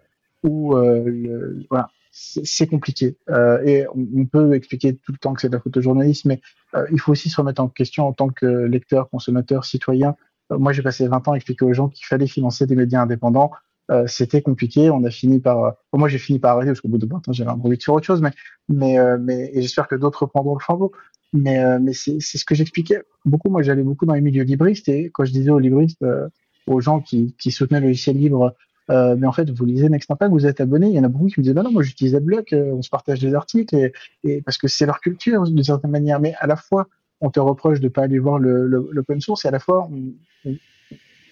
où 0.44 0.76
euh, 0.76 1.66
voilà, 1.68 1.90
c'est 2.12 2.66
compliqué. 2.66 3.16
Euh, 3.28 3.62
et 3.64 3.86
on, 3.94 4.26
peut 4.26 4.54
expliquer 4.54 4.96
tout 4.96 5.12
le 5.12 5.18
temps 5.18 5.32
que 5.32 5.40
c'est 5.40 5.48
de 5.48 5.54
la 5.54 5.60
faute 5.60 5.76
au 5.76 5.80
journaliste, 5.80 6.24
mais 6.24 6.40
euh, 6.74 6.86
il 6.92 7.00
faut 7.00 7.12
aussi 7.12 7.30
se 7.30 7.36
remettre 7.36 7.62
en 7.62 7.68
question 7.68 8.06
en 8.06 8.12
tant 8.12 8.28
que 8.28 8.46
lecteur, 8.46 9.08
consommateur, 9.10 9.64
citoyen. 9.64 10.16
Euh, 10.52 10.58
Moi, 10.58 10.72
j'ai 10.72 10.82
passé 10.82 11.06
20 11.06 11.28
ans 11.28 11.32
à 11.32 11.36
expliquer 11.36 11.64
aux 11.64 11.72
gens 11.72 11.88
qu'il 11.88 12.06
fallait 12.06 12.26
financer 12.26 12.66
des 12.66 12.76
médias 12.76 13.02
indépendants. 13.02 13.52
Euh, 13.90 14.06
C'était 14.06 14.42
compliqué. 14.42 14.90
On 14.90 15.04
a 15.04 15.10
fini 15.10 15.40
par. 15.40 15.74
moi, 15.92 16.08
j'ai 16.08 16.18
fini 16.18 16.38
par 16.38 16.56
arrêter 16.56 16.70
parce 16.70 16.80
qu'au 16.80 16.88
bout 16.88 16.98
de 16.98 17.06
20 17.06 17.28
ans, 17.28 17.32
j'avais 17.32 17.50
un 17.50 17.56
bruit 17.56 17.80
sur 17.80 17.94
autre 17.94 18.06
chose. 18.06 18.20
Mais, 18.22 18.32
mais, 18.68 18.96
mais 19.18 19.50
et 19.54 19.62
j'espère 19.62 19.88
que 19.88 19.96
d'autres 19.96 20.22
reprendront 20.22 20.54
le 20.54 20.60
flambeau. 20.60 20.92
Mais, 21.32 21.58
euh, 21.62 21.78
mais 21.80 21.92
c'est 21.92 22.20
ce 22.20 22.44
que 22.44 22.54
j'expliquais 22.54 23.02
beaucoup. 23.24 23.50
Moi, 23.50 23.62
j'allais 23.62 23.82
beaucoup 23.82 24.06
dans 24.06 24.14
les 24.14 24.20
milieux 24.20 24.42
libristes 24.42 24.88
et 24.88 25.10
quand 25.10 25.24
je 25.24 25.32
disais 25.32 25.50
aux 25.50 25.58
libristes, 25.60 26.02
euh, 26.02 26.28
aux 26.66 26.80
gens 26.80 27.00
qui, 27.00 27.34
qui 27.38 27.52
soutenaient 27.52 27.80
le 27.80 27.86
logiciel 27.86 28.16
libre, 28.16 28.54
euh, 28.90 29.14
mais 29.16 29.26
en 29.26 29.32
fait, 29.32 29.48
vous 29.50 29.64
lisez 29.64 29.88
Next 29.88 30.10
Impact, 30.10 30.32
vous 30.32 30.46
êtes 30.46 30.60
abonné. 30.60 30.88
Il 30.88 30.94
y 30.94 30.98
en 30.98 31.04
a 31.04 31.08
beaucoup 31.08 31.28
qui 31.28 31.38
me 31.38 31.44
disaient 31.44 31.54
non, 31.54 31.62
non, 31.62 31.70
moi, 31.72 31.82
j'utilise 31.82 32.14
AdBlock, 32.16 32.52
euh, 32.52 32.72
on 32.72 32.82
se 32.82 32.90
partage 32.90 33.20
des 33.20 33.34
articles 33.34 33.74
et, 33.76 33.92
et 34.24 34.42
parce 34.42 34.58
que 34.58 34.66
c'est 34.66 34.86
leur 34.86 35.00
culture 35.00 35.44
d'une 35.44 35.62
certaine 35.62 35.92
manière. 35.92 36.18
Mais 36.20 36.34
à 36.40 36.46
la 36.48 36.56
fois, 36.56 36.88
on 37.20 37.30
te 37.30 37.38
reproche 37.38 37.80
de 37.80 37.88
pas 37.88 38.02
aller 38.02 38.18
voir 38.18 38.38
le- 38.38 38.66
le- 38.66 38.88
l'open 38.90 39.20
source 39.20 39.44
et 39.44 39.48
à 39.48 39.50
la 39.52 39.60
fois, 39.60 39.88
on, 39.92 40.14
on, 40.50 40.56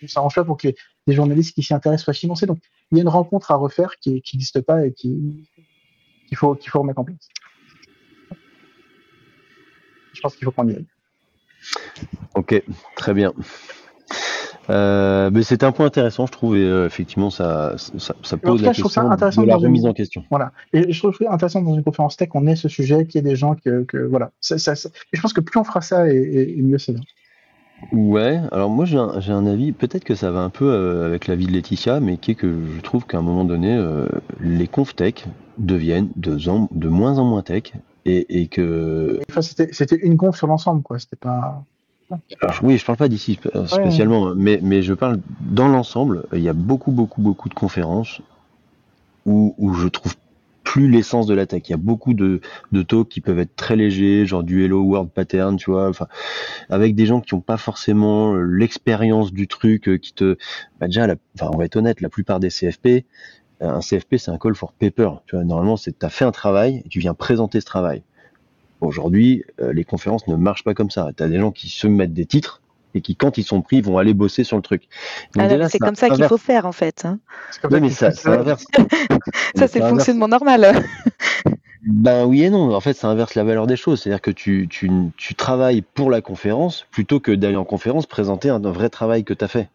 s'arrange 0.07 0.35
pas 0.37 0.45
pour 0.45 0.57
que 0.57 0.69
les, 1.07 1.15
journalistes 1.15 1.55
qui 1.55 1.63
s'y 1.63 1.75
intéressent 1.75 2.05
soient 2.05 2.15
financés. 2.15 2.47
Donc, 2.47 2.59
il 2.93 2.99
y 2.99 3.01
a 3.01 3.03
une 3.03 3.09
rencontre 3.09 3.51
à 3.51 3.57
refaire 3.57 3.97
qui 4.01 4.23
qui 4.23 4.37
n'existe 4.37 4.61
pas 4.61 4.87
et 4.87 4.93
qui 4.93 5.49
qu'il 6.29 6.37
faut 6.37 6.55
qu'il 6.55 6.71
faut 6.71 6.81
remettre 6.81 7.01
en 7.01 7.05
place. 7.05 7.29
Je 10.19 10.23
pense 10.23 10.35
qu'il 10.35 10.45
faut 10.45 10.51
qu'on 10.51 10.67
y 10.69 10.73
aille. 10.75 10.87
Ok, 12.35 12.61
très 12.97 13.15
bien. 13.15 13.33
Euh, 14.69 15.31
mais 15.33 15.45
c'est 15.45 15.63
un 15.63 15.71
point 15.71 15.87
intéressant, 15.87 16.27
je 16.27 16.33
trouve, 16.33 16.57
et 16.57 16.65
euh, 16.65 16.87
effectivement, 16.87 17.31
ça, 17.31 17.75
ça, 17.79 18.15
ça 18.23 18.37
pose 18.37 18.61
la 18.61 18.69
cas, 18.71 18.75
ça 18.75 18.83
question 18.83 19.11
intéressant 19.11 19.43
de 19.43 19.47
la 19.47 19.55
une- 19.57 19.63
remise 19.65 19.87
en 19.87 19.93
question. 19.93 20.25
Voilà. 20.29 20.51
Et 20.73 20.93
je 20.93 20.99
trouve 20.99 21.17
ça 21.17 21.33
intéressant 21.33 21.63
dans 21.63 21.75
une 21.75 21.85
conférence 21.85 22.17
tech 22.17 22.29
qu'on 22.29 22.49
ait 22.49 22.57
ce 22.57 22.69
sujet, 22.69 23.07
qu'il 23.07 23.21
y 23.25 23.27
ait 23.27 23.31
des 23.31 23.37
gens 23.37 23.55
que, 23.55 23.85
que 23.85 23.97
voilà. 23.99 24.33
Ça, 24.41 24.59
ça, 24.59 24.75
ça- 24.75 24.89
Et 25.13 25.17
je 25.17 25.23
pense 25.23 25.33
que 25.33 25.41
plus 25.41 25.59
on 25.61 25.65
fera 25.65 25.81
ça, 25.83 26.13
et, 26.13 26.17
et- 26.17 26.59
et 26.59 26.63
mieux 26.63 26.79
c'est. 26.79 26.97
Ouais, 27.93 28.41
alors 28.51 28.71
moi 28.71 28.87
j'ai 28.87 28.99
un, 28.99 29.47
avis, 29.47 29.71
peut-être 29.71 30.03
que 30.03 30.17
ça 30.17 30.33
va 30.33 30.41
un 30.41 30.51
peu 30.51 30.69
euh, 30.69 31.07
avec 31.07 31.29
l'avis 31.29 31.47
de 31.47 31.53
Laetitia, 31.53 32.01
mais 32.01 32.17
qui 32.17 32.33
est 32.33 32.35
que 32.35 32.53
je 32.77 32.81
trouve 32.81 33.07
qu'à 33.07 33.19
un 33.19 33.23
moment 33.23 33.45
donné, 33.45 33.81
les 34.41 34.67
conf 34.67 34.97
tech 34.97 35.15
deviennent 35.59 36.09
de, 36.17 36.49
en- 36.51 36.69
de 36.73 36.89
moins 36.89 37.19
en 37.19 37.25
moins 37.25 37.43
tech, 37.43 37.73
et, 38.09 38.41
et 38.43 38.47
que 38.49 39.21
Enfin, 39.31 39.43
c'était 39.43 39.97
une 39.97 40.17
conf 40.17 40.37
sur 40.37 40.47
l'ensemble, 40.47 40.83
quoi. 40.83 40.99
C'était 40.99 41.17
pas. 41.17 41.65
Alors, 42.43 42.57
oui, 42.63 42.79
je 42.79 42.85
parle 42.87 42.97
pas 42.99 43.09
d'ici 43.09 43.39
euh, 43.55 43.67
spécialement, 43.67 44.35
mais, 44.35 44.61
mais 44.63 44.83
je 44.83 44.95
parle 44.95 45.21
dans 45.41 45.69
l'ensemble. 45.69 46.25
Il 46.33 46.41
y 46.41 46.49
a 46.49 46.55
beaucoup, 46.55 46.91
beaucoup, 46.91 47.21
beaucoup 47.21 47.49
de 47.51 47.55
conférences 47.55 48.21
où, 49.27 49.55
où 49.59 49.75
je 49.75 49.89
trouve 49.89 50.15
plus 50.65 50.89
l'essence 50.91 51.27
de 51.27 51.35
la 51.35 51.47
tech. 51.47 51.63
Il 51.67 51.71
y 51.71 51.75
a 51.75 51.79
beaucoup 51.79 52.13
de, 52.15 52.41
de 52.73 52.83
talks 52.83 53.09
qui 53.09 53.21
peuvent 53.21 53.39
être 53.39 53.57
très 53.57 53.75
légers, 53.77 54.27
genre 54.27 54.43
du 54.43 54.65
Hello 54.65 54.83
World 54.83 55.11
Pattern, 55.11 55.57
tu 55.57 55.71
vois, 55.71 55.89
enfin, 55.89 56.07
avec 56.69 56.95
des 56.95 57.07
gens 57.07 57.21
qui 57.21 57.35
n'ont 57.35 57.41
pas 57.41 57.57
forcément 57.57 58.35
euh, 58.35 58.43
l'expérience 58.43 59.33
du 59.33 59.49
truc, 59.49 59.89
euh, 59.89 59.97
qui 59.99 60.13
te, 60.13 60.37
bah 60.79 60.87
déjà, 60.87 61.07
la- 61.07 61.17
enfin, 61.35 61.51
on 61.55 61.59
va 61.59 61.65
être 61.65 61.77
honnête, 61.77 62.01
la 62.03 62.09
plupart 62.11 62.39
des 62.41 62.51
CFP, 62.51 63.05
un 63.61 63.81
CFP 63.81 64.17
c'est 64.19 64.31
un 64.31 64.39
call 64.39 64.55
for 64.55 64.73
paper. 64.73 65.11
Tu 65.27 65.37
vois, 65.37 65.45
normalement, 65.45 65.77
c'est 65.77 65.99
t'as 65.99 66.09
fait 66.09 66.25
un 66.25 66.33
travail 66.33 66.83
et 66.85 66.89
tu 66.89 66.99
viens 67.01 67.15
présenter 67.15 67.61
ce 67.61 67.67
travail. 67.67 68.03
Aujourd'hui, 68.81 69.45
euh, 69.61 69.73
les 69.73 69.85
conférences 69.85 70.27
ne 70.29 70.37
marchent 70.37 70.63
pas 70.65 70.75
comme 70.75 70.91
ça. 70.91 71.09
Tu 71.17 71.23
as 71.23 71.29
des 71.29 71.39
gens 71.41 71.51
qui 71.51 71.69
se 71.69 71.87
mettent 71.89 72.15
des 72.15 72.27
titres 72.27 72.61
et 72.95 73.01
qui, 73.01 73.17
quand 73.17 73.37
ils 73.37 73.45
sont 73.45 73.61
pris, 73.61 73.81
vont 73.81 73.99
aller 73.99 74.15
bosser 74.15 74.45
sur 74.45 74.57
le 74.57 74.63
truc. 74.63 74.85
Ah, 75.37 75.49
c'est 75.69 75.79
comme 75.79 75.97
ça 75.97 76.09
qu'il 76.11 76.25
faut 76.25 76.37
faire 76.39 76.65
en 76.65 76.73
fait. 76.73 77.05
hein. 77.05 77.19
C'est 77.51 77.61
comme 77.61 77.75
Oui, 77.75 77.91
ça 77.91 78.09
mais 78.11 78.15
ça, 78.15 78.33
inverse. 78.33 78.65
Ça, 79.57 79.69
c'est 79.69 79.81
le 79.81 79.87
fonctionnement 79.89 80.29
normal. 80.29 80.83
Ben 81.87 82.27
oui 82.27 82.43
et 82.43 82.51
non. 82.51 82.75
En 82.75 82.81
fait, 82.81 82.93
ça 82.93 83.09
inverse 83.09 83.35
la 83.35 83.45
valeur 83.45 83.67
des 83.67 83.77
choses. 83.77 84.03
C'est-à-dire 84.03 84.21
que 84.21 84.33
tu, 84.33 84.67
tu, 84.69 84.91
tu 85.17 85.35
travailles 85.35 85.81
pour 85.83 86.11
la 86.11 86.21
conférence 86.21 86.87
plutôt 86.91 87.21
que 87.21 87.31
d'aller 87.33 87.57
en 87.57 87.65
conférence 87.65 88.05
présenter 88.05 88.51
un, 88.51 88.63
un 88.63 88.71
vrai 88.73 88.91
travail 88.91 89.25
que 89.25 89.33
tu 89.33 89.45
as 89.45 89.49
fait. 89.49 89.69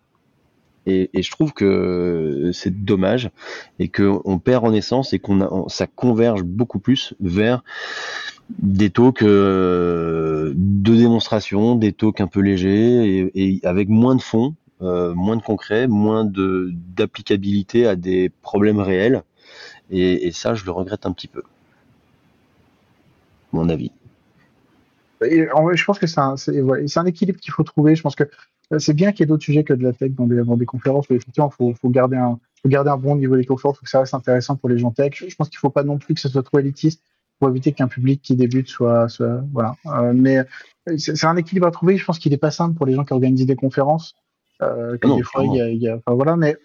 Et, 0.85 1.09
et 1.13 1.23
je 1.23 1.31
trouve 1.31 1.53
que 1.53 2.51
c'est 2.53 2.83
dommage 2.83 3.31
et 3.79 3.87
qu'on 3.87 4.39
perd 4.39 4.65
en 4.65 4.73
essence 4.73 5.13
et 5.13 5.19
qu'on 5.19 5.69
ça 5.69 5.87
converge 5.87 6.43
beaucoup 6.43 6.79
plus 6.79 7.13
vers 7.21 7.63
des 8.49 8.89
talks 8.89 9.21
euh, 9.23 10.53
de 10.55 10.95
démonstration, 10.95 11.75
des 11.75 11.93
talks 11.93 12.21
un 12.21 12.27
peu 12.27 12.41
légers 12.41 13.31
et, 13.33 13.59
avec 13.63 13.89
moins 13.89 14.15
de 14.15 14.21
fond, 14.21 14.55
euh, 14.81 15.13
moins 15.13 15.37
de 15.37 15.41
concret, 15.41 15.87
moins 15.87 16.25
d'applicabilité 16.25 17.87
à 17.87 17.95
des 17.95 18.29
problèmes 18.41 18.79
réels. 18.79 19.23
Et, 19.89 20.31
ça, 20.31 20.55
je 20.55 20.65
le 20.65 20.71
regrette 20.71 21.05
un 21.05 21.11
petit 21.11 21.27
peu. 21.27 21.43
Mon 23.51 23.69
avis. 23.69 23.91
Je 25.21 25.83
pense 25.85 25.99
que 25.99 26.07
c'est 26.07 26.19
un, 26.19 26.35
un 26.95 27.05
équilibre 27.05 27.39
qu'il 27.39 27.53
faut 27.53 27.63
trouver. 27.63 27.95
Je 27.95 28.01
pense 28.01 28.15
que 28.15 28.23
euh, 28.23 28.27
c'est 28.79 28.93
bien 28.93 29.11
qu'il 29.11 29.21
y 29.21 29.23
ait 29.23 29.27
d'autres 29.27 29.43
sujets 29.43 29.63
que 29.63 29.73
de 29.73 29.83
la 29.83 29.93
tech 29.93 30.11
dans 30.11 30.27
des, 30.27 30.43
dans 30.43 30.57
des 30.57 30.65
conférences. 30.65 31.09
Mais 31.09 31.15
effectivement, 31.17 31.49
faut, 31.49 31.73
faut 31.73 31.89
garder 31.89 32.17
un, 32.17 32.39
faut 32.61 32.69
garder 32.69 32.89
un 32.89 32.97
bon 32.97 33.15
niveau 33.15 33.35
des 33.35 33.45
conférences. 33.45 33.77
Faut 33.77 33.83
que 33.83 33.89
ça 33.89 33.99
reste 33.99 34.13
intéressant 34.13 34.55
pour 34.55 34.69
les 34.69 34.77
gens 34.77 34.91
tech. 34.91 35.13
Je, 35.15 35.29
je 35.29 35.35
pense 35.35 35.49
qu'il 35.49 35.59
faut 35.59 35.69
pas 35.69 35.83
non 35.83 35.97
plus 35.97 36.13
que 36.13 36.19
ce 36.21 36.29
soit 36.29 36.43
trop 36.43 36.59
élitiste 36.59 37.01
pour 37.39 37.49
éviter 37.49 37.71
qu'un 37.73 37.87
public 37.87 38.21
qui 38.21 38.35
débute 38.35 38.67
soit, 38.69 39.09
soit 39.09 39.43
voilà. 39.51 39.75
Euh, 39.87 40.13
mais 40.15 40.37
euh, 40.37 40.97
c'est 40.97 41.25
un 41.25 41.35
équilibre 41.35 41.67
à 41.67 41.71
trouver. 41.71 41.97
Je 41.97 42.05
pense 42.05 42.19
qu'il 42.19 42.31
est 42.33 42.37
pas 42.37 42.51
simple 42.51 42.75
pour 42.75 42.85
les 42.85 42.93
gens 42.93 43.03
qui 43.05 43.13
organisent 43.13 43.45
des 43.45 43.55
conférences. 43.55 44.15
Euh, 44.61 44.97
que 44.97 45.07
Non, 45.07 45.17
des 45.17 45.23
fois, 45.23 45.43
il 45.43 45.55
y 45.55 45.61
a, 45.61 45.69
il 45.69 45.81
y 45.81 45.89
a, 45.89 45.95
enfin, 45.97 46.15
voilà. 46.15 46.35
Mais 46.37 46.57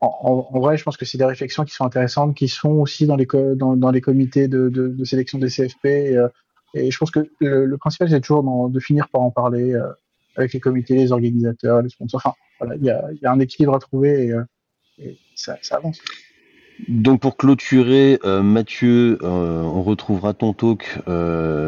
en, 0.00 0.58
vrai, 0.60 0.76
je 0.76 0.84
pense 0.84 0.96
que 0.96 1.04
c'est 1.04 1.18
des 1.18 1.24
réflexions 1.24 1.64
qui 1.64 1.74
sont 1.74 1.84
intéressantes, 1.84 2.34
qui 2.34 2.48
sont 2.48 2.70
aussi 2.72 3.06
dans 3.06 3.16
les, 3.16 3.26
co- 3.26 3.54
dans, 3.54 3.76
dans 3.76 3.90
les 3.90 4.00
comités 4.00 4.48
de, 4.48 4.68
de, 4.68 4.88
de 4.88 5.04
sélection 5.04 5.38
des 5.38 5.48
CFP. 5.48 5.84
Et, 5.86 6.16
euh, 6.16 6.28
et 6.74 6.90
je 6.90 6.98
pense 6.98 7.10
que 7.10 7.20
le, 7.40 7.64
le 7.66 7.78
principal, 7.78 8.10
c'est 8.10 8.20
toujours 8.20 8.42
dans- 8.42 8.68
de 8.68 8.80
finir 8.80 9.08
par 9.08 9.22
en 9.22 9.30
parler 9.30 9.74
euh, 9.74 9.86
avec 10.36 10.52
les 10.52 10.60
comités, 10.60 10.94
les 10.94 11.12
organisateurs, 11.12 11.82
les 11.82 11.88
sponsors. 11.88 12.20
Enfin, 12.24 12.34
voilà, 12.60 12.76
il 12.76 12.84
y 12.84 12.90
a, 13.26 13.30
un 13.30 13.40
équilibre 13.40 13.74
à 13.74 13.78
trouver 13.78 14.26
et, 14.26 14.32
euh, 14.32 15.12
ça, 15.34 15.56
avance. 15.70 15.98
Donc 16.88 17.20
pour 17.20 17.38
clôturer, 17.38 18.18
euh, 18.24 18.42
Mathieu, 18.42 19.18
euh, 19.22 19.62
on 19.62 19.82
retrouvera 19.82 20.34
ton 20.34 20.52
talk 20.52 20.98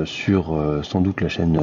sur 0.05 0.81
sans 0.83 1.01
doute 1.01 1.21
la 1.23 1.29
chaîne, 1.29 1.59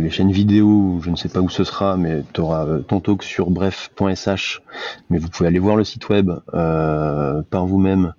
les 0.00 0.10
chaînes 0.10 0.32
vidéo, 0.32 1.00
je 1.02 1.10
ne 1.10 1.16
sais 1.16 1.28
pas 1.28 1.40
où 1.40 1.50
ce 1.50 1.64
sera, 1.64 1.96
mais 1.96 2.22
tu 2.32 2.40
auras 2.40 2.78
ton 2.88 3.00
talk 3.00 3.22
sur 3.22 3.50
bref.sh, 3.50 4.62
mais 5.10 5.18
vous 5.18 5.28
pouvez 5.28 5.48
aller 5.48 5.58
voir 5.58 5.76
le 5.76 5.84
site 5.84 6.08
web 6.08 6.30
par 6.50 7.66
vous-même. 7.66 8.14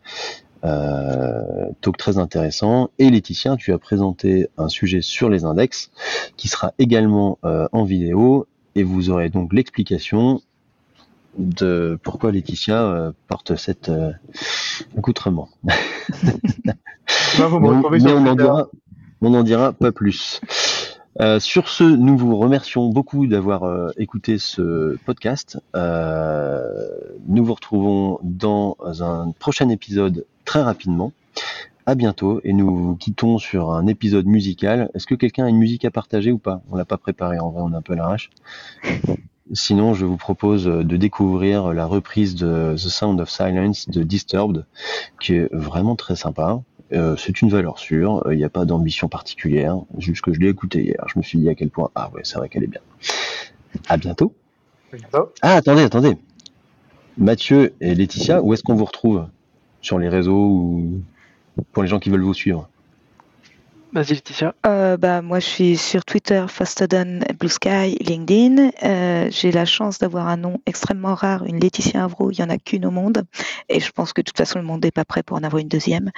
Euh, 0.66 1.70
talk 1.82 1.98
très 1.98 2.18
intéressant. 2.18 2.90
Et 2.98 3.10
Laetitia, 3.10 3.58
tu 3.58 3.74
as 3.74 3.78
présenté 3.78 4.48
un 4.58 4.70
sujet 4.70 5.02
sur 5.02 5.30
les 5.30 5.44
index 5.44 5.92
qui 6.38 6.48
sera 6.48 6.74
également 6.80 7.38
euh, 7.44 7.68
en 7.74 7.84
vidéo 7.84 8.48
et 8.76 8.84
vous 8.84 9.10
aurez 9.10 9.30
donc 9.30 9.54
l'explication 9.54 10.42
de 11.38 12.00
pourquoi 12.04 12.32
Laetitia 12.32 12.82
euh, 12.84 13.12
porte 13.28 13.56
cet 13.56 13.90
euh, 13.90 14.12
accoutrement. 14.98 15.50
Vous 17.38 17.60
me 17.60 17.68
on, 17.68 17.78
retrouvez 17.78 18.00
mais 18.00 18.10
sur 18.10 18.18
on 18.18 18.22
en 18.22 18.36
Twitter. 18.36 18.44
dira, 18.44 18.70
on 19.22 19.34
en 19.34 19.44
dira 19.44 19.74
pas 19.74 19.92
plus. 19.92 20.40
Euh, 21.20 21.40
sur 21.40 21.70
ce, 21.70 21.84
nous 21.84 22.18
vous 22.18 22.38
remercions 22.38 22.90
beaucoup 22.90 23.28
d'avoir 23.28 23.64
euh, 23.64 23.92
écouté 23.98 24.40
ce 24.40 24.98
podcast. 25.06 25.60
Euh, 25.76 26.64
nous 27.28 27.46
vous 27.46 27.54
retrouvons 27.54 28.20
dans 28.24 28.78
un 28.82 29.32
prochain 29.32 29.70
épisode 29.70 30.26
très 30.46 30.62
rapidement. 30.62 31.12
À 31.86 31.96
bientôt 31.96 32.40
et 32.46 32.54
nous 32.54 32.74
vous 32.76 32.96
quittons 32.96 33.38
sur 33.38 33.72
un 33.72 33.88
épisode 33.88 34.26
musical. 34.26 34.90
Est-ce 34.94 35.06
que 35.06 35.16
quelqu'un 35.16 35.46
a 35.46 35.50
une 35.50 35.58
musique 35.58 35.84
à 35.84 35.92
partager 35.92 36.32
ou 36.32 36.38
pas? 36.38 36.62
On 36.72 36.78
l'a 36.78 36.86
pas 36.86 36.98
préparé 36.98 37.40
en 37.40 37.50
vrai, 37.50 37.62
on 37.62 37.74
est 37.74 37.76
un 37.76 37.82
peu 37.82 37.94
l'arrache. 37.94 38.30
Sinon, 39.52 39.94
je 39.94 40.06
vous 40.06 40.16
propose 40.16 40.64
de 40.64 40.98
découvrir 40.98 41.74
la 41.74 41.86
reprise 41.86 42.36
de 42.36 42.74
The 42.76 42.90
Sound 42.90 43.20
of 43.20 43.30
Silence 43.30 43.90
de 43.90 44.02
Disturbed, 44.02 44.66
qui 45.20 45.34
est 45.34 45.54
vraiment 45.54 45.98
très 45.98 46.16
sympa. 46.16 46.62
Euh, 46.94 47.16
c'est 47.18 47.42
une 47.42 47.50
valeur 47.50 47.80
sûre, 47.80 48.24
il 48.30 48.38
n'y 48.38 48.44
a 48.44 48.50
pas 48.50 48.66
d'ambition 48.66 49.08
particulière, 49.08 49.78
juste 49.98 50.22
que 50.22 50.32
je 50.32 50.40
l'ai 50.40 50.50
écouté 50.50 50.84
hier. 50.84 51.04
Je 51.08 51.18
me 51.18 51.24
suis 51.24 51.40
dit 51.40 51.50
à 51.50 51.56
quel 51.56 51.70
point, 51.70 51.90
ah 51.96 52.12
ouais, 52.14 52.22
c'est 52.24 52.38
vrai 52.38 52.50
qu'elle 52.50 52.64
est 52.64 52.68
bien. 52.68 52.82
À 53.90 53.98
bientôt. 53.98 54.34
À 54.92 54.98
bientôt. 54.98 55.34
Ah, 55.42 55.56
attendez, 55.56 55.82
attendez. 55.82 56.18
Mathieu 57.18 57.74
et 57.82 57.96
Laetitia, 57.96 58.42
où 58.44 58.54
est-ce 58.54 58.64
qu'on 58.64 58.76
vous 58.76 58.86
retrouve? 58.86 59.26
Sur 59.82 60.00
les 60.00 60.08
réseaux 60.08 60.48
ou 60.50 61.02
pour 61.72 61.84
les 61.84 61.90
gens 61.90 62.00
qui 62.00 62.10
veulent 62.10 62.24
vous 62.24 62.34
suivre? 62.34 62.70
Vas-y 63.94 64.16
Laetitia. 64.16 64.56
Euh, 64.66 64.98
bah, 64.98 65.22
moi, 65.22 65.40
je 65.40 65.46
suis 65.46 65.78
sur 65.78 66.04
Twitter, 66.04 66.44
Fastodon, 66.50 67.20
Blue 67.40 67.48
Sky, 67.48 67.96
LinkedIn. 68.02 68.72
Euh, 68.82 69.28
j'ai 69.30 69.52
la 69.52 69.66
chance 69.66 70.00
d'avoir 70.00 70.28
un 70.28 70.38
nom 70.38 70.60
extrêmement 70.66 71.14
rare, 71.14 71.46
une 71.46 71.60
Laetitia 71.60 72.04
Avro. 72.04 72.32
Il 72.32 72.40
y 72.40 72.44
en 72.44 72.50
a 72.50 72.58
qu'une 72.58 72.88
au 72.88 72.92
monde, 72.92 73.24
et 73.70 73.80
je 73.80 73.92
pense 73.92 74.12
que 74.12 74.22
de 74.22 74.26
toute 74.26 74.38
façon, 74.38 74.58
le 74.58 74.66
monde 74.66 74.84
n'est 74.84 74.92
pas 74.92 75.06
prêt 75.06 75.22
pour 75.22 75.38
en 75.38 75.44
avoir 75.44 75.62
une 75.62 75.68
deuxième. 75.68 76.10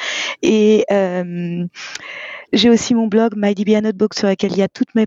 Et 0.41 0.85
euh, 0.89 1.65
j'ai 2.53 2.69
aussi 2.69 2.95
mon 2.95 3.07
blog 3.07 3.33
MyDBA 3.35 3.81
Notebook 3.81 4.13
sur 4.13 4.29
lequel 4.29 4.53
il 4.53 4.59
y 4.59 4.63
a 4.63 4.69
toutes 4.69 4.95
mes 4.95 5.05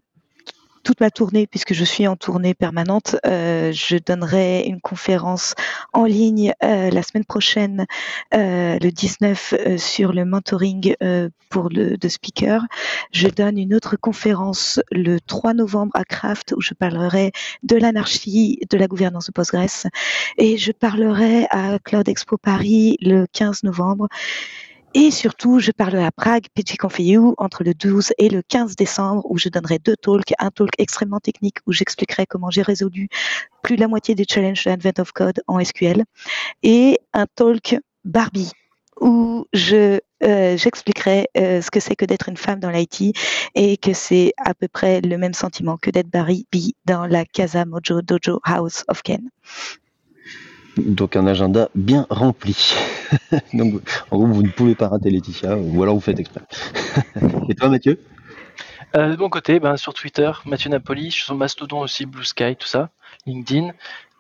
toute 0.89 1.01
ma 1.01 1.11
tournée, 1.11 1.47
puisque 1.47 1.75
je 1.75 1.85
suis 1.85 2.09
en 2.09 2.17
tournée 2.17 2.55
permanente, 2.55 3.17
euh, 3.27 3.73
je 3.75 3.99
donnerai 3.99 4.63
une 4.63 4.81
conférence 4.81 5.55
en 5.93 6.07
ligne 6.07 6.55
euh, 6.65 6.89
la 6.89 7.03
semaine 7.03 7.27
prochaine, 7.27 7.85
euh, 8.33 8.79
le 8.81 8.91
19, 8.91 9.53
euh, 9.53 9.77
sur 9.77 10.15
le 10.15 10.25
mentoring 10.25 10.95
pour 11.51 11.69
le 11.69 11.99
de 11.99 12.09
speaker. 12.09 12.63
Je 13.13 13.29
donne 13.29 13.59
une 13.59 13.75
autre 13.75 13.97
conférence 13.97 14.81
le 14.91 15.19
3 15.21 15.53
novembre 15.53 15.93
à 15.93 16.05
Craft 16.05 16.55
où 16.57 16.63
je 16.63 16.73
parlerai 16.73 17.33
de 17.65 17.77
l'anarchie 17.77 18.59
de 18.71 18.79
la 18.79 18.87
gouvernance 18.87 19.27
de 19.27 19.33
Postgres 19.33 19.91
et 20.39 20.57
je 20.57 20.73
parlerai 20.73 21.49
à 21.51 21.79
Cloud 21.85 22.09
Expo 22.09 22.39
Paris 22.39 22.97
le 23.03 23.27
15 23.31 23.63
novembre. 23.65 24.09
Et 25.01 25.13
surtout, 25.13 25.61
je 25.61 25.71
parlerai 25.71 26.05
à 26.05 26.11
Prague, 26.11 26.47
PGConf.eu, 26.57 27.33
entre 27.39 27.63
le 27.63 27.73
12 27.73 28.15
et 28.19 28.29
le 28.29 28.43
15 28.43 28.75
décembre, 28.75 29.23
où 29.31 29.39
je 29.39 29.49
donnerai 29.49 29.79
deux 29.79 29.95
talks. 29.95 30.35
Un 30.41 30.51
talk 30.51 30.71
extrêmement 30.77 31.21
technique, 31.21 31.59
où 31.69 31.73
j'expliquerai 31.73 32.27
comment 32.27 32.51
j'ai 32.51 32.63
résolu 32.63 33.09
plus 33.63 33.77
de 33.77 33.81
la 33.81 33.87
moitié 33.87 34.17
des 34.17 34.25
challenges 34.29 34.65
de 34.65 34.71
Advent 34.73 34.99
of 34.99 35.13
Code 35.13 35.41
en 35.47 35.65
SQL. 35.65 36.03
Et 36.65 36.99
un 37.13 37.27
talk 37.33 37.77
Barbie, 38.05 38.51
où 39.01 39.47
euh, 39.55 40.01
j'expliquerai 40.57 41.29
euh, 41.37 41.63
ce 41.63 41.71
que 41.71 41.79
c'est 41.79 41.95
que 41.95 42.05
d'être 42.05 42.29
une 42.29 42.37
femme 42.37 42.59
dans 42.59 42.71
l'IT 42.71 43.17
et 43.55 43.77
que 43.77 43.93
c'est 43.93 44.33
à 44.37 44.53
peu 44.53 44.67
près 44.67 45.01
le 45.01 45.17
même 45.17 45.33
sentiment 45.33 45.77
que 45.77 45.91
d'être 45.91 46.11
Barbie 46.11 46.75
dans 46.87 47.07
la 47.07 47.25
Casa 47.25 47.65
Mojo 47.65 48.03
Dojo 48.03 48.41
House 48.43 48.83
of 48.89 49.03
Ken. 49.05 49.31
Donc 50.87 51.17
un 51.17 51.27
agenda 51.27 51.69
bien 51.75 52.07
rempli. 52.11 52.75
Donc 53.53 53.83
en 54.11 54.17
gros, 54.17 54.27
vous 54.27 54.43
ne 54.43 54.51
pouvez 54.51 54.75
pas 54.75 54.89
rater 54.89 55.11
Laetitia, 55.11 55.57
ou 55.57 55.83
alors 55.83 55.95
vous 55.95 56.01
faites 56.01 56.19
exprès. 56.19 56.43
Et 57.49 57.55
toi 57.55 57.69
Mathieu? 57.69 57.99
Euh, 58.97 59.17
de 59.17 59.21
mon 59.21 59.29
côté, 59.29 59.61
ben, 59.61 59.77
sur 59.77 59.93
Twitter, 59.93 60.31
Mathieu 60.47 60.71
Napoli, 60.71 61.11
je 61.11 61.17
suis 61.17 61.25
sur 61.25 61.35
Mastodon 61.35 61.81
aussi, 61.81 62.07
Blue 62.07 62.25
Sky, 62.25 62.57
tout 62.57 62.67
ça, 62.67 62.91
LinkedIn. 63.27 63.71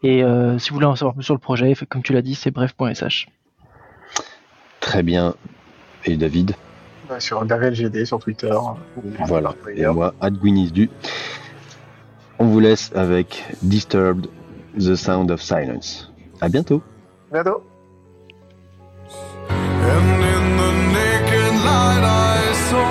Et 0.02 0.22
euh, 0.22 0.58
si 0.58 0.70
vous 0.70 0.74
voulez 0.74 0.86
en 0.86 0.94
savoir 0.94 1.14
plus 1.14 1.24
sur 1.24 1.34
le 1.34 1.40
projet, 1.40 1.74
comme 1.88 2.02
tu 2.02 2.12
l'as 2.12 2.22
dit, 2.22 2.34
c'est 2.34 2.50
bref.sh. 2.50 3.28
Très 4.80 5.02
bien. 5.02 5.34
Et 6.04 6.16
David? 6.16 6.54
Ouais, 7.10 7.20
sur 7.20 7.44
DavelGD 7.44 8.04
sur 8.04 8.18
Twitter. 8.18 8.54
Voilà. 9.26 9.54
Et 9.74 9.86
moi, 9.86 10.14
du. 10.30 10.90
On 12.38 12.44
vous 12.44 12.60
laisse 12.60 12.92
avec 12.94 13.44
Disturbed, 13.62 14.28
The 14.78 14.94
Sound 14.94 15.30
of 15.30 15.40
Silence. 15.40 16.07
À 16.40 16.48
bientôt. 16.48 16.82
Bientôt. 17.32 17.62
And 19.50 20.22
in 20.34 20.56
the 20.60 20.70
naked 20.94 21.54
light 21.64 22.04
I 22.04 22.52
saw 22.68 22.90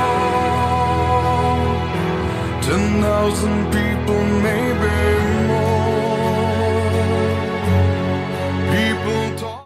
ten 2.61 2.83
thousand 3.01 3.57
people, 3.71 4.21
maybe 4.43 4.66